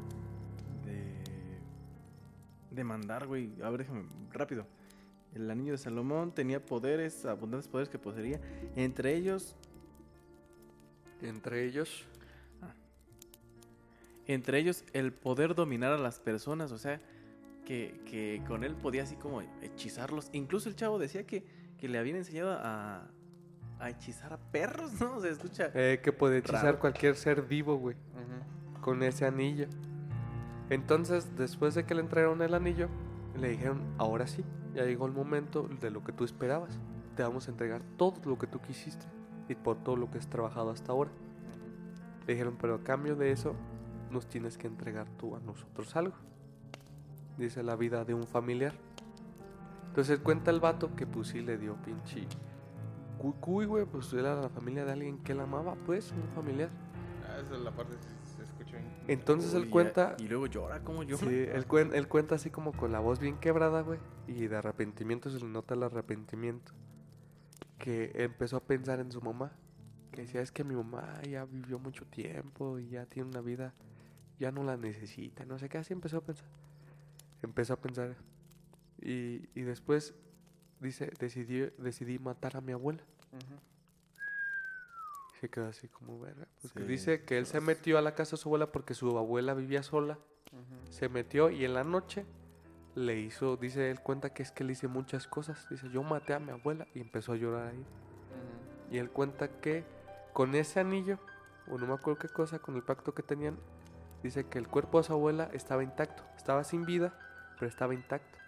de 2.71 2.83
mandar, 2.83 3.27
güey. 3.27 3.51
A 3.63 3.69
ver, 3.69 3.79
déjame, 3.81 4.03
rápido. 4.31 4.65
El 5.33 5.49
anillo 5.51 5.73
de 5.73 5.77
Salomón 5.77 6.31
tenía 6.33 6.65
poderes, 6.65 7.25
abundantes 7.25 7.67
poderes 7.67 7.89
que 7.89 7.99
poseía. 7.99 8.39
Entre 8.75 9.13
ellos, 9.15 9.55
Entre 11.21 11.65
ellos, 11.65 12.05
entre 14.27 14.59
ellos, 14.59 14.83
el 14.93 15.13
poder 15.13 15.55
dominar 15.55 15.91
a 15.93 15.97
las 15.97 16.19
personas. 16.19 16.71
O 16.71 16.77
sea, 16.77 16.99
que, 17.65 17.99
que 18.05 18.41
con 18.47 18.63
él 18.63 18.75
podía 18.75 19.03
así 19.03 19.15
como 19.15 19.41
hechizarlos. 19.61 20.29
Incluso 20.33 20.69
el 20.69 20.75
chavo 20.75 20.99
decía 20.99 21.25
que, 21.25 21.43
que 21.77 21.87
le 21.87 21.97
habían 21.97 22.17
enseñado 22.17 22.51
a, 22.51 23.07
a 23.79 23.89
hechizar 23.89 24.33
a 24.33 24.37
perros, 24.37 24.99
¿no? 24.99 25.19
Se 25.21 25.29
escucha. 25.29 25.71
eh, 25.73 25.99
que 26.03 26.11
puede 26.11 26.39
hechizar 26.39 26.63
Raro. 26.65 26.79
cualquier 26.79 27.15
ser 27.15 27.41
vivo, 27.41 27.77
güey. 27.77 27.95
Con 28.81 29.03
ese 29.03 29.25
anillo. 29.25 29.67
Entonces, 30.69 31.35
después 31.37 31.75
de 31.75 31.85
que 31.85 31.95
le 31.95 32.01
entregaron 32.01 32.41
el 32.41 32.53
anillo, 32.53 32.89
le 33.39 33.49
dijeron, 33.49 33.81
ahora 33.97 34.27
sí, 34.27 34.43
ya 34.73 34.83
llegó 34.83 35.05
el 35.05 35.13
momento 35.13 35.69
de 35.81 35.91
lo 35.91 36.03
que 36.03 36.11
tú 36.11 36.23
esperabas. 36.23 36.79
Te 37.15 37.23
vamos 37.23 37.47
a 37.47 37.51
entregar 37.51 37.81
todo 37.97 38.15
lo 38.25 38.37
que 38.37 38.47
tú 38.47 38.59
quisiste 38.59 39.05
y 39.47 39.55
por 39.55 39.77
todo 39.77 39.95
lo 39.95 40.11
que 40.11 40.17
has 40.17 40.27
trabajado 40.27 40.71
hasta 40.71 40.91
ahora. 40.91 41.11
Le 42.25 42.33
dijeron, 42.33 42.57
pero 42.59 42.75
a 42.75 42.83
cambio 42.83 43.15
de 43.15 43.31
eso, 43.31 43.55
nos 44.11 44.27
tienes 44.27 44.57
que 44.57 44.67
entregar 44.67 45.07
tú 45.17 45.35
a 45.35 45.39
nosotros 45.39 45.95
algo. 45.95 46.15
dice 47.37 47.63
la 47.63 47.75
vida 47.75 48.03
de 48.03 48.13
un 48.13 48.27
familiar. 48.27 48.73
Entonces 49.87 50.19
cuenta 50.19 50.51
el 50.51 50.59
vato 50.59 50.95
que 50.95 51.07
pues 51.07 51.33
le 51.33 51.57
dio 51.57 51.75
pinche 51.75 52.27
cucuy, 53.17 53.65
güey, 53.65 53.85
pues 53.85 54.13
era 54.13 54.39
la 54.39 54.49
familia 54.49 54.85
de 54.85 54.91
alguien 54.93 55.17
que 55.19 55.33
él 55.33 55.39
amaba, 55.39 55.75
pues, 55.85 56.11
un 56.11 56.29
familiar. 56.35 56.69
Ah, 57.27 57.39
esa 57.41 57.55
es 57.55 57.61
la 57.61 57.71
parte 57.71 57.95
Entonces 59.07 59.53
Uy, 59.53 59.63
él 59.63 59.69
cuenta, 59.69 60.15
Y 60.19 60.27
luego 60.27 60.47
llora 60.47 60.81
como 60.83 61.03
yo. 61.03 61.17
sí, 61.17 61.25
él, 61.27 61.65
cuen- 61.67 61.93
él 61.93 62.07
cuenta 62.07 62.35
así 62.35 62.49
como 62.49 62.73
con 62.73 62.91
la 62.91 62.99
voz 62.99 63.19
bien 63.19 63.37
quebrada, 63.37 63.81
güey, 63.81 63.99
y 64.27 64.47
de 64.47 64.55
arrepentimiento 64.57 65.29
se 65.29 65.39
le 65.39 65.45
nota 65.45 65.75
el 65.75 65.83
arrepentimiento. 65.83 66.73
Que 67.77 68.11
empezó 68.15 68.57
a 68.57 68.59
pensar 68.63 68.99
en 68.99 69.11
su 69.11 69.21
mamá, 69.21 69.51
que 70.11 70.21
decía, 70.21 70.41
es 70.41 70.51
que 70.51 70.63
mi 70.63 70.75
mamá 70.75 71.21
ya 71.23 71.45
vivió 71.45 71.79
mucho 71.79 72.05
tiempo 72.05 72.79
y 72.79 72.89
ya 72.89 73.05
tiene 73.05 73.29
una 73.29 73.41
vida, 73.41 73.73
ya 74.39 74.51
no 74.51 74.63
la 74.63 74.75
necesita, 74.77 75.45
no 75.45 75.57
sé 75.59 75.69
qué, 75.69 75.77
así 75.77 75.93
empezó 75.93 76.17
a 76.17 76.21
pensar. 76.21 76.47
Empezó 77.43 77.73
a 77.73 77.77
pensar. 77.77 78.15
Y, 78.99 79.47
y 79.53 79.61
después 79.61 80.15
dice, 80.81 81.11
decidí, 81.19 81.69
decidí 81.77 82.17
matar 82.19 82.57
a 82.57 82.61
mi 82.61 82.71
abuela. 82.73 83.03
Se 85.39 85.49
quedó 85.49 85.67
así 85.67 85.87
como 85.87 86.19
verga. 86.19 86.47
Porque 86.61 86.79
Sí, 86.79 86.85
dice 86.85 87.23
que 87.23 87.37
él 87.37 87.45
se 87.45 87.61
metió 87.61 87.97
a 87.97 88.01
la 88.01 88.15
casa 88.15 88.31
de 88.31 88.37
su 88.41 88.49
abuela 88.49 88.71
porque 88.71 88.93
su 88.93 89.17
abuela 89.17 89.53
vivía 89.53 89.83
sola. 89.83 90.17
Se 90.89 91.09
metió 91.09 91.49
y 91.49 91.65
en 91.65 91.73
la 91.73 91.83
noche 91.83 92.25
le 92.95 93.19
hizo, 93.19 93.57
dice 93.57 93.91
él 93.91 93.99
cuenta 93.99 94.33
que 94.33 94.41
es 94.41 94.51
que 94.51 94.63
le 94.63 94.73
hice 94.73 94.87
muchas 94.87 95.27
cosas. 95.27 95.67
Dice, 95.69 95.89
yo 95.89 96.01
maté 96.03 96.33
a 96.33 96.39
mi 96.39 96.51
abuela 96.51 96.87
y 96.95 96.99
empezó 97.01 97.33
a 97.33 97.35
llorar 97.35 97.67
ahí. 97.67 97.85
Y 98.89 98.97
él 98.97 99.11
cuenta 99.11 99.59
que 99.59 99.83
con 100.33 100.55
ese 100.55 100.79
anillo, 100.79 101.19
o 101.69 101.77
no 101.77 101.85
me 101.85 101.93
acuerdo 101.93 102.19
qué 102.19 102.29
cosa, 102.29 102.59
con 102.59 102.75
el 102.75 102.83
pacto 102.83 103.13
que 103.13 103.21
tenían, 103.21 103.57
dice 104.23 104.45
que 104.45 104.57
el 104.57 104.67
cuerpo 104.67 104.97
de 104.97 105.03
su 105.03 105.13
abuela 105.13 105.49
estaba 105.53 105.83
intacto. 105.83 106.23
Estaba 106.35 106.63
sin 106.63 106.85
vida, 106.85 107.13
pero 107.59 107.69
estaba 107.69 107.93
intacto. 107.93 108.39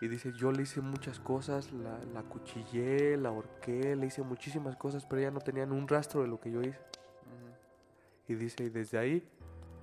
Y 0.00 0.08
dice, 0.08 0.32
yo 0.32 0.52
le 0.52 0.62
hice 0.62 0.80
muchas 0.80 1.18
cosas, 1.20 1.72
la, 1.72 1.98
la 2.12 2.22
cuchillé, 2.22 3.16
la 3.16 3.30
ahorqué, 3.30 3.96
le 3.96 4.06
hice 4.06 4.22
muchísimas 4.22 4.76
cosas, 4.76 5.06
pero 5.06 5.20
ella 5.20 5.30
no 5.30 5.40
tenía 5.40 5.64
ni 5.64 5.76
un 5.76 5.88
rastro 5.88 6.20
de 6.22 6.28
lo 6.28 6.40
que 6.40 6.50
yo 6.50 6.60
hice. 6.62 6.78
Y 8.28 8.34
dice, 8.34 8.64
y 8.64 8.68
desde 8.70 8.98
ahí 8.98 9.26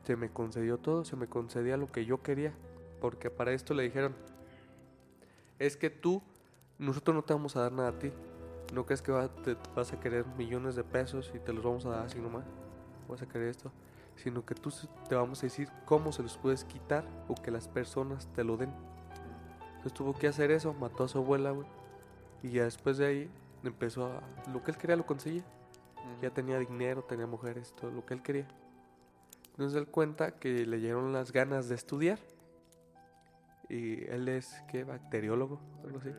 se 0.03 0.15
me 0.15 0.29
concedió 0.29 0.77
todo, 0.77 1.05
se 1.05 1.15
me 1.15 1.27
concedía 1.27 1.77
lo 1.77 1.91
que 1.91 2.05
yo 2.05 2.21
quería. 2.21 2.53
Porque 2.99 3.29
para 3.31 3.51
esto 3.53 3.73
le 3.73 3.83
dijeron, 3.83 4.13
es 5.59 5.77
que 5.77 5.89
tú, 5.89 6.21
nosotros 6.77 7.15
no 7.15 7.23
te 7.23 7.33
vamos 7.33 7.55
a 7.55 7.61
dar 7.61 7.71
nada 7.71 7.89
a 7.89 7.99
ti. 7.99 8.11
No 8.73 8.85
crees 8.85 9.01
que 9.01 9.11
va- 9.11 9.27
te 9.27 9.55
vas 9.75 9.91
a 9.93 9.99
querer 9.99 10.25
millones 10.37 10.75
de 10.75 10.83
pesos 10.83 11.31
y 11.35 11.39
te 11.39 11.53
los 11.53 11.63
vamos 11.63 11.85
a 11.85 11.89
dar 11.89 12.05
así 12.05 12.19
nomás. 12.19 12.45
Vas 13.07 13.21
a 13.21 13.27
querer 13.27 13.47
esto. 13.49 13.71
Sino 14.15 14.45
que 14.45 14.55
tú 14.55 14.71
te 15.09 15.15
vamos 15.15 15.39
a 15.39 15.43
decir 15.43 15.69
cómo 15.85 16.11
se 16.11 16.21
los 16.23 16.37
puedes 16.37 16.63
quitar 16.63 17.03
o 17.27 17.35
que 17.35 17.49
las 17.51 17.67
personas 17.67 18.27
te 18.33 18.43
lo 18.43 18.57
den. 18.57 18.71
Entonces 19.81 19.97
tuvo 19.97 20.13
que 20.13 20.27
hacer 20.27 20.51
eso, 20.51 20.75
mató 20.75 21.05
a 21.05 21.07
su 21.07 21.17
abuela, 21.17 21.49
güey. 21.49 21.65
Y 22.43 22.51
ya 22.51 22.65
después 22.65 22.99
de 22.99 23.07
ahí 23.07 23.31
empezó 23.63 24.05
a... 24.05 24.21
Lo 24.53 24.63
que 24.63 24.69
él 24.69 24.77
quería 24.77 24.95
lo 24.95 25.07
conseguía. 25.07 25.43
Ya 26.21 26.29
tenía 26.29 26.59
dinero, 26.59 27.03
tenía 27.03 27.25
mujeres, 27.25 27.73
todo 27.73 27.89
lo 27.89 28.05
que 28.05 28.13
él 28.13 28.21
quería. 28.21 28.47
Entonces 29.49 29.79
él 29.79 29.87
cuenta 29.87 30.35
que 30.35 30.67
le 30.67 30.77
dieron 30.77 31.11
las 31.13 31.31
ganas 31.31 31.67
de 31.67 31.73
estudiar. 31.73 32.19
Y 33.69 34.03
él 34.05 34.27
es, 34.27 34.53
¿qué? 34.67 34.83
Bacteriólogo, 34.83 35.59
algo 35.83 35.97
así. 35.97 36.11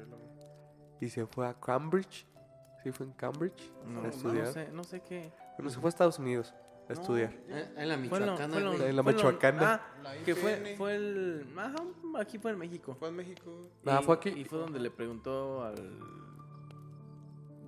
Y 1.00 1.10
se 1.10 1.24
fue 1.26 1.46
a 1.46 1.54
Cambridge. 1.54 2.26
Sí, 2.82 2.90
fue 2.90 3.06
en 3.06 3.12
Cambridge 3.12 3.72
No, 3.86 4.00
a 4.00 4.02
no, 4.02 4.08
estudiar. 4.08 4.46
no 4.46 4.52
sé, 4.52 4.68
no 4.72 4.84
sé 4.84 5.00
qué. 5.02 5.32
Bueno, 5.56 5.70
se 5.70 5.78
fue 5.78 5.86
a 5.86 5.90
Estados 5.90 6.18
Unidos 6.18 6.52
a 6.88 6.92
estudiar. 6.92 7.32
Eh, 7.48 7.74
En 7.76 7.88
la 7.88 7.96
Michoacana, 7.96 8.36
fue 8.36 8.58
en 8.58 8.64
lo- 8.64 8.72
güey. 8.76 8.88
En 8.90 8.96
la 8.96 9.02
fue 9.02 9.12
en 9.12 9.18
lo- 9.18 9.24
Michoacana. 9.24 9.74
Ah, 9.74 10.00
La 10.02 10.16
que 10.24 10.34
fue, 10.34 10.74
fue 10.76 10.96
el. 10.96 11.46
Ajá, 11.56 11.76
aquí 12.18 12.38
fue 12.38 12.50
en 12.52 12.58
México. 12.58 12.96
Fue 12.98 13.08
en 13.08 13.16
México. 13.16 13.68
Ah, 13.86 13.98
Y- 14.00 14.04
fue 14.04 14.14
aquí. 14.16 14.28
Y 14.30 14.44
fue 14.44 14.58
donde 14.58 14.80
le 14.80 14.90
preguntó 14.90 15.64
al 15.64 15.74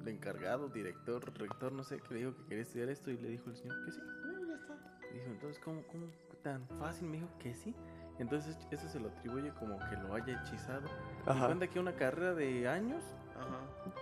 el 0.03 0.09
encargado, 0.09 0.69
director, 0.69 1.33
rector, 1.39 1.73
no 1.73 1.83
sé, 1.83 1.99
que 2.01 2.13
le 2.15 2.21
dijo 2.21 2.35
que 2.37 2.45
quería 2.45 2.63
estudiar 2.63 2.89
esto 2.91 3.11
y 3.11 3.17
le 3.17 3.29
dijo 3.31 3.49
el 3.49 3.57
señor 3.57 3.85
que 3.87 3.93
sí. 3.93 4.01
No, 4.27 4.47
ya 4.47 4.55
está. 4.55 4.75
Y 5.11 5.15
dijo, 5.15 5.31
entonces, 5.31 5.59
¿cómo, 5.65 5.83
cómo 5.91 6.07
tan 6.43 6.67
fácil? 6.79 7.09
Me 7.09 7.17
dijo 7.17 7.29
que 7.39 7.55
sí. 7.55 7.75
Entonces, 8.19 8.59
eso 8.71 8.87
se 8.89 9.01
lo 9.01 9.09
atribuye 9.09 9.51
como 9.55 9.79
que 9.89 9.97
lo 9.97 10.15
haya 10.15 10.41
hechizado. 10.43 10.87
Y 11.27 11.31
Ajá. 11.31 11.47
cuenta 11.47 11.67
que 11.69 11.81
una 11.81 11.95
carrera 11.95 12.35
de 12.35 12.69
años, 12.69 13.03
Ajá. 13.37 13.61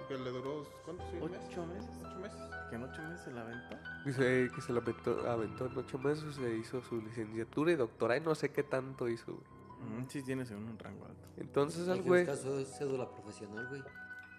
Que 0.09 0.19
le 0.19 0.31
duró, 0.31 0.65
¿cuántos? 0.85 1.07
Ocho 1.21 1.67
meses, 1.67 1.91
¿Ocho 2.05 2.19
meses? 2.21 2.41
que 2.71 2.77
en 2.77 2.83
ocho 2.83 3.03
meses 3.03 3.21
se 3.25 3.31
la 3.33 3.41
aventó. 3.43 3.77
Dice 4.05 4.51
que 4.55 4.61
se 4.61 4.73
lo 4.73 4.81
aventó, 4.81 5.31
aventó 5.31 5.67
en 5.67 5.79
ocho 5.79 5.99
meses, 5.99 6.35
se 6.35 6.57
hizo 6.57 6.83
su 6.83 7.01
licenciatura 7.01 7.73
y 7.73 7.77
doctorado 7.77 8.21
y 8.21 8.25
no 8.25 8.35
sé 8.35 8.51
qué 8.51 8.63
tanto 8.63 9.09
hizo, 9.09 9.33
güey. 9.33 10.01
Mm, 10.03 10.09
sí, 10.09 10.23
tiene 10.23 10.45
según 10.47 10.69
un 10.69 10.79
rango 10.79 11.07
alto. 11.07 11.29
Entonces 11.39 11.87
que 11.89 12.01
güey... 12.03 12.25
buscar 12.27 12.37
su 12.37 12.65
cédula 12.65 13.09
profesional, 13.11 13.67
güey. 13.69 13.83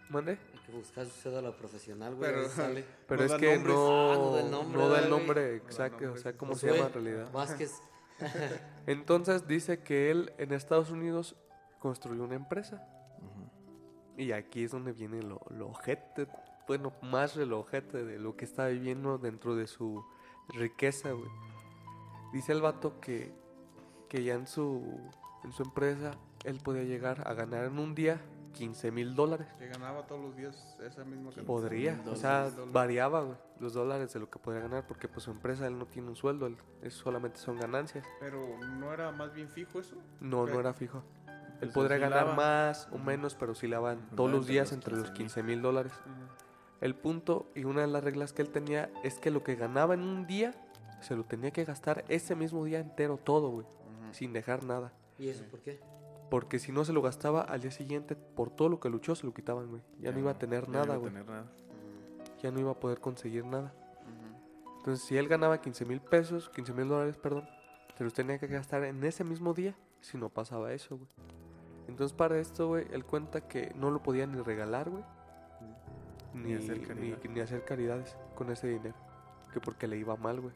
¿Mande? 0.09 0.31
Hay 0.53 0.59
que 0.65 0.71
buscar 0.73 1.05
su 1.05 1.11
cédula 1.21 1.51
profesional, 1.55 2.15
güey. 2.15 2.31
Pero- 2.31 2.49
sale. 2.49 2.85
Pero 3.07 3.25
No 3.27 3.33
es 3.33 3.39
que 3.41 3.53
nombres. 3.55 3.75
no, 3.75 4.11
Ah, 4.11 4.15
no 4.15 4.31
da 4.35 4.41
el 4.41 4.51
nombre, 4.51 4.77
no 4.81 4.89
da 4.89 4.99
el 4.99 5.07
güey. 5.09 5.19
nombre 5.19 5.41
No 5.41 5.47
da 5.49 5.55
exacto, 5.55 6.11
o 6.13 6.17
sea, 6.17 6.37
cómo 6.37 6.51
Pues 6.51 6.61
se 6.61 6.71
llama 6.71 6.87
en 6.87 6.93
realidad. 6.93 7.31
Vázquez. 7.31 7.73
Entonces 8.87 9.47
dice 9.47 9.79
que 9.79 10.11
él 10.11 10.33
en 10.37 10.53
Estados 10.53 10.91
Unidos 10.91 11.35
construyó 11.79 12.23
una 12.23 12.35
empresa. 12.35 12.87
Y 14.17 14.31
aquí 14.31 14.63
es 14.63 14.71
donde 14.71 14.93
viene 14.93 15.21
lo, 15.21 15.41
lo 15.49 15.69
ojete, 15.69 16.27
bueno, 16.67 16.93
más 17.01 17.35
de 17.35 17.45
lo 17.45 17.59
ojete 17.59 18.03
de 18.03 18.19
lo 18.19 18.35
que 18.35 18.45
está 18.45 18.67
viviendo 18.67 19.17
dentro 19.17 19.55
de 19.55 19.67
su 19.67 20.03
riqueza, 20.49 21.11
güey. 21.11 21.29
Dice 22.31 22.51
el 22.51 22.61
vato 22.61 22.99
que, 22.99 23.33
que 24.09 24.23
ya 24.23 24.33
en 24.35 24.47
su, 24.47 24.99
en 25.43 25.51
su 25.51 25.63
empresa 25.63 26.11
él 26.43 26.59
podía 26.63 26.83
llegar 26.83 27.27
a 27.27 27.33
ganar 27.33 27.65
en 27.65 27.79
un 27.79 27.95
día 27.95 28.21
15 28.53 28.91
mil 28.91 29.15
dólares. 29.15 29.47
Que 29.57 29.67
ganaba 29.67 30.05
todos 30.05 30.21
los 30.21 30.35
días 30.35 30.77
esa 30.81 31.03
misma 31.03 31.25
cantidad. 31.25 31.45
Podría, 31.45 32.01
o 32.07 32.15
sea, 32.15 32.49
variaba, 32.71 33.21
güey, 33.21 33.37
los 33.59 33.73
dólares 33.73 34.13
de 34.13 34.19
lo 34.19 34.29
que 34.29 34.39
podía 34.39 34.61
ganar, 34.61 34.85
porque 34.87 35.07
pues 35.07 35.23
su 35.23 35.31
empresa 35.31 35.67
él 35.67 35.77
no 35.77 35.85
tiene 35.85 36.09
un 36.09 36.15
sueldo, 36.15 36.47
él, 36.47 36.57
es 36.81 36.93
solamente 36.93 37.39
son 37.39 37.59
ganancias. 37.59 38.05
Pero 38.19 38.57
no 38.59 38.93
era 38.93 39.11
más 39.11 39.33
bien 39.33 39.49
fijo 39.49 39.79
eso. 39.79 39.97
No, 40.21 40.45
no 40.45 40.59
era 40.59 40.73
fijo. 40.73 41.03
Él 41.63 41.69
Pues 41.69 41.73
podría 41.73 41.97
ganar 41.97 42.35
más 42.35 42.89
o 42.91 42.97
menos, 42.97 43.35
pero 43.35 43.53
oscilaban 43.53 43.97
Andaba 43.97 44.15
todos 44.15 44.31
los 44.31 44.47
días 44.47 44.67
los 44.67 44.73
entre 44.73 44.95
los 44.95 45.11
15,000. 45.11 45.17
15 45.17 45.43
mil 45.43 45.61
dólares. 45.61 45.93
El 46.81 46.95
punto 46.95 47.49
y 47.55 47.63
una 47.63 47.81
de 47.81 47.87
las 47.87 48.03
reglas 48.03 48.33
que 48.33 48.41
él 48.41 48.49
tenía 48.49 48.89
es 49.03 49.19
que 49.19 49.31
lo 49.31 49.43
que 49.43 49.55
ganaba 49.55 49.93
en 49.93 50.01
un 50.01 50.27
día 50.27 50.53
se 50.99 51.15
lo 51.15 51.23
tenía 51.23 51.51
que 51.51 51.63
gastar 51.63 52.03
ese 52.09 52.35
mismo 52.35 52.65
día 52.65 52.79
entero 52.79 53.17
todo, 53.17 53.49
güey, 53.49 53.67
sin 54.11 54.33
dejar 54.33 54.63
nada. 54.63 54.91
¿Y 55.17 55.29
eso 55.29 55.45
por 55.49 55.61
qué? 55.61 55.79
Porque 56.29 56.59
si 56.59 56.71
no 56.71 56.83
se 56.83 56.91
lo 56.91 57.01
gastaba 57.01 57.41
al 57.41 57.61
día 57.61 57.71
siguiente, 57.71 58.15
por 58.15 58.49
todo 58.49 58.67
lo 58.67 58.79
que 58.79 58.89
luchó, 58.89 59.15
se 59.15 59.25
lo 59.25 59.33
quitaban, 59.33 59.69
güey. 59.69 59.81
Ya, 59.99 60.11
no 60.11 60.19
iba 60.19 60.31
a 60.31 60.37
tener 60.37 60.65
ya 60.65 60.71
nada, 60.71 60.95
güey. 60.97 61.13
Ya 62.41 62.51
no 62.51 62.59
iba 62.59 62.71
a 62.71 62.79
poder 62.79 62.99
conseguir 62.99 63.45
nada. 63.45 63.73
Entonces, 64.79 65.05
si 65.05 65.15
él 65.15 65.29
ganaba 65.29 65.61
15 65.61 65.85
mil 65.85 66.01
pesos, 66.01 66.49
15 66.49 66.73
mil 66.73 66.89
dólares, 66.89 67.15
perdón, 67.15 67.47
se 67.97 68.03
los 68.03 68.13
tenía 68.13 68.39
que 68.39 68.47
gastar 68.47 68.83
en 68.83 69.01
ese 69.03 69.23
mismo 69.23 69.53
día 69.53 69.75
si 70.01 70.17
no 70.17 70.27
pasaba 70.27 70.73
eso, 70.73 70.97
güey. 70.97 71.09
Entonces, 71.87 72.15
para 72.15 72.39
esto, 72.39 72.67
güey, 72.69 72.85
él 72.91 73.03
cuenta 73.05 73.47
que 73.47 73.71
no 73.75 73.91
lo 73.91 74.01
podía 74.01 74.25
ni 74.27 74.41
regalar, 74.41 74.89
güey. 74.89 75.03
Ni, 76.33 76.49
Ni 76.49 76.53
hacer 76.55 76.95
ni- 77.29 77.39
hacer 77.41 77.63
caridades 77.65 78.15
con 78.35 78.51
ese 78.51 78.67
dinero. 78.67 78.95
Que 79.53 79.59
porque 79.59 79.87
le 79.87 79.97
iba 79.97 80.15
mal, 80.15 80.39
güey. 80.41 80.53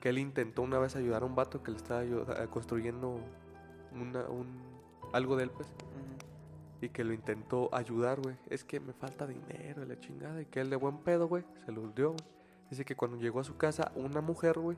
Que 0.00 0.08
él 0.08 0.18
intentó 0.18 0.62
una 0.62 0.78
vez 0.78 0.96
ayudar 0.96 1.22
a 1.22 1.26
un 1.26 1.36
vato 1.36 1.62
que 1.62 1.70
le 1.70 1.76
estaba 1.76 2.02
construyendo 2.48 3.20
una, 3.92 4.22
un, 4.28 4.46
algo 5.12 5.36
de 5.36 5.44
él, 5.44 5.50
pues. 5.50 5.68
Y 6.80 6.88
que 6.88 7.04
lo 7.04 7.12
intentó 7.12 7.72
ayudar, 7.72 8.20
güey. 8.20 8.34
Es 8.50 8.64
que 8.64 8.80
me 8.80 8.92
falta 8.92 9.26
dinero 9.28 9.84
y 9.84 9.86
la 9.86 10.00
chingada. 10.00 10.42
Y 10.42 10.46
que 10.46 10.60
él 10.60 10.70
de 10.70 10.76
buen 10.76 10.98
pedo, 10.98 11.28
güey, 11.28 11.44
se 11.64 11.70
los 11.70 11.94
dio, 11.94 12.08
güey. 12.08 12.24
Dice 12.70 12.84
que 12.84 12.96
cuando 12.96 13.18
llegó 13.18 13.38
a 13.38 13.44
su 13.44 13.56
casa, 13.56 13.92
una 13.94 14.20
mujer, 14.20 14.58
güey, 14.58 14.76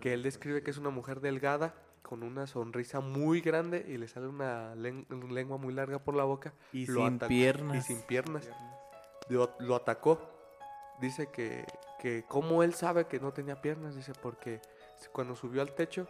que 0.00 0.12
él 0.12 0.22
describe 0.22 0.62
que 0.62 0.70
es 0.72 0.76
una 0.76 0.90
mujer 0.90 1.20
delgada, 1.20 1.72
con 2.12 2.22
una 2.24 2.46
sonrisa 2.46 3.00
muy 3.00 3.40
grande 3.40 3.86
y 3.88 3.96
le 3.96 4.06
sale 4.06 4.26
una 4.28 4.74
len- 4.74 5.06
lengua 5.30 5.56
muy 5.56 5.72
larga 5.72 5.98
por 5.98 6.14
la 6.14 6.24
boca. 6.24 6.52
Y 6.70 6.84
lo 6.84 7.06
sin 7.06 7.18
atacó- 7.18 7.28
piernas. 7.28 7.76
Y 7.78 7.80
sin 7.80 8.02
piernas. 8.02 8.50
Lo, 9.30 9.50
lo 9.60 9.76
atacó. 9.76 10.20
Dice 11.00 11.28
que, 11.28 11.64
que 11.98 12.22
como 12.28 12.62
él 12.62 12.74
sabe 12.74 13.06
que 13.06 13.18
no 13.18 13.32
tenía 13.32 13.62
piernas, 13.62 13.96
dice, 13.96 14.12
porque 14.20 14.60
cuando 15.10 15.34
subió 15.34 15.62
al 15.62 15.74
techo, 15.74 16.06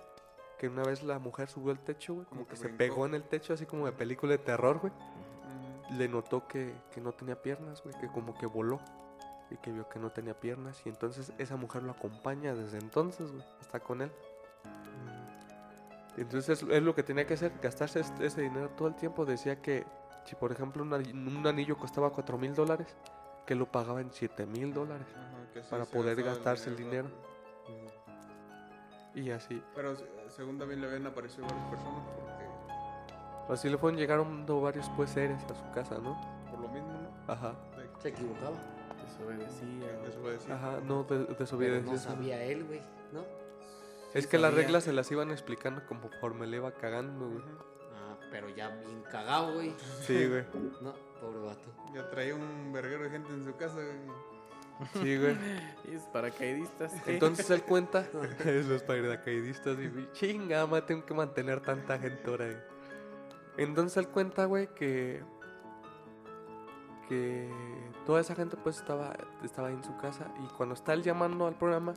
que 0.58 0.66
una 0.68 0.82
vez 0.82 1.04
la 1.04 1.20
mujer 1.20 1.48
subió 1.48 1.70
al 1.70 1.78
techo, 1.78 2.14
güey, 2.14 2.26
como 2.26 2.40
Como 2.40 2.48
que 2.48 2.56
que 2.56 2.68
se 2.68 2.68
pegó 2.70 3.06
en 3.06 3.14
el 3.14 3.22
techo, 3.22 3.54
así 3.54 3.64
como 3.64 3.86
de 3.86 3.92
película 3.92 4.32
de 4.32 4.38
terror, 4.38 4.80
güey 4.80 4.92
Ujú. 4.92 5.94
le 5.98 6.08
notó 6.08 6.48
que, 6.48 6.74
que 6.92 7.00
no 7.00 7.12
tenía 7.12 7.40
piernas, 7.40 7.80
güey, 7.84 7.94
que 8.00 8.08
como 8.08 8.36
que 8.36 8.46
voló 8.46 8.80
y 9.52 9.56
que 9.58 9.70
vio 9.70 9.88
que 9.88 10.00
no 10.00 10.10
tenía 10.10 10.34
piernas 10.34 10.82
y 10.84 10.88
entonces 10.88 11.32
esa 11.38 11.54
mujer 11.54 11.84
lo 11.84 11.92
acompaña 11.92 12.54
desde 12.56 12.78
entonces, 12.78 13.30
güey, 13.30 13.44
está 13.60 13.78
con 13.78 14.02
él. 14.02 14.10
Entonces 16.16 16.62
es, 16.62 16.82
lo 16.82 16.94
que 16.94 17.02
tenía 17.02 17.26
que 17.26 17.34
hacer, 17.34 17.52
gastarse 17.62 18.00
es- 18.00 18.12
ese 18.20 18.42
dinero 18.42 18.68
todo 18.70 18.88
el 18.88 18.94
tiempo. 18.94 19.24
Decía 19.24 19.60
que 19.62 19.84
si 20.24 20.34
por 20.36 20.52
ejemplo 20.52 20.82
un, 20.82 20.92
ani- 20.92 21.10
un 21.12 21.46
anillo 21.46 21.76
costaba 21.76 22.10
4 22.10 22.36
mil 22.38 22.54
dólares, 22.54 22.94
que 23.46 23.54
lo 23.54 23.66
pagaba 23.70 24.00
en 24.00 24.12
7 24.12 24.46
mil 24.46 24.72
dólares 24.74 25.06
para 25.70 25.84
poder 25.84 26.22
gastarse 26.22 26.70
el 26.70 26.76
dinero. 26.76 27.08
mm. 27.68 29.18
y 29.18 29.30
así. 29.30 29.62
Pero 29.74 29.94
se- 29.96 30.06
según 30.30 30.58
también 30.58 30.80
le 30.80 30.86
habían 30.86 31.06
aparecido 31.06 31.46
varias 31.46 31.66
personas 31.70 32.02
porque 32.14 32.32
Así 33.52 33.68
le 33.68 33.76
fueron 33.76 33.98
llegando 33.98 34.60
varios 34.62 34.88
pues 34.96 35.10
seres 35.10 35.42
a 35.44 35.54
su 35.54 35.70
casa, 35.74 35.98
¿no? 35.98 36.18
Por 36.50 36.60
lo 36.60 36.68
mismo, 36.68 36.88
¿no? 36.92 37.32
Ajá. 37.32 37.54
Se 38.00 38.08
equivocaba. 38.08 38.56
Desobedecía. 39.04 39.86
De- 39.88 40.06
desobedecía. 40.08 40.54
Ajá, 40.54 40.80
no 40.84 41.02
de- 41.04 41.24
Pero 41.58 41.82
no 41.82 41.98
sabía 41.98 42.42
él, 42.44 42.64
güey, 42.64 42.80
¿no? 43.12 43.22
Es 44.14 44.26
que 44.26 44.38
las 44.38 44.52
reglas 44.54 44.84
se 44.84 44.92
las 44.92 45.10
iban 45.10 45.30
explicando 45.30 45.84
conforme 45.86 46.46
le 46.46 46.58
iba 46.58 46.72
cagando, 46.72 47.28
güey. 47.28 47.44
Ah, 47.94 48.16
pero 48.30 48.48
ya 48.50 48.68
bien 48.68 49.02
cagado, 49.10 49.54
güey. 49.54 49.74
Sí, 50.02 50.26
güey. 50.26 50.44
No, 50.80 50.94
pobre 51.20 51.38
vato. 51.40 51.72
Ya 51.94 52.08
traía 52.10 52.34
un 52.34 52.72
verguero 52.72 53.04
de 53.04 53.10
gente 53.10 53.32
en 53.32 53.44
su 53.44 53.56
casa, 53.56 53.76
güey. 53.76 54.32
Sí, 54.94 55.16
güey. 55.16 55.36
Y 55.90 55.94
es 55.94 56.02
paracaidistas. 56.04 56.92
Entonces 57.06 57.48
él 57.50 57.62
cuenta, 57.62 58.06
es 58.44 58.66
los 58.66 58.82
paracaidistas 58.82 59.78
y 59.78 60.08
chinga, 60.12 60.66
ma, 60.66 60.84
tengo 60.84 61.06
que 61.06 61.14
mantener 61.14 61.60
tanta 61.60 61.98
gente 61.98 62.22
ahora. 62.26 62.46
güey". 62.46 62.58
Entonces 63.56 63.96
él 63.98 64.08
cuenta, 64.08 64.44
güey, 64.46 64.68
que 64.74 65.22
que 67.08 67.50
toda 68.06 68.20
esa 68.20 68.34
gente 68.34 68.56
pues 68.56 68.76
estaba 68.76 69.14
estaba 69.44 69.68
ahí 69.68 69.74
en 69.74 69.84
su 69.84 69.96
casa 69.98 70.32
y 70.42 70.46
cuando 70.54 70.74
está 70.74 70.92
él 70.94 71.02
llamando 71.02 71.46
al 71.46 71.56
programa 71.58 71.94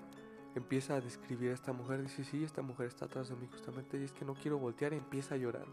empieza 0.59 0.95
a 0.95 1.01
describir 1.01 1.51
a 1.51 1.53
esta 1.53 1.73
mujer, 1.73 2.01
dice, 2.01 2.23
"Sí, 2.23 2.43
esta 2.43 2.61
mujer 2.61 2.87
está 2.87 3.05
atrás 3.05 3.29
de 3.29 3.35
mí 3.35 3.47
justamente 3.51 3.99
y 3.99 4.03
es 4.03 4.11
que 4.13 4.25
no 4.25 4.33
quiero 4.35 4.57
voltear" 4.57 4.93
y 4.93 4.97
empieza 4.97 5.35
a 5.35 5.37
llorar. 5.37 5.65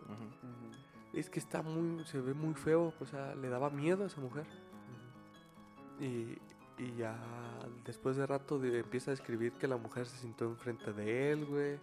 Es 1.13 1.29
que 1.31 1.39
está 1.39 1.63
muy 1.63 2.05
se 2.07 2.21
ve 2.21 2.35
muy 2.35 2.55
feo, 2.55 2.93
o 2.99 3.07
sea, 3.07 3.35
le 3.35 3.49
daba 3.49 3.71
miedo 3.71 4.05
a 4.05 4.07
esa 4.07 4.21
mujer. 4.21 4.47
Y, 6.01 6.39
y 6.79 6.97
ya 6.97 7.17
después 7.85 8.17
de 8.17 8.27
rato 8.27 8.59
de- 8.59 8.81
empieza 8.81 9.11
a 9.11 9.15
describir 9.15 9.53
que 9.53 9.69
la 9.69 9.77
mujer 9.77 10.07
se 10.07 10.17
sintió 10.17 10.49
enfrente 10.49 10.93
de 10.93 11.33
él, 11.33 11.45
güey. 11.47 11.79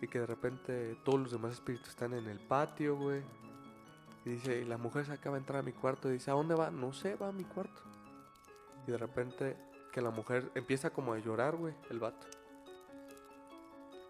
Y 0.00 0.08
que 0.08 0.18
de 0.18 0.26
repente 0.26 0.96
todos 1.04 1.20
los 1.20 1.30
demás 1.30 1.52
espíritus 1.52 1.90
están 1.90 2.12
en 2.12 2.26
el 2.26 2.40
patio, 2.40 2.96
güey. 2.96 3.22
Y 4.24 4.30
dice, 4.30 4.60
y 4.60 4.64
la 4.64 4.78
mujer 4.78 5.04
se 5.06 5.12
acaba 5.12 5.36
de 5.36 5.40
entrar 5.40 5.60
a 5.60 5.62
mi 5.62 5.72
cuarto 5.72 6.08
y 6.08 6.14
dice, 6.14 6.30
¿a 6.30 6.34
dónde 6.34 6.54
va? 6.54 6.70
No 6.70 6.92
sé, 6.92 7.14
va 7.14 7.28
a 7.28 7.32
mi 7.32 7.44
cuarto. 7.44 7.82
Y 8.86 8.90
de 8.90 8.98
repente 8.98 9.56
que 9.92 10.00
la 10.00 10.10
mujer 10.10 10.50
empieza 10.54 10.90
como 10.90 11.12
a 11.12 11.18
llorar, 11.18 11.56
güey, 11.56 11.74
el 11.90 12.00
vato. 12.00 12.26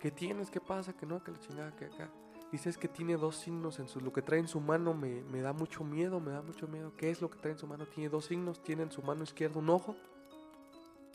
¿Qué 0.00 0.10
tienes? 0.10 0.50
¿Qué 0.50 0.60
pasa? 0.60 0.92
Que 0.92 1.06
no, 1.06 1.22
que 1.22 1.30
la 1.32 1.38
chingada, 1.40 1.76
que 1.76 1.86
acá. 1.86 2.10
Dice 2.50 2.68
es 2.68 2.76
que 2.76 2.88
tiene 2.88 3.16
dos 3.16 3.36
signos 3.36 3.78
en 3.78 3.88
su... 3.88 4.00
Lo 4.00 4.12
que 4.12 4.20
trae 4.20 4.38
en 4.38 4.48
su 4.48 4.60
mano 4.60 4.94
me, 4.94 5.22
me 5.22 5.40
da 5.40 5.52
mucho 5.52 5.84
miedo, 5.84 6.20
me 6.20 6.32
da 6.32 6.42
mucho 6.42 6.68
miedo. 6.68 6.92
¿Qué 6.96 7.10
es 7.10 7.22
lo 7.22 7.30
que 7.30 7.38
trae 7.38 7.52
en 7.52 7.58
su 7.58 7.66
mano? 7.66 7.86
Tiene 7.86 8.10
dos 8.10 8.26
signos. 8.26 8.62
Tiene 8.62 8.82
en 8.82 8.92
su 8.92 9.02
mano 9.02 9.22
izquierda 9.22 9.58
un 9.58 9.70
ojo. 9.70 9.96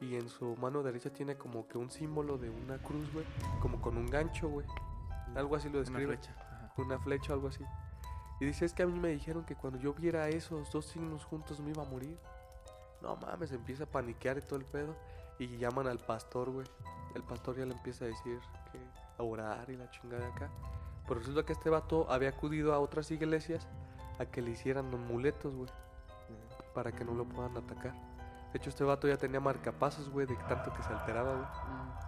Y 0.02 0.16
en 0.16 0.30
su 0.30 0.56
mano 0.58 0.84
derecha 0.84 1.12
tiene 1.12 1.38
como 1.38 1.68
que 1.68 1.78
un 1.78 1.90
símbolo 1.92 2.38
de 2.38 2.50
una 2.50 2.78
cruz, 2.80 3.12
güey. 3.14 3.26
Como 3.62 3.80
con 3.82 3.98
un 3.98 4.08
gancho, 4.08 4.48
güey. 4.50 4.66
Algo 5.36 5.56
así 5.56 5.68
lo 5.70 5.80
Una 5.80 5.82
describe. 5.82 6.18
flecha. 6.18 6.36
Ajá. 6.40 6.74
Una 6.78 6.98
flecha 7.00 7.34
algo 7.34 7.50
así. 7.50 7.64
Y 8.40 8.46
dice, 8.46 8.66
es 8.66 8.74
que 8.74 8.84
a 8.84 8.88
mí 8.88 8.98
me 9.00 9.10
dijeron 9.10 9.44
que 9.46 9.56
cuando 9.56 9.80
yo 9.80 9.94
viera 9.94 10.30
esos 10.30 10.72
dos 10.72 10.86
signos 10.86 11.24
juntos 11.26 11.60
me 11.60 11.72
iba 11.72 11.84
a 11.84 11.90
morir. 11.90 12.18
No 13.02 13.16
mames, 13.18 13.52
empieza 13.52 13.84
a 13.84 13.88
paniquear 13.88 14.38
y 14.38 14.42
todo 14.42 14.60
el 14.60 14.66
pedo. 14.66 14.96
Y 15.40 15.58
llaman 15.58 15.88
al 15.88 16.00
pastor, 16.00 16.50
güey. 16.50 16.68
El 17.16 17.24
pastor 17.24 17.58
ya 17.58 17.66
le 17.66 17.74
empieza 17.74 18.06
a 18.06 18.08
decir 18.08 18.40
que 18.72 18.80
a 19.18 19.24
orar 19.24 19.70
y 19.70 19.76
la 19.76 19.90
chingada 19.90 20.24
de 20.24 20.32
acá. 20.32 20.50
Pero 21.08 21.20
resulta 21.20 21.46
que 21.46 21.54
este 21.54 21.70
vato 21.70 22.10
había 22.10 22.30
acudido 22.30 22.74
a 22.74 22.80
otras 22.80 23.12
iglesias 23.12 23.68
a 24.20 24.26
que 24.26 24.42
le 24.42 24.52
hicieran 24.52 24.94
amuletos, 24.94 25.54
güey. 25.56 25.70
Para 26.74 26.92
que 26.92 27.06
no 27.06 27.14
lo 27.14 27.26
puedan 27.26 27.56
atacar. 27.58 27.94
De 28.54 28.58
hecho, 28.60 28.70
este 28.70 28.84
vato 28.84 29.08
ya 29.08 29.18
tenía 29.18 29.40
marcapasos, 29.40 30.10
güey, 30.10 30.26
de 30.26 30.36
tanto 30.48 30.74
que 30.74 30.82
se 30.82 30.90
alteraba, 30.94 31.34
güey. 31.34 31.48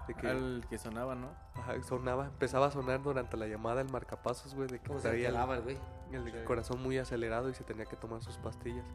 De 0.07 0.13
que 0.15 0.27
Al 0.29 0.65
que 0.69 0.77
sonaba, 0.77 1.13
¿no? 1.13 1.29
ajá, 1.55 1.81
sonaba, 1.83 2.25
empezaba 2.27 2.67
a 2.67 2.71
sonar 2.71 3.01
durante 3.03 3.35
la 3.37 3.45
llamada 3.47 3.81
el 3.81 3.89
marcapasos, 3.91 4.55
güey, 4.55 4.67
de 4.67 4.79
que 4.79 4.87
¿Cómo 4.87 4.99
se 4.99 5.09
traía 5.09 5.29
el- 5.29 5.61
güey? 5.61 5.77
el 6.11 6.23
Sí. 6.31 6.37
corazón 6.45 6.81
muy 6.81 6.97
acelerado 6.97 7.49
y 7.49 7.53
se 7.53 7.63
tenía 7.63 7.85
que 7.85 7.95
tomar 7.97 8.23
sus 8.23 8.37
pastillas. 8.37 8.85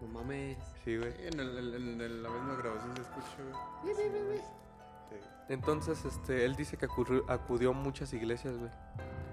No 0.00 0.08
mames. 0.08 0.56
Sí, 0.84 0.96
güey. 0.96 1.12
En, 1.26 1.38
el- 1.40 1.58
el- 1.58 1.74
en 1.74 2.00
el- 2.00 2.22
la 2.22 2.30
misma 2.30 2.54
grabación 2.56 2.96
se 2.96 3.02
escucha, 3.02 3.36
güey. 3.84 4.38
Sí. 5.10 5.16
Entonces, 5.48 6.04
este, 6.04 6.44
él 6.44 6.56
dice 6.56 6.76
que 6.76 6.86
acurrió- 6.86 7.24
acudió 7.28 7.70
a 7.70 7.74
muchas 7.74 8.12
iglesias, 8.12 8.56
güey. 8.56 8.70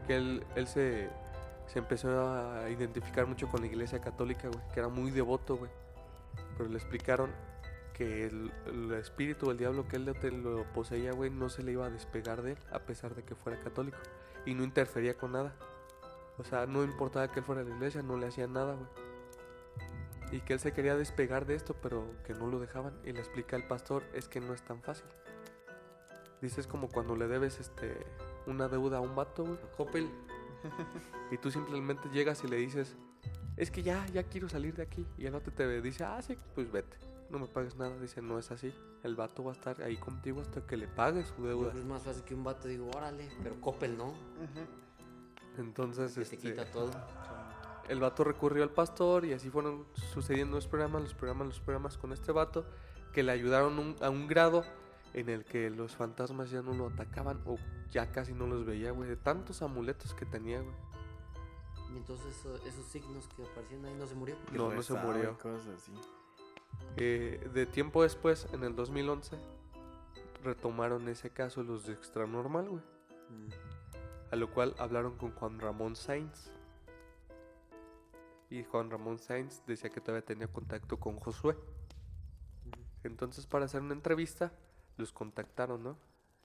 Que 0.08 0.18
él, 0.18 0.46
él 0.56 0.68
se, 0.68 1.10
se 1.68 1.80
empezó 1.80 2.30
a 2.30 2.70
identificar 2.70 3.26
mucho 3.28 3.48
con 3.48 3.62
la 3.62 3.68
iglesia 3.68 4.00
católica, 4.02 4.50
güey. 4.50 4.62
Que 4.74 4.80
era 4.82 4.90
muy 4.90 5.10
devoto, 5.12 5.56
güey. 5.58 5.72
Pero 6.58 6.70
le 6.70 6.78
explicaron 6.78 7.32
que 7.94 8.26
el, 8.26 8.52
el 8.66 8.92
espíritu, 8.94 9.52
el 9.52 9.58
diablo 9.58 9.88
que 9.88 9.98
él 9.98 10.06
lo, 10.44 10.64
poseía, 10.74 11.12
güey, 11.12 11.30
no 11.30 11.50
se 11.50 11.64
le 11.64 11.74
iba 11.74 11.86
a 11.86 11.90
despegar 11.90 12.42
de 12.42 12.54
él, 12.54 12.58
a 12.72 12.80
pesar 12.80 13.16
de 13.16 13.24
que 13.24 13.36
fuera 13.36 13.60
católico. 13.60 13.98
Y 14.46 14.54
no 14.54 14.64
interfería 14.64 15.16
con 15.16 15.34
nada. 15.34 15.54
O 16.38 16.44
sea, 16.44 16.66
no 16.66 16.84
importaba 16.84 17.32
que 17.32 17.40
él 17.40 17.46
fuera 17.46 17.62
a 17.62 17.64
la 17.64 17.76
iglesia, 17.76 18.02
no 18.02 18.18
le 18.18 18.28
hacían 18.28 18.54
nada, 18.54 18.74
güey. 18.74 18.88
Y 20.32 20.40
que 20.42 20.54
él 20.54 20.60
se 20.60 20.72
quería 20.72 20.96
despegar 20.96 21.46
de 21.46 21.56
esto, 21.56 21.76
pero 21.82 22.06
que 22.26 22.34
no 22.34 22.48
lo 22.48 22.60
dejaban. 22.60 22.94
Y 23.04 23.12
le 23.12 23.20
explica 23.20 23.56
al 23.56 23.68
pastor, 23.68 24.04
es 24.14 24.28
que 24.28 24.40
no 24.40 24.54
es 24.54 24.62
tan 24.64 24.82
fácil. 24.82 25.06
Dices 26.42 26.68
como 26.68 26.90
cuando 26.90 27.16
le 27.16 27.28
debes 27.28 27.60
este 27.60 28.06
una 28.48 28.68
deuda 28.68 28.98
a 28.98 29.02
un 29.02 29.16
vato, 29.16 29.44
güey. 29.44 29.58
Coppel. 29.78 30.10
Y 31.32 31.38
tú 31.38 31.52
simplemente 31.52 32.10
llegas 32.10 32.44
y 32.44 32.48
le 32.48 32.58
dices, 32.58 32.96
es 33.58 33.72
que 33.72 33.84
ya, 33.84 34.06
ya 34.08 34.24
quiero 34.24 34.50
salir 34.50 34.74
de 34.76 34.84
aquí. 34.84 35.06
Y 35.18 35.26
el 35.26 35.34
vato 35.34 35.52
te 35.52 35.82
dice, 35.82 36.04
ah, 36.04 36.22
sí, 36.22 36.38
pues 36.56 36.72
vete. 36.72 36.98
No 37.32 37.40
me 37.40 37.48
pagues 37.48 37.76
nada. 37.78 37.98
Dice, 37.98 38.22
no 38.22 38.38
es 38.38 38.52
así. 38.52 38.74
El 39.04 39.16
vato 39.16 39.44
va 39.44 39.52
a 39.52 39.56
estar 39.56 39.82
ahí 39.82 39.96
contigo 39.98 40.42
hasta 40.42 40.66
que 40.68 40.76
le 40.78 40.88
pagues 40.88 41.28
su 41.36 41.44
deuda. 41.46 41.72
es 41.74 41.86
más 41.86 42.04
fácil 42.04 42.24
que 42.24 42.36
un 42.36 42.44
vato 42.44 42.68
digo, 42.68 42.90
órale, 42.96 43.30
pero 43.42 43.60
Coppel 43.62 43.98
no. 43.98 44.14
Entonces, 45.58 46.12
Que 46.14 46.16
te 46.26 46.36
este, 46.36 46.38
quita 46.38 46.66
todo. 46.72 46.92
el 47.90 48.00
vato 48.00 48.24
recurrió 48.24 48.64
al 48.64 48.70
pastor 48.70 49.26
y 49.26 49.34
así 49.34 49.50
fueron 49.50 49.86
sucediendo 50.14 50.56
los 50.56 50.68
programas, 50.68 51.02
los 51.04 51.14
programas, 51.14 51.48
los 51.48 51.60
programas 51.60 51.98
con 51.98 52.14
este 52.14 52.32
vato 52.32 52.66
que 53.14 53.24
le 53.24 53.32
ayudaron 53.32 53.78
un- 53.80 53.96
a 54.02 54.10
un 54.10 54.28
grado 54.28 54.64
en 55.14 55.28
el 55.30 55.44
que 55.44 55.70
los 55.70 55.96
fantasmas 55.96 56.50
ya 56.52 56.62
no 56.62 56.74
lo 56.74 56.88
atacaban 56.88 57.42
o 57.46 57.58
ya 57.92 58.12
casi 58.12 58.34
no 58.34 58.48
los 58.48 58.66
veía, 58.66 58.92
güey, 58.92 59.10
de 59.10 59.18
tantos 59.18 59.62
amuletos 59.62 60.14
que 60.14 60.26
tenía, 60.26 60.62
güey. 60.62 60.74
Y 61.94 61.98
entonces 61.98 62.28
eso- 62.38 62.56
esos 62.66 62.86
signos 62.86 63.28
que 63.36 63.44
aparecían 63.44 63.84
ahí 63.84 63.94
no 64.00 64.08
se 64.08 64.16
murió. 64.16 64.36
No, 64.54 64.72
no 64.74 64.82
se 64.82 64.94
murió. 64.94 65.38
Cosas 65.38 65.68
así. 65.76 65.92
Eh, 66.98 67.50
de 67.54 67.66
tiempo 67.66 68.04
después, 68.04 68.48
en 68.54 68.64
el 68.64 68.76
2011, 68.76 69.38
retomaron 70.44 71.08
ese 71.08 71.30
caso 71.30 71.64
los 71.64 71.86
de 71.86 71.94
Extranormal, 71.94 72.70
güey. 72.70 72.82
Mm. 73.30 73.50
A 74.32 74.36
lo 74.36 74.52
cual 74.54 74.76
hablaron 74.78 75.18
con 75.18 75.32
Juan 75.32 75.60
Ramón 75.60 75.96
Sainz. 75.96 76.52
Y 78.50 78.64
Juan 78.66 78.90
Ramón 78.90 79.18
Sainz 79.20 79.64
decía 79.66 79.90
que 79.90 80.02
todavía 80.02 80.26
tenía 80.26 80.48
contacto 80.48 81.00
con 81.00 81.18
Josué. 81.20 81.58
Entonces, 83.04 83.48
para 83.48 83.66
hacer 83.66 83.82
una 83.82 83.94
entrevista, 83.94 84.52
los 84.98 85.12
contactaron, 85.12 85.84
¿no? 85.84 85.98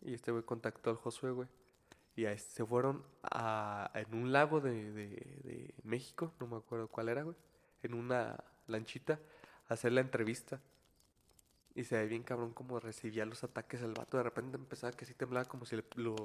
Y 0.03 0.15
este 0.15 0.31
güey 0.31 0.45
contactó 0.45 0.91
al 0.91 0.97
Josué, 0.97 1.31
güey. 1.33 1.49
Y 2.15 2.25
ahí 2.27 2.39
se 2.39 2.65
fueron 2.65 3.05
a, 3.23 3.91
en 3.95 4.15
un 4.15 4.33
lago 4.33 4.61
de, 4.61 4.91
de- 4.93 5.41
de 5.45 5.75
México, 5.83 6.33
no 6.41 6.47
me 6.47 6.57
acuerdo 6.57 6.89
cuál 6.89 7.09
era, 7.09 7.23
güey. 7.25 7.37
En 7.83 7.93
una 7.95 8.43
lanchita, 8.69 9.21
hacer 9.69 9.93
la 9.93 10.01
entrevista. 10.01 10.61
Y 11.75 11.85
se 11.85 11.97
ve 11.97 12.07
bien 12.07 12.23
cabrón 12.23 12.53
como 12.53 12.81
recibía 12.81 13.27
los 13.27 13.45
ataques 13.45 13.83
el 13.83 13.93
vato. 13.93 14.17
De 14.17 14.23
repente 14.23 14.57
empezaba 14.57 14.93
que 14.93 15.05
sí 15.05 15.13
temblaba 15.15 15.45
como 15.45 15.67
si 15.67 15.77
le- 15.77 15.85
lo 15.97 16.17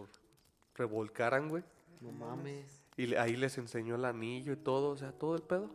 revolcaran, 0.76 1.50
güey. 1.50 1.64
No 2.00 2.12
mames. 2.12 2.82
Y 2.98 3.14
ahí 3.16 3.36
les 3.36 3.58
enseñó 3.58 3.96
el 3.96 4.06
anillo 4.06 4.54
y 4.54 4.58
todo, 4.58 4.90
o 4.92 4.98
sea, 4.98 5.12
todo 5.12 5.36
el 5.36 5.42
pedo. 5.42 5.70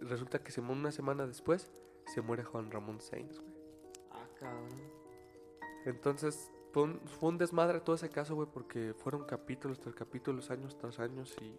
Resulta 0.00 0.42
que 0.42 0.58
una 0.60 0.92
semana 0.92 1.26
después 1.26 1.70
se 2.06 2.22
muere 2.22 2.44
Juan 2.44 2.70
Ramón 2.70 3.00
Sainz, 3.00 3.38
güey. 3.38 3.52
Ah, 4.12 4.26
cabrón. 4.38 4.68
Entonces 5.84 6.50
fue 6.72 6.84
un, 6.84 7.00
fue 7.00 7.28
un 7.30 7.38
desmadre 7.38 7.80
todo 7.80 7.96
ese 7.96 8.08
caso, 8.08 8.34
güey, 8.34 8.48
porque 8.50 8.94
fueron 8.94 9.24
capítulos 9.24 9.80
tras 9.80 9.94
capítulos, 9.94 10.50
años 10.50 10.76
tras 10.78 10.98
años 11.00 11.36
y, 11.42 11.54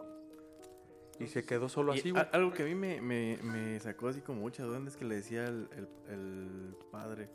y 1.23 1.27
se 1.27 1.45
quedó 1.45 1.69
solo 1.69 1.93
Y 1.95 1.99
así, 1.99 2.09
a- 2.09 2.13
güey. 2.13 2.25
algo 2.33 2.51
que 2.53 2.63
a 2.63 2.65
mí 2.65 2.75
me, 2.75 3.01
me, 3.01 3.37
me 3.43 3.79
sacó 3.79 4.07
así 4.09 4.21
como 4.21 4.41
mucha 4.41 4.63
duda 4.63 4.81
es 4.87 4.95
que 4.97 5.05
le 5.05 5.15
decía 5.15 5.45
el, 5.45 5.67
el, 5.73 5.87
el 6.13 6.75
padre, 6.91 7.29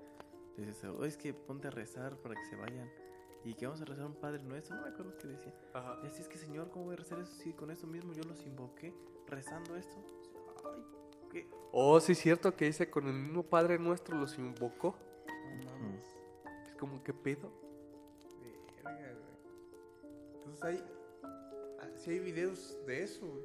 le 0.56 0.66
dice, 0.66 0.88
"Oye, 0.88 1.08
es 1.08 1.16
que 1.16 1.32
ponte 1.34 1.68
a 1.68 1.70
rezar 1.70 2.16
para 2.16 2.34
que 2.34 2.44
se 2.46 2.56
vayan. 2.56 2.90
Y 3.44 3.54
que 3.54 3.64
vamos 3.66 3.80
a 3.80 3.84
rezar 3.84 4.06
un 4.06 4.14
Padre 4.16 4.42
Nuestro, 4.42 4.74
no 4.74 4.82
me 4.82 4.88
acuerdo 4.88 5.16
qué 5.18 5.28
decía. 5.28 5.54
Ajá. 5.72 6.00
Y 6.02 6.06
así 6.08 6.20
es 6.20 6.28
que, 6.28 6.36
Señor, 6.36 6.68
¿cómo 6.70 6.86
voy 6.86 6.94
a 6.94 6.96
rezar 6.96 7.20
eso 7.20 7.32
si 7.32 7.52
con 7.52 7.70
esto 7.70 7.86
mismo 7.86 8.12
yo 8.12 8.24
los 8.24 8.44
invoqué 8.44 8.92
rezando 9.28 9.76
esto? 9.76 9.96
Ay, 10.64 10.82
qué... 11.30 11.48
Oh, 11.70 12.00
sí, 12.00 12.16
cierto 12.16 12.56
que 12.56 12.64
dice 12.64 12.90
con 12.90 13.06
el 13.06 13.12
mismo 13.14 13.44
Padre 13.44 13.78
Nuestro 13.78 14.16
los 14.18 14.36
invocó. 14.36 14.96
No 15.64 15.70
mames. 15.78 16.04
Es 16.66 16.74
como, 16.74 17.04
¿qué 17.04 17.14
pedo? 17.14 17.52
Verga, 18.82 19.12
güey. 19.12 20.34
Entonces 20.38 20.64
hay. 20.64 20.84
ah, 21.22 21.88
Sí 21.98 22.10
hay 22.10 22.18
videos 22.18 22.76
de 22.84 23.02
eso, 23.04 23.26
güey. 23.28 23.44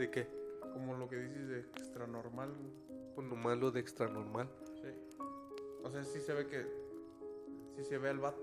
¿De 0.00 0.10
qué? 0.10 0.26
Como 0.72 0.96
lo 0.96 1.06
que 1.10 1.16
dices 1.16 1.46
de 1.48 1.60
extra 1.60 2.06
normal, 2.06 2.54
güey. 2.58 2.72
Pues 3.14 3.58
lo 3.58 3.70
de 3.70 3.80
extra 3.80 4.08
normal. 4.08 4.48
Sí. 4.80 4.88
O 5.84 5.90
sea, 5.90 6.02
sí 6.04 6.20
se 6.20 6.32
ve 6.32 6.46
que. 6.46 6.66
Sí 7.76 7.84
se 7.84 7.98
ve 7.98 8.08
al 8.08 8.18
vato. 8.18 8.40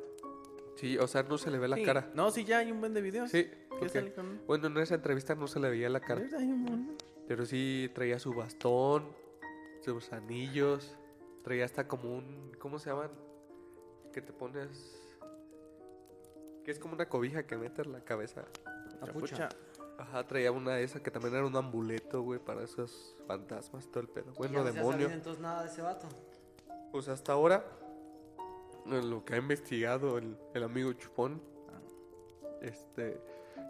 Sí, 0.76 1.00
o 1.00 1.08
sea, 1.08 1.24
no 1.24 1.40
se 1.40 1.50
le 1.50 1.58
ve 1.58 1.68
la 1.68 1.78
Sí. 1.78 1.84
cara. 1.84 2.12
No, 2.14 2.30
sí, 2.30 2.46
ya 2.46 2.60
hay 2.60 2.72
un 2.72 2.80
buen 2.80 2.94
de 2.94 3.02
videos. 3.02 3.32
Sí, 3.32 3.50
¿Qué 3.80 3.86
Ok. 3.86 3.90
sale 3.92 4.14
con...? 4.14 4.40
Bueno, 4.46 4.68
en 4.68 4.78
esa 4.78 4.94
entrevista 4.94 5.34
no 5.34 5.48
se 5.48 5.60
le 5.60 5.72
veía 5.72 5.90
la 5.90 6.00
cara. 6.00 6.22
Pero 7.28 7.44
sí 7.44 7.90
traía 7.96 8.20
su 8.20 8.36
bastón, 8.36 9.08
sus 9.84 10.14
anillos. 10.14 10.96
Traía 11.44 11.66
hasta 11.66 11.88
como 11.88 12.16
un. 12.16 12.52
¿Cómo 12.60 12.78
se 12.78 12.92
llaman? 12.92 13.10
Que 14.14 14.22
te 14.22 14.32
pones. 14.32 15.02
Que 16.64 16.70
es 16.70 16.78
como 16.78 16.94
una 16.94 17.10
cobija 17.10 17.48
que 17.48 17.58
metes 17.58 17.88
la 17.88 18.02
cabeza. 18.02 18.46
Capucha. 19.04 19.50
Ajá, 19.98 20.26
traía 20.28 20.52
una 20.52 20.76
de 20.76 20.84
esas 20.84 21.02
que 21.02 21.10
también 21.10 21.34
era 21.36 21.46
un 21.46 21.56
amuleto, 21.56 22.22
güey, 22.22 22.40
para 22.40 22.64
esos 22.64 23.16
fantasmas, 23.28 23.88
todo 23.88 24.02
el 24.02 24.08
pedo. 24.10 24.32
Y 24.34 24.38
Bueno, 24.38 24.64
ya 24.64 24.72
demonio. 24.72 24.92
sabido 24.92 25.10
entonces 25.12 25.42
nada 25.42 25.64
de 25.64 25.70
ese 25.70 25.82
vato. 25.82 26.08
Pues 26.92 27.08
hasta 27.08 27.34
ahora, 27.34 27.66
en 28.86 29.10
lo 29.10 29.26
que 29.26 29.34
ha 29.34 29.38
investigado 29.38 30.18
el, 30.18 30.38
el 30.54 30.64
amigo 30.64 30.94
Chupón, 30.94 31.42
este, 32.62 33.20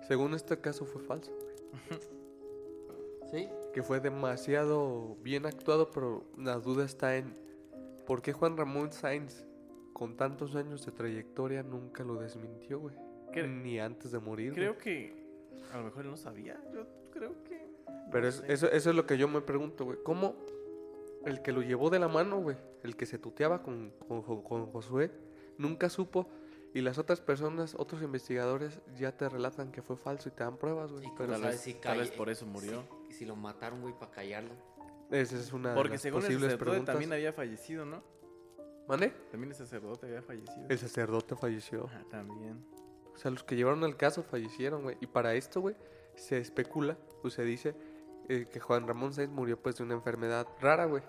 según 0.08 0.34
este 0.34 0.60
caso 0.60 0.86
fue 0.86 1.02
falso. 1.02 1.32
¿Sí? 3.32 3.50
Que 3.74 3.84
fue 3.84 4.00
demasiado 4.00 5.16
bien 5.22 5.46
actuado, 5.46 5.92
pero 5.92 6.24
la 6.38 6.56
duda 6.60 6.86
está 6.86 7.16
en 7.18 7.34
por 8.06 8.22
qué 8.22 8.32
Juan 8.32 8.56
Ramón 8.56 8.92
Sainz, 8.94 9.46
con 9.94 10.16
tantos 10.16 10.56
años 10.56 10.86
de 10.86 10.92
trayectoria, 10.94 11.64
nunca 11.64 12.04
lo 12.04 12.16
desmintió, 12.16 12.80
güey. 12.80 12.96
Ni 13.36 13.80
antes 13.80 14.12
de 14.12 14.20
morir. 14.20 14.52
güey. 14.54 14.62
Creo 14.62 14.78
que... 14.78 15.27
A 15.74 15.78
lo 15.78 15.84
mejor 15.86 16.06
él 16.06 16.12
no 16.12 16.18
sabía. 16.18 16.60
Yo 16.74 16.86
creo 17.12 17.44
que... 17.44 17.68
Pero 18.12 18.24
no 18.24 18.30
es- 18.30 18.44
eso, 18.48 18.70
eso 18.72 18.90
es 18.90 18.96
lo 18.96 19.06
que 19.06 19.18
yo 19.18 19.28
me 19.28 19.42
pregunto, 19.42 19.86
güey. 19.86 19.98
¿Cómo 20.04 20.36
el 21.26 21.42
que 21.42 21.52
lo 21.52 21.62
llevó 21.62 21.90
de 21.90 22.00
la 22.00 22.08
mano, 22.08 22.40
güey, 22.40 22.58
el 22.84 22.96
que 22.96 23.06
se 23.06 23.18
tuteaba 23.18 23.62
con, 23.64 23.92
con, 24.08 24.22
con 24.44 24.66
Josué, 24.72 25.12
nunca 25.58 25.90
supo? 25.90 26.28
Y 26.74 26.82
las 26.82 26.98
otras 27.00 27.22
personas, 27.22 27.76
otros 27.76 28.02
investigadores, 28.04 28.80
ya 29.00 29.12
te 29.16 29.28
relatan 29.28 29.72
que 29.72 29.82
fue 29.82 29.96
falso 29.98 30.30
y 30.30 30.32
te 30.34 30.44
dan 30.44 30.58
pruebas, 30.58 30.92
güey. 30.92 31.06
Y 31.08 31.12
Pero 31.18 31.32
Tal 31.34 31.42
¿sabes 31.42 31.56
vez, 31.56 31.62
si 31.64 31.74
tal 31.74 31.98
vez 32.00 32.12
por 32.12 32.30
eso 32.30 32.46
murió. 32.46 32.84
Si, 33.10 33.14
si 33.20 33.26
lo 33.26 33.36
mataron, 33.36 33.82
güey, 33.82 33.94
para 33.98 34.12
callarlo. 34.12 34.54
esa 35.10 35.38
es 35.38 35.52
una 35.54 35.70
de 35.70 35.76
Porque 35.76 35.94
las 35.94 36.02
según 36.02 36.20
el 36.20 36.26
posibles 36.26 36.44
sacerdote 36.52 36.70
preguntas. 36.72 36.94
también 36.94 37.14
había 37.14 37.34
fallecido, 37.34 37.86
¿no? 37.86 38.04
¿Mande? 38.88 39.10
También 39.32 39.52
el 39.52 39.58
sacerdote 39.58 40.06
había 40.08 40.22
fallecido. 40.22 40.66
El 40.70 40.78
sacerdote 40.78 41.36
falleció. 41.36 41.86
Ajá, 41.88 42.04
también. 42.10 42.64
O 43.18 43.20
sea, 43.20 43.32
los 43.32 43.44
que 43.44 43.56
llevaron 43.56 43.84
el 43.84 43.98
caso 43.98 44.22
fallecieron, 44.22 44.84
güey. 44.84 44.96
Y 45.02 45.08
para 45.08 45.34
esto, 45.34 45.60
güey, 45.60 45.76
se 46.16 46.38
especula, 46.38 46.98
o 47.24 47.30
se 47.32 47.44
dice 47.44 47.74
eh, 48.30 48.46
que 48.52 48.60
Juan 48.60 48.88
Ramón 48.88 49.12
Sainz 49.12 49.32
murió 49.34 49.60
pues 49.60 49.76
de 49.78 49.84
una 49.84 49.96
enfermedad 49.96 50.48
rara, 50.62 50.86
güey. 50.86 51.02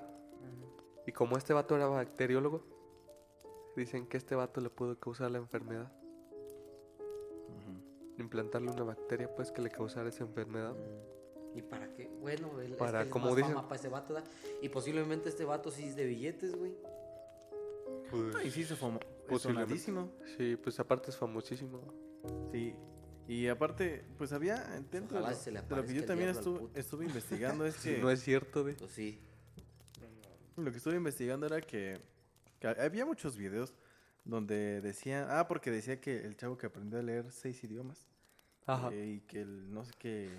Y 1.07 1.13
como 1.13 1.37
este 1.37 1.53
vato 1.53 1.77
era 1.77 1.87
bacteriólogo, 1.87 2.63
dicen 3.77 4.07
que 4.07 4.17
este 4.17 4.35
vato 4.35 4.61
le 4.63 4.71
pudo 4.71 4.99
causar 4.99 5.31
la 5.31 5.39
enfermedad. 5.39 5.93
Implantarle 8.19 8.71
una 8.73 8.83
bacteria, 8.85 9.33
pues, 9.35 9.53
que 9.53 9.63
le 9.63 9.71
causara 9.71 10.09
esa 10.09 10.25
enfermedad. 10.25 10.75
¿Y 11.55 11.63
para 11.63 11.93
qué? 11.95 12.11
Bueno, 12.21 12.61
él, 12.61 12.73
Para, 12.75 13.01
es 13.01 13.05
que 13.05 13.09
es 13.09 13.13
como 13.13 13.27
más 13.27 13.37
dicen- 13.37 13.55
fama 13.55 13.69
para 13.69 13.79
ese 13.81 13.89
vato, 13.89 14.13
¿da? 14.15 14.25
Y 14.61 14.69
posiblemente 14.71 15.29
este 15.29 15.45
vato 15.45 15.71
sí 15.71 15.85
es 15.85 15.97
de 15.97 16.05
billetes, 16.07 16.57
güey. 16.57 16.75
Pues, 18.11 18.45
y 18.47 18.51
sí 18.51 18.65
se 18.65 18.75
fomó. 18.77 18.99
Posiblemente. 19.29 19.79
Sonadísimo. 19.79 20.13
sí, 20.37 20.57
pues 20.57 20.79
aparte 20.81 21.11
es 21.11 21.17
famosísimo. 21.17 21.81
Sí. 22.53 22.75
Y 23.29 23.47
aparte, 23.49 24.05
pues 24.17 24.33
había 24.33 24.57
dentro 24.91 25.19
de 25.19 25.25
Ojalá 25.25 25.31
lo, 25.31 25.37
se 25.37 25.53
le 25.53 25.61
de 25.61 25.77
lo 25.77 25.85
que 25.85 25.95
yo 25.95 26.05
también 26.07 26.31
estuve, 26.31 26.69
estuve 26.75 27.05
investigando 27.05 27.65
es 27.67 27.77
que 27.77 27.99
no 27.99 28.11
es 28.11 28.23
cierto, 28.23 28.63
güey. 28.63 28.75
Pues 28.77 28.91
sí. 28.91 29.21
lo 30.57 30.71
que 30.71 30.79
estuve 30.79 30.97
investigando 30.97 31.47
era 31.47 31.61
que, 31.61 32.01
que 32.59 32.69
había 32.69 33.05
muchos 33.05 33.37
videos 33.37 33.75
donde 34.25 34.81
decía, 34.81 35.39
ah, 35.39 35.47
porque 35.47 35.71
decía 35.71 36.01
que 36.01 36.25
el 36.25 36.37
chavo 36.37 36.57
que 36.57 36.67
aprendió 36.67 36.99
a 36.99 37.03
leer 37.03 37.31
seis 37.31 37.63
idiomas 37.65 38.09
Ajá. 38.67 38.91
eh, 38.93 39.17
y 39.17 39.21
que 39.21 39.43
el 39.43 39.73
no 39.73 39.85
sé 39.85 39.93
qué 39.99 40.31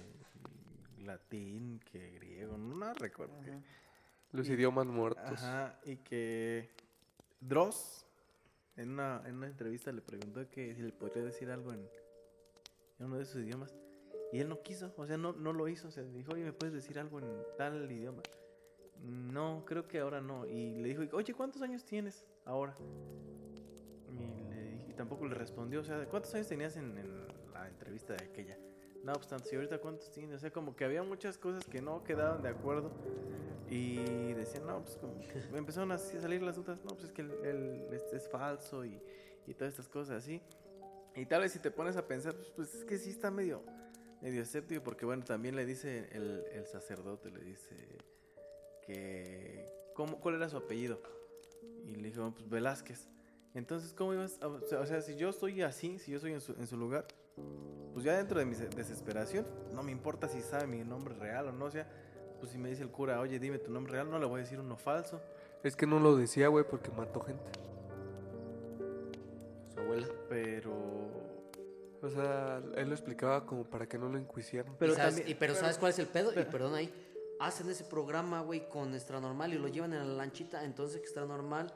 latín, 1.04 1.80
que 1.92 2.12
griego, 2.12 2.58
no 2.58 2.94
recuerdo. 2.96 3.36
Los 4.32 4.48
y- 4.50 4.54
idiomas 4.54 4.86
muertos. 4.88 5.44
Ajá, 5.44 5.80
y 5.86 5.98
que 5.98 6.70
Dross 7.40 8.06
en 8.80 8.92
una, 8.92 9.22
en 9.26 9.36
una 9.36 9.48
entrevista 9.48 9.92
le 9.92 10.02
preguntó 10.02 10.50
que 10.50 10.74
si 10.74 10.82
le 10.82 10.94
podría 10.94 11.24
decir 11.24 11.52
algo 11.52 11.74
en, 11.74 11.82
en 13.00 13.06
uno 13.06 13.18
de 13.18 13.26
sus 13.26 13.44
idiomas. 13.44 13.76
Y 14.32 14.40
él 14.40 14.48
no 14.48 14.62
quiso, 14.62 14.94
o 14.96 15.06
sea, 15.06 15.18
no, 15.18 15.34
no 15.34 15.52
lo 15.54 15.68
hizo. 15.68 15.90
O 15.90 15.92
sea, 15.92 16.04
dijo, 16.04 16.34
oye, 16.34 16.44
¿me 16.44 16.54
puedes 16.54 16.74
decir 16.74 16.98
algo 16.98 17.20
en 17.20 17.26
tal 17.58 17.92
idioma? 17.92 18.22
No, 19.02 19.64
creo 19.66 19.88
que 19.88 20.00
ahora 20.00 20.22
no. 20.22 20.46
Y 20.46 20.76
le 20.76 20.90
dijo, 20.90 21.04
oye, 21.16 21.34
¿cuántos 21.34 21.62
años 21.62 21.84
tienes 21.84 22.26
ahora? 22.46 22.74
Y, 24.12 24.50
le 24.50 24.86
y 24.90 24.94
tampoco 24.94 25.26
le 25.28 25.36
respondió, 25.36 25.82
o 25.82 25.84
sea, 25.84 26.06
¿cuántos 26.06 26.34
años 26.36 26.48
tenías 26.48 26.78
en, 26.78 26.98
en 26.98 27.28
la 27.54 27.68
entrevista 27.68 28.14
de 28.14 28.24
aquella? 28.24 28.58
No, 29.04 29.14
pues 29.14 29.28
tanto, 29.28 29.50
¿y 29.52 29.56
ahorita 29.56 29.80
cuántos 29.80 30.12
tienes? 30.12 30.38
O 30.38 30.40
sea, 30.40 30.52
como 30.52 30.76
que 30.76 30.86
había 30.86 31.04
muchas 31.04 31.38
cosas 31.38 31.66
que 31.66 31.82
no 31.82 32.04
quedaban 32.04 32.42
de 32.42 32.50
acuerdo. 32.50 32.92
Y 33.70 34.34
decían, 34.34 34.66
no, 34.66 34.82
pues 34.84 34.96
como 34.98 35.14
empezaron 35.58 35.92
a 35.92 35.98
salir 35.98 36.42
las 36.42 36.56
dudas, 36.56 36.80
no, 36.84 36.92
pues 36.96 37.06
es 37.06 37.12
que 37.12 37.22
el, 37.22 37.32
el- 37.46 37.88
este 37.94 38.18
es 38.18 38.28
falso 38.28 38.84
y, 38.84 39.00
y 39.46 39.54
todas 39.54 39.74
estas 39.74 39.88
cosas 39.88 40.24
así. 40.24 40.42
Y 41.16 41.26
tal 41.26 41.42
vez 41.42 41.52
si 41.52 41.60
te 41.60 41.70
pones 41.72 41.96
a 41.98 42.08
pensar, 42.08 42.34
pues, 42.36 42.50
pues 42.56 42.74
es 42.76 42.86
que 42.86 42.98
sí 42.98 43.10
está 43.12 43.30
medio, 43.30 43.62
medio 44.22 44.42
escéptico, 44.42 44.82
porque 44.84 45.06
bueno, 45.06 45.24
también 45.24 45.56
le 45.56 45.66
dice 45.66 46.08
el, 46.12 46.46
el 46.52 46.66
sacerdote, 46.66 47.30
le 47.30 47.42
dice 47.44 47.76
que, 48.86 49.68
¿cómo, 49.94 50.20
¿cuál 50.20 50.36
era 50.36 50.50
su 50.50 50.58
apellido? 50.58 51.02
Y 51.86 51.96
le 51.96 52.10
dijo, 52.10 52.32
pues 52.36 52.50
Velázquez. 52.50 53.08
Entonces, 53.54 53.94
¿cómo 53.94 54.14
ibas? 54.14 54.40
a- 54.42 54.48
o, 54.48 54.62
sea, 54.62 54.80
o 54.80 54.86
sea, 54.86 55.02
si 55.02 55.16
yo 55.16 55.30
estoy 55.30 55.62
así, 55.62 56.00
si 56.00 56.12
yo 56.12 56.18
estoy 56.18 56.34
en 56.34 56.42
su, 56.42 56.54
en 56.54 56.68
su 56.68 56.78
lugar, 56.78 57.08
pues 57.94 58.06
ya 58.06 58.16
dentro 58.18 58.40
de 58.40 58.46
mi 58.46 58.56
se- 58.56 58.70
desesperación, 58.70 59.46
no 59.74 59.84
me 59.84 59.92
importa 59.92 60.28
si 60.28 60.42
sabe 60.42 60.68
mi 60.68 60.84
nombre 60.84 61.16
real 61.16 61.48
o 61.48 61.52
no, 61.52 61.66
o 61.66 61.72
sea, 61.72 61.88
pues 62.40 62.52
si 62.52 62.58
me 62.58 62.70
dice 62.70 62.84
el 62.84 62.90
cura, 62.90 63.20
oye, 63.20 63.40
dime 63.40 63.60
tu 63.60 63.72
nombre 63.72 63.94
real, 63.94 64.10
no 64.10 64.18
le 64.20 64.26
voy 64.26 64.40
a 64.40 64.44
decir 64.44 64.60
uno 64.60 64.78
falso. 64.78 65.22
Es 65.64 65.76
que 65.76 65.86
no 65.86 66.00
lo 66.00 66.16
decía, 66.16 66.48
güey, 66.48 66.66
porque 66.68 66.90
mató 66.92 67.20
gente. 67.22 67.52
Su 69.74 69.80
abuela. 69.80 70.08
Pero... 70.30 70.74
O 72.02 72.10
sea, 72.10 72.62
él 72.76 72.88
lo 72.88 72.96
explicaba 72.96 73.46
como 73.46 73.66
para 73.66 73.86
que 73.88 73.98
no 73.98 74.08
lo 74.08 74.18
enjuiciaran. 74.18 74.74
Pero 74.80 74.94
y 74.94 74.96
sabes, 74.96 75.16
también- 75.16 75.30
y- 75.30 75.36
pero 75.38 75.52
pero- 75.54 75.60
¿sabes 75.60 75.78
cuál 75.78 75.92
es 75.92 76.00
el 76.00 76.08
pedo? 76.08 76.32
pero- 76.34 76.48
y 76.48 76.52
perdón 76.52 76.76
ahí. 76.76 77.06
Hacen 77.42 77.70
ese 77.70 77.84
programa, 77.86 78.42
güey, 78.42 78.68
con 78.70 78.94
Extra 78.94 79.20
Normal 79.20 79.54
y 79.54 79.58
lo 79.58 79.68
llevan 79.68 79.94
en 79.94 80.00
la 80.08 80.14
lanchita. 80.16 80.64
Entonces 80.64 80.98
Extra 80.98 81.26
Normal 81.26 81.74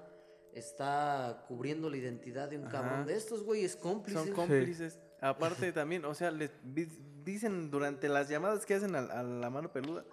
está 0.54 1.44
cubriendo 1.48 1.90
la 1.90 1.98
identidad 1.98 2.50
de 2.50 2.58
un 2.58 2.68
Ajá. 2.68 2.72
cabrón 2.82 3.06
de 3.06 3.16
estos, 3.16 3.44
güey. 3.44 3.66
Es 3.66 3.76
cómplice. 3.76 4.18
Son 4.20 4.32
cómplices. 4.34 5.00
Aparte 5.20 5.72
también, 5.74 6.06
o 6.06 6.14
sea, 6.14 6.32
les 6.32 6.52
di- 6.64 6.88
dicen 7.26 7.70
durante 7.70 8.08
las 8.08 8.30
llamadas 8.30 8.66
que 8.66 8.76
hacen 8.76 8.96
a, 8.96 9.00
a 9.00 9.24
la 9.24 9.50
mano 9.50 9.72
peluda, 9.74 10.06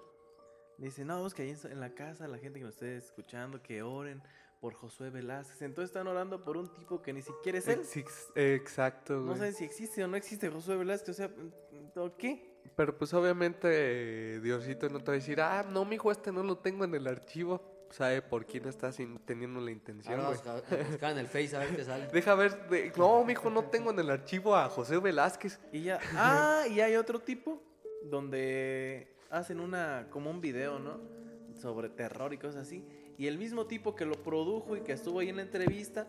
le 0.80 0.86
dicen, 0.86 1.06
no, 1.06 1.24
es 1.26 1.34
que 1.34 1.42
ahí 1.42 1.54
en, 1.70 1.78
la 1.80 1.94
casa 1.94 2.26
la 2.26 2.38
gente 2.38 2.58
que 2.58 2.64
nos 2.64 2.74
esté 2.74 2.96
escuchando, 2.96 3.62
que 3.62 3.82
oren 3.82 4.22
por 4.60 4.74
Josué 4.74 5.10
Velázquez. 5.10 5.62
Entonces 5.62 5.90
están 5.90 6.06
orando 6.06 6.42
por 6.42 6.56
un 6.56 6.72
tipo 6.74 7.00
que 7.00 7.12
ni 7.12 7.22
siquiera 7.22 7.58
es 7.58 7.68
él. 7.68 7.80
Ex- 7.94 8.28
Exacto, 8.34 9.20
No 9.20 9.36
saben 9.36 9.54
si 9.54 9.64
existe 9.64 10.02
o 10.02 10.08
no 10.08 10.16
existe 10.16 10.48
Josué 10.50 10.76
Velázquez. 10.76 11.10
O 11.10 11.14
sea, 11.14 11.30
¿o 11.96 12.16
¿qué? 12.16 12.58
Pero 12.76 12.96
pues 12.96 13.12
obviamente 13.14 14.40
Diosito 14.40 14.88
no 14.88 14.98
te 15.00 15.06
va 15.06 15.12
a 15.12 15.16
decir, 15.16 15.40
ah, 15.40 15.64
no, 15.70 15.84
mijo, 15.84 16.10
este 16.10 16.32
no 16.32 16.42
lo 16.42 16.58
tengo 16.58 16.84
en 16.84 16.94
el 16.94 17.06
archivo. 17.06 17.62
Sabe 17.90 18.22
por 18.22 18.46
quién 18.46 18.68
estás 18.68 18.98
teniendo 19.24 19.60
la 19.60 19.72
intención, 19.72 20.14
Ahora 20.14 20.28
güey. 20.28 20.40
vamos 20.44 20.62
a 20.72 20.76
buscar 20.88 21.10
en 21.12 21.18
el 21.18 21.26
Face 21.26 21.56
a 21.56 21.58
ver 21.58 21.74
qué 21.74 21.84
sale. 21.84 22.06
Deja 22.12 22.34
ver, 22.36 22.68
de- 22.68 22.92
no, 22.96 23.24
mijo, 23.24 23.50
no 23.50 23.64
tengo 23.64 23.90
en 23.90 23.98
el 23.98 24.10
archivo 24.10 24.54
a 24.54 24.68
José 24.68 24.98
Velázquez. 24.98 25.58
Y 25.72 25.82
ya, 25.82 25.98
ah, 26.14 26.64
y 26.70 26.80
hay 26.80 26.94
otro 26.96 27.18
tipo 27.18 27.60
donde 28.04 29.12
hacen 29.30 29.60
una, 29.60 30.06
como 30.10 30.30
un 30.30 30.40
video, 30.40 30.78
¿no? 30.78 30.98
Sobre 31.54 31.88
terror 31.88 32.32
y 32.32 32.38
cosas 32.38 32.62
así. 32.66 32.84
Y 33.18 33.26
el 33.26 33.38
mismo 33.38 33.66
tipo 33.66 33.94
que 33.94 34.04
lo 34.06 34.14
produjo 34.22 34.76
y 34.76 34.80
que 34.80 34.92
estuvo 34.92 35.20
ahí 35.20 35.28
en 35.28 35.36
la 35.36 35.42
entrevista, 35.42 36.06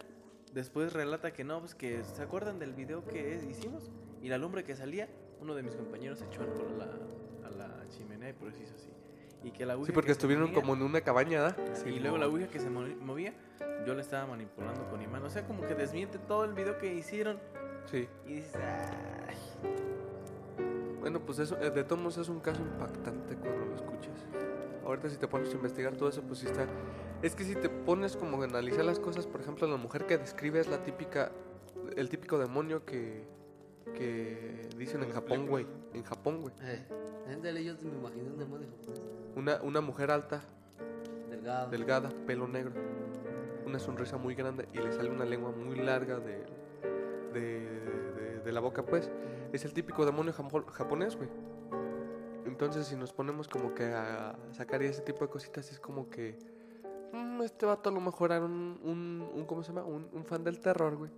después 0.54 0.94
relata 0.94 1.32
que 1.34 1.44
no, 1.44 1.60
pues 1.60 1.76
que 1.76 2.04
se 2.04 2.22
acuerdan 2.22 2.60
del 2.60 2.74
video 2.74 3.06
que 3.06 3.42
hicimos. 3.50 3.90
Y 4.22 4.30
la 4.30 4.38
lumbre 4.38 4.64
que 4.64 4.76
salía, 4.76 5.10
uno 5.40 5.56
de 5.56 5.64
mis 5.64 5.76
compañeros 5.76 6.22
echó 6.22 6.42
alcohol 6.42 6.82
a 6.82 6.86
la, 6.86 7.48
a 7.48 7.52
la 7.80 7.90
chimenea 7.90 8.30
y 8.30 8.34
por 8.34 8.50
eso 8.50 8.62
hizo 8.64 8.76
así. 8.76 8.90
Y 9.44 9.52
que 9.52 9.66
la 9.66 9.74
Sí, 9.84 9.92
porque 9.92 10.08
que 10.08 10.14
se 10.14 10.20
estuvieron 10.20 10.46
movía- 10.52 10.56
como 10.62 10.74
en 10.76 10.84
una 10.84 11.02
cabaña, 11.02 11.42
¿da? 11.42 11.56
y 11.86 12.00
luego 12.00 12.18
la 12.20 12.28
ouija 12.28 12.48
que 12.48 12.60
se 12.60 12.70
mo- 12.70 12.82
movía, 13.02 13.34
yo 13.88 13.96
la 13.96 14.02
estaba 14.02 14.28
manipulando 14.28 14.88
con 14.90 15.02
imán. 15.02 15.24
O 15.24 15.30
sea, 15.32 15.46
como 15.48 15.62
que 15.68 15.74
desmiente 15.74 16.20
todo 16.20 16.46
el 16.46 16.54
video 16.54 16.78
que 16.78 16.94
hicieron. 16.94 17.40
Sí. 17.90 18.08
Y 18.28 18.36
dices, 18.36 18.56
ay. 19.28 19.36
Bueno, 21.02 21.20
pues 21.20 21.40
eso, 21.40 21.58
eh, 21.60 21.70
de 21.72 21.84
todos 21.84 22.18
es 22.18 22.30
un 22.30 22.40
caso 22.40 22.62
impactante 22.62 23.36
cuando 23.36 23.66
lo 23.66 23.76
escuchas. 23.76 24.16
Ahorita 24.86 25.10
si 25.10 25.18
te 25.18 25.28
pones 25.28 25.50
a 25.52 25.56
investigar 25.56 25.96
todo 25.96 26.10
eso, 26.10 26.22
pues 26.22 26.40
sí 26.40 26.46
está... 26.48 26.66
Es 27.22 27.36
que 27.36 27.44
si 27.44 27.56
te 27.56 27.70
pones 27.70 28.16
como 28.16 28.42
a 28.42 28.46
analizar 28.46 28.86
las 28.86 29.00
cosas, 29.00 29.28
por 29.28 29.42
ejemplo, 29.42 29.68
la 29.68 29.78
mujer 29.78 30.06
que 30.06 30.18
describe 30.18 30.60
es 30.60 30.68
la 30.68 30.84
típica, 30.84 31.32
el 31.96 32.10
típico 32.10 32.38
demonio 32.40 32.84
que, 32.86 33.24
que 33.96 34.68
dicen 34.78 35.04
en 35.04 35.12
Japón, 35.12 35.48
güey. 35.48 35.68
En 35.94 36.04
Japón, 36.04 36.42
güey. 36.42 36.54
Eh, 36.62 36.86
yo 37.64 37.90
me 37.90 37.98
imaginé 37.98 38.30
un 38.30 38.38
demonio 38.38 38.68
japonés. 38.80 39.02
Una, 39.36 39.62
una 39.62 39.82
mujer 39.82 40.10
alta, 40.12 40.42
Delgado. 41.30 41.70
delgada, 41.70 42.10
pelo 42.26 42.48
negro, 42.48 42.74
una 43.66 43.80
sonrisa 43.80 44.18
muy 44.18 44.36
grande 44.36 44.68
y 44.74 44.78
le 44.80 44.92
sale 44.92 45.10
una 45.10 45.26
lengua 45.26 45.52
muy 45.52 45.78
larga 45.78 46.20
de, 46.20 46.44
de, 47.34 47.70
de- 48.16 48.40
de 48.44 48.52
la 48.52 48.60
boca, 48.60 48.84
pues, 48.84 49.10
es 49.52 49.66
el 49.66 49.74
típico 49.74 50.06
demonio 50.06 50.34
japonés, 50.34 51.16
güey. 51.16 51.30
Entonces, 52.46 52.88
si 52.88 52.96
nos 52.96 53.14
ponemos 53.14 53.48
como 53.48 53.74
que 53.74 53.86
a 53.86 54.36
sacar 54.52 54.82
ese 54.84 55.02
tipo 55.02 55.20
de 55.26 55.30
cositas, 55.30 55.72
es 55.72 55.80
como 55.80 56.10
que 56.10 56.38
mm, 57.14 57.42
este 57.44 57.66
vato 57.66 57.90
a 57.90 57.92
lo 57.94 58.02
mejor 58.02 58.32
era 58.32 58.44
un, 58.44 58.80
un, 58.84 59.30
un- 59.34 59.46
¿cómo 59.46 59.64
se 59.64 59.70
llama? 59.74 59.86
Un, 59.86 60.10
un 60.14 60.26
fan 60.26 60.44
del 60.44 60.60
terror, 60.60 60.96
güey. 60.96 61.12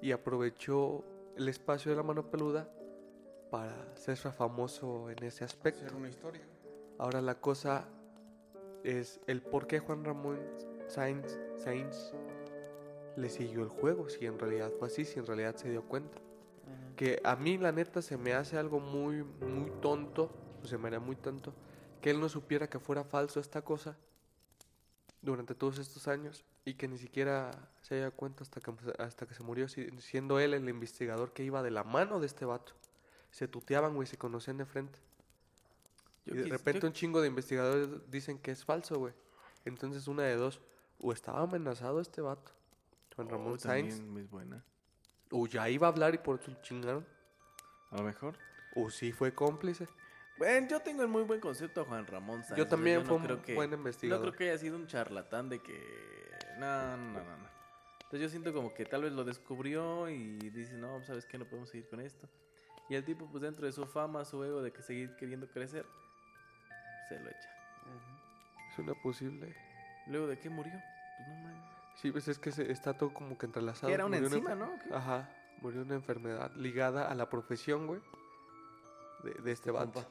Y 0.00 0.12
aprovechó 0.12 1.04
el 1.36 1.48
espacio 1.48 1.90
de 1.90 1.96
la 1.96 2.02
mano 2.02 2.30
peluda 2.30 2.68
para 3.50 3.72
hacerse 3.92 4.30
famoso 4.32 5.10
en 5.10 5.22
ese 5.24 5.44
aspecto. 5.44 5.84
Hacer 5.84 5.96
una 5.96 6.08
historia. 6.08 6.42
Ahora 6.98 7.20
la 7.20 7.36
cosa 7.40 7.88
es 8.82 9.20
el 9.26 9.42
por 9.42 9.66
qué 9.66 9.78
Juan 9.78 10.04
Ramón 10.04 10.38
Sainz, 10.88 11.38
Sainz 11.56 12.12
le 13.16 13.28
siguió 13.30 13.62
el 13.62 13.68
juego, 13.68 14.08
si 14.08 14.26
en 14.26 14.38
realidad 14.38 14.70
fue 14.78 14.88
así, 14.88 15.04
si 15.04 15.18
en 15.18 15.26
realidad 15.26 15.56
se 15.56 15.70
dio 15.70 15.82
cuenta. 15.82 16.18
Que 16.96 17.20
a 17.24 17.34
mí 17.36 17.58
la 17.58 17.72
neta 17.72 18.02
se 18.02 18.16
me 18.16 18.34
hace 18.34 18.56
algo 18.56 18.78
muy, 18.80 19.22
muy 19.24 19.70
tonto, 19.80 20.30
o 20.62 20.66
se 20.66 20.78
me 20.78 20.86
haría 20.88 21.00
muy 21.00 21.16
tonto, 21.16 21.52
que 22.00 22.10
él 22.10 22.20
no 22.20 22.28
supiera 22.28 22.68
que 22.68 22.78
fuera 22.78 23.04
falso 23.04 23.40
esta 23.40 23.62
cosa 23.62 23.96
durante 25.22 25.54
todos 25.54 25.78
estos 25.78 26.06
años 26.06 26.44
y 26.64 26.74
que 26.74 26.86
ni 26.88 26.98
siquiera 26.98 27.50
se 27.82 27.96
haya 27.96 28.10
cuenta 28.10 28.44
hasta 28.44 28.60
que, 28.60 28.72
hasta 28.98 29.26
que 29.26 29.34
se 29.34 29.42
murió, 29.42 29.68
si- 29.68 29.88
siendo 30.00 30.38
él 30.38 30.54
el 30.54 30.68
investigador 30.68 31.32
que 31.32 31.42
iba 31.44 31.62
de 31.62 31.70
la 31.70 31.82
mano 31.84 32.20
de 32.20 32.26
este 32.26 32.44
vato. 32.44 32.72
Se 33.30 33.48
tuteaban, 33.48 33.94
güey, 33.94 34.06
se 34.06 34.16
conocían 34.16 34.58
de 34.58 34.64
frente. 34.66 34.98
Yo 36.26 36.34
y 36.34 36.38
de 36.38 36.44
repente 36.44 36.80
yo- 36.82 36.86
un 36.86 36.92
chingo 36.92 37.20
de 37.20 37.28
investigadores 37.28 37.88
dicen 38.10 38.38
que 38.38 38.50
es 38.50 38.64
falso, 38.64 38.98
güey. 38.98 39.12
Entonces 39.64 40.06
una 40.08 40.22
de 40.22 40.36
dos, 40.36 40.60
o 41.00 41.12
estaba 41.12 41.40
amenazado 41.42 42.00
este 42.00 42.20
vato, 42.20 42.52
Juan 43.16 43.28
Ramón 43.28 43.54
Oh, 43.54 43.58
Sainz, 43.58 44.00
muy 44.00 44.22
buena. 44.24 44.62
O 45.36 45.46
ya 45.48 45.68
iba 45.68 45.86
a 45.88 45.90
hablar 45.90 46.14
y 46.14 46.18
por 46.18 46.38
eso 46.40 46.50
lo 46.52 46.62
chingaron, 46.62 47.04
A 47.90 47.96
lo 47.96 48.02
mejor. 48.04 48.36
o 48.76 48.88
sí 48.90 49.12
fue 49.12 49.34
cómplice. 49.34 49.88
Bueno, 50.38 50.66
yo 50.68 50.80
tengo 50.80 51.02
en 51.02 51.10
muy 51.10 51.22
buen 51.24 51.40
concepto 51.40 51.80
a 51.80 51.84
Juan 51.84 52.06
Ramón 52.06 52.42
Sáenz. 52.42 52.56
Yo 52.58 52.66
también 52.68 53.00
no 53.00 53.04
fue 53.06 53.16
un 53.16 53.22
creo 53.24 53.42
que- 53.42 53.54
buen 53.54 53.70
No 53.70 53.76
investigador. 53.76 54.22
creo 54.22 54.32
que 54.36 54.50
haya 54.50 54.58
sido 54.58 54.76
un 54.76 54.86
charlatán 54.86 55.48
de 55.48 55.60
que... 55.60 55.76
No, 56.58 56.96
no, 56.96 57.12
no, 57.12 57.36
no. 57.38 57.48
Entonces 57.94 58.20
yo 58.20 58.28
siento 58.28 58.52
como 58.52 58.72
que 58.74 58.84
tal 58.84 59.02
vez 59.02 59.12
lo 59.12 59.24
descubrió 59.24 60.08
y 60.08 60.38
dice, 60.50 60.74
no, 60.74 61.02
¿sabes 61.04 61.26
qué? 61.26 61.36
No 61.38 61.46
podemos 61.46 61.70
seguir 61.70 61.88
con 61.88 62.00
esto. 62.00 62.28
Y 62.88 62.94
el 62.94 63.04
tipo, 63.04 63.26
pues 63.30 63.42
dentro 63.42 63.66
de 63.66 63.72
su 63.72 63.86
fama, 63.86 64.24
su 64.24 64.42
ego 64.44 64.62
de 64.62 64.72
que 64.72 64.82
seguir 64.82 65.16
queriendo 65.16 65.48
crecer, 65.48 65.84
se 67.08 67.18
lo 67.18 67.28
echa. 67.28 67.48
Es 68.72 68.78
una 68.78 68.94
posible. 69.02 69.54
Luego 70.06 70.26
de 70.28 70.38
qué 70.38 70.48
murió, 70.50 70.72
pues 71.16 71.28
no 71.28 71.34
mames. 71.42 71.73
Sí, 71.96 72.10
pues 72.10 72.28
es 72.28 72.38
que 72.38 72.52
se- 72.52 72.70
está 72.70 72.92
todo 72.96 73.12
como 73.14 73.38
que 73.38 73.46
entrelazado. 73.46 73.92
Era 73.92 74.04
una 74.04 74.18
Murió 74.20 74.36
enzima, 74.36 74.54
enfer- 74.54 74.58
¿no? 74.58 74.78
¿Qué? 74.78 74.94
Ajá, 74.94 75.30
murió 75.62 75.82
una 75.82 75.94
enfermedad 75.94 76.50
ligada 76.56 77.08
a 77.10 77.14
la 77.14 77.28
profesión, 77.30 77.86
güey, 77.86 78.00
de, 79.22 79.32
de 79.34 79.52
este 79.52 79.70
vato. 79.70 80.04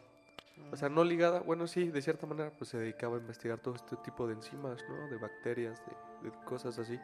O 0.71 0.75
sea, 0.75 0.87
no 0.87 1.03
ligada, 1.03 1.39
bueno, 1.39 1.65
sí, 1.67 1.89
de 1.89 2.01
cierta 2.01 2.25
manera, 2.27 2.51
pues 2.57 2.69
se 2.69 2.77
dedicaba 2.77 3.17
a 3.17 3.19
investigar 3.19 3.59
todo 3.59 3.75
este 3.75 3.95
tipo 3.97 4.27
de 4.27 4.33
enzimas, 4.35 4.83
¿no? 4.87 5.07
De 5.09 5.17
bacterias, 5.17 5.81
de, 6.21 6.29
de 6.29 6.35
cosas 6.45 6.77
así. 6.79 6.99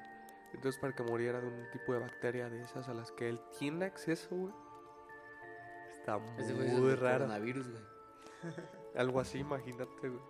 Entonces, 0.53 0.80
para 0.80 0.93
que 0.95 1.03
muriera 1.03 1.39
de 1.41 1.47
un 1.47 1.69
tipo 1.71 1.93
de 1.93 1.99
bacteria 1.99 2.49
de 2.49 2.61
esas 2.63 2.88
a 2.89 2.93
las 2.93 3.11
que 3.11 3.27
él 3.30 3.39
tiene 3.59 3.86
acceso, 3.86 4.27
güey, 4.36 4.53
está 5.91 6.19
Ese 6.38 6.53
güey 6.53 6.67
es 6.67 6.73
el 6.73 6.82
muy 6.82 6.95
raro. 6.95 7.19
coronavirus, 7.25 7.69
güey. 7.69 7.84
Algo 8.95 9.19
así, 9.19 9.39
imagínate, 9.39 10.09
güey. 10.09 10.21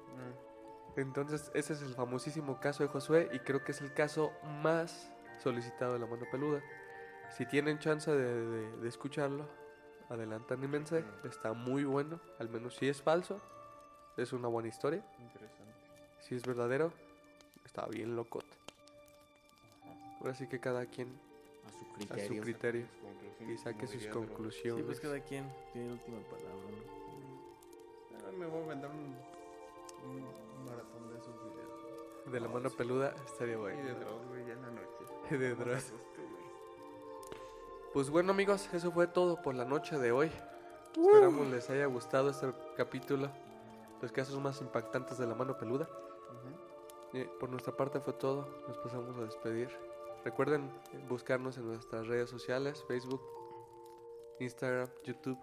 Entonces, 1.01 1.51
ese 1.53 1.73
es 1.73 1.81
el 1.81 1.93
famosísimo 1.95 2.59
caso 2.59 2.83
de 2.83 2.89
Josué 2.89 3.29
y 3.33 3.39
creo 3.39 3.63
que 3.63 3.71
es 3.71 3.81
el 3.81 3.93
caso 3.93 4.31
más 4.61 5.11
solicitado 5.41 5.93
de 5.93 5.99
la 5.99 6.05
mano 6.05 6.25
peluda. 6.31 6.61
Si 7.37 7.45
tienen 7.45 7.79
chance 7.79 8.11
de, 8.11 8.45
de- 8.45 8.77
de 8.77 8.89
escucharlo, 8.89 9.47
adelante, 10.09 10.53
anímense. 10.55 11.03
Está 11.23 11.53
muy 11.53 11.83
bueno, 11.83 12.19
al 12.39 12.49
menos 12.49 12.75
si 12.75 12.87
es 12.89 13.01
falso, 13.01 13.39
es 14.17 14.33
una 14.33 14.47
buena 14.47 14.67
historia. 14.69 15.03
Interesante. 15.19 15.73
Si 16.21 16.35
es 16.35 16.43
verdadero, 16.45 16.91
está 17.65 17.85
bien 17.85 18.15
locote. 18.15 18.47
Ahora 20.19 20.33
sí 20.33 20.47
que 20.47 20.59
cada 20.59 20.85
quien 20.85 21.07
A 21.65 21.71
su 21.71 21.85
a 21.85 21.93
criterio. 21.93 22.27
su 22.27 22.41
criterio 22.43 22.85
Conclusiones, 23.01 23.59
y 23.59 23.63
saque 23.63 23.87
sus 23.87 24.07
conclusiones. 24.07 24.81
Sí, 24.81 24.85
pues 24.85 24.99
cada 24.99 25.19
quien 25.21 25.45
tiene 25.71 25.91
última 25.93 26.19
palabra, 26.29 26.53
¿no? 26.53 26.98
De 32.31 32.39
la 32.39 32.47
mano 32.47 32.69
peluda 32.69 33.13
estaría 33.25 33.55
Y 33.55 33.57
bueno. 33.57 33.83
de 33.83 33.93
Dross, 33.95 34.27
güey, 34.27 34.45
ya 34.45 34.53
en 34.53 34.61
la 34.61 34.71
noche. 34.71 35.37
De 35.37 35.53
güey. 35.53 35.79
Pues 37.93 38.09
bueno 38.11 38.31
amigos, 38.31 38.69
eso 38.71 38.91
fue 38.91 39.07
todo 39.07 39.41
por 39.41 39.55
la 39.55 39.65
noche 39.65 39.97
de 39.97 40.11
hoy. 40.11 40.31
Esperamos 40.95 41.47
les 41.47 41.69
haya 41.69 41.87
gustado 41.87 42.29
este 42.29 42.51
capítulo. 42.77 43.29
Los 44.01 44.11
casos 44.11 44.39
más 44.39 44.61
impactantes 44.61 45.17
de 45.17 45.25
la 45.25 45.33
mano 45.33 45.57
peluda. 45.57 45.89
Eh, 47.13 47.27
por 47.39 47.49
nuestra 47.49 47.75
parte 47.75 47.99
fue 47.99 48.13
todo. 48.13 48.47
Nos 48.67 48.77
pasamos 48.77 49.17
a 49.17 49.21
despedir. 49.21 49.69
Recuerden 50.23 50.69
buscarnos 51.07 51.57
en 51.57 51.67
nuestras 51.67 52.05
redes 52.07 52.29
sociales, 52.29 52.83
Facebook, 52.87 53.21
Instagram, 54.39 54.87
YouTube, 55.03 55.39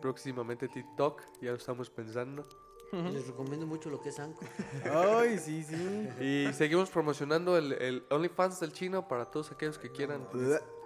próximamente 0.00 0.68
TikTok. 0.68 1.22
Ya 1.40 1.52
lo 1.52 1.56
estamos 1.56 1.88
pensando. 1.88 2.44
Les 2.92 3.26
recomiendo 3.26 3.66
mucho 3.66 3.90
lo 3.90 4.00
que 4.00 4.08
es 4.08 4.18
Anco. 4.18 4.40
Ay, 4.90 5.38
sí, 5.38 5.62
sí. 5.62 6.08
Y 6.20 6.52
seguimos 6.54 6.88
promocionando 6.90 7.58
el, 7.58 7.72
el 7.72 8.06
OnlyFans 8.10 8.60
del 8.60 8.72
chino 8.72 9.06
para 9.08 9.26
todos 9.30 9.52
aquellos 9.52 9.78
que 9.78 9.90
quieran. 9.90 10.26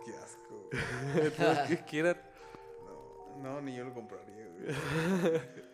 Qué 0.05 0.17
asco. 0.17 0.71
todos 1.37 1.59
que 1.69 1.85
quieran. 1.85 2.21
No, 3.39 3.55
no, 3.55 3.61
ni 3.61 3.77
yo 3.77 3.85
lo 3.85 3.95
compraría, 3.95 4.47
güey. 4.49 5.43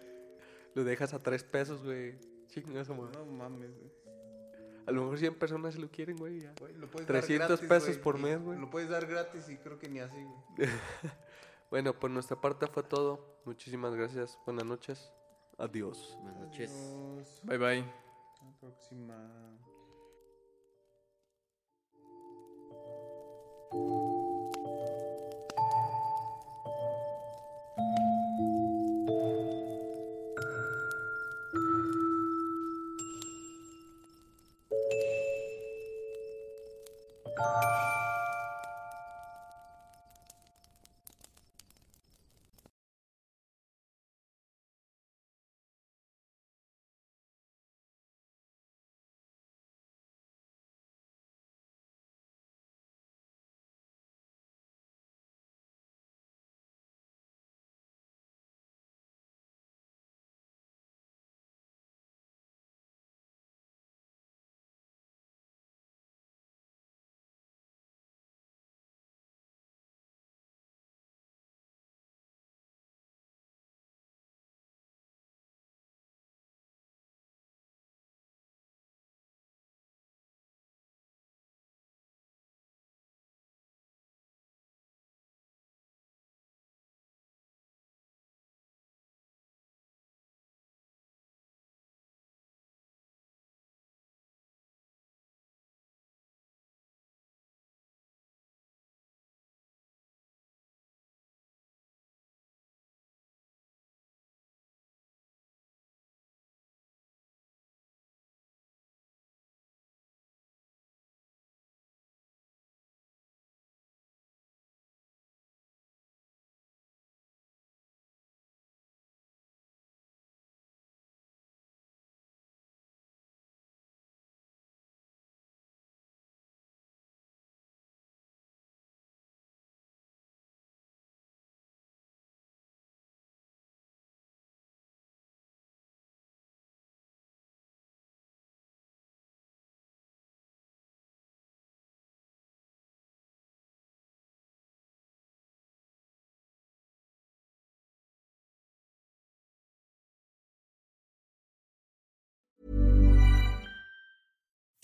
Lo 0.74 0.85
dejas 0.85 1.12
a 1.12 1.18
tres 1.18 1.43
pesos, 1.43 1.83
güey. 1.83 2.16
Chingas. 2.47 2.89
No 2.89 3.26
mames, 3.26 3.76
güey. 3.76 3.91
A 4.87 4.93
lo 4.93 5.03
mejor 5.03 5.18
100 5.18 5.35
personas 5.35 5.76
lo 5.76 5.91
quieren, 5.91 6.16
güey. 6.16 6.41
ya. 6.41 6.55
Güey, 6.61 6.72
lo 6.74 6.89
puedes 6.89 7.09
dar 7.09 7.20
300 7.20 7.49
gratis, 7.49 7.68
pesos 7.68 7.89
güey, 7.89 8.01
por 8.01 8.18
mes, 8.18 8.41
güey. 8.41 8.59
Lo 8.59 8.70
puedes 8.70 8.89
dar 8.89 9.07
gratis 9.07 9.49
y 9.49 9.57
creo 9.57 9.79
que 9.79 9.89
ni 9.89 10.01
así, 10.01 10.16
güey. 10.16 10.68
Bueno, 11.70 11.93
por 11.93 12.11
nuestra 12.11 12.41
parte 12.41 12.66
fue 12.66 12.83
todo. 12.83 13.41
Muchísimas 13.45 13.95
gracias. 13.95 14.39
Buenas 14.47 14.64
noches. 14.64 15.12
Adiós. 15.59 16.17
Buenas 16.23 16.41
noches. 16.41 16.71
Adiós. 16.71 17.41
Bye, 17.45 17.59
bye. 17.59 17.81
Hasta 17.81 18.47
la 18.47 18.53
próxima. 18.61 19.68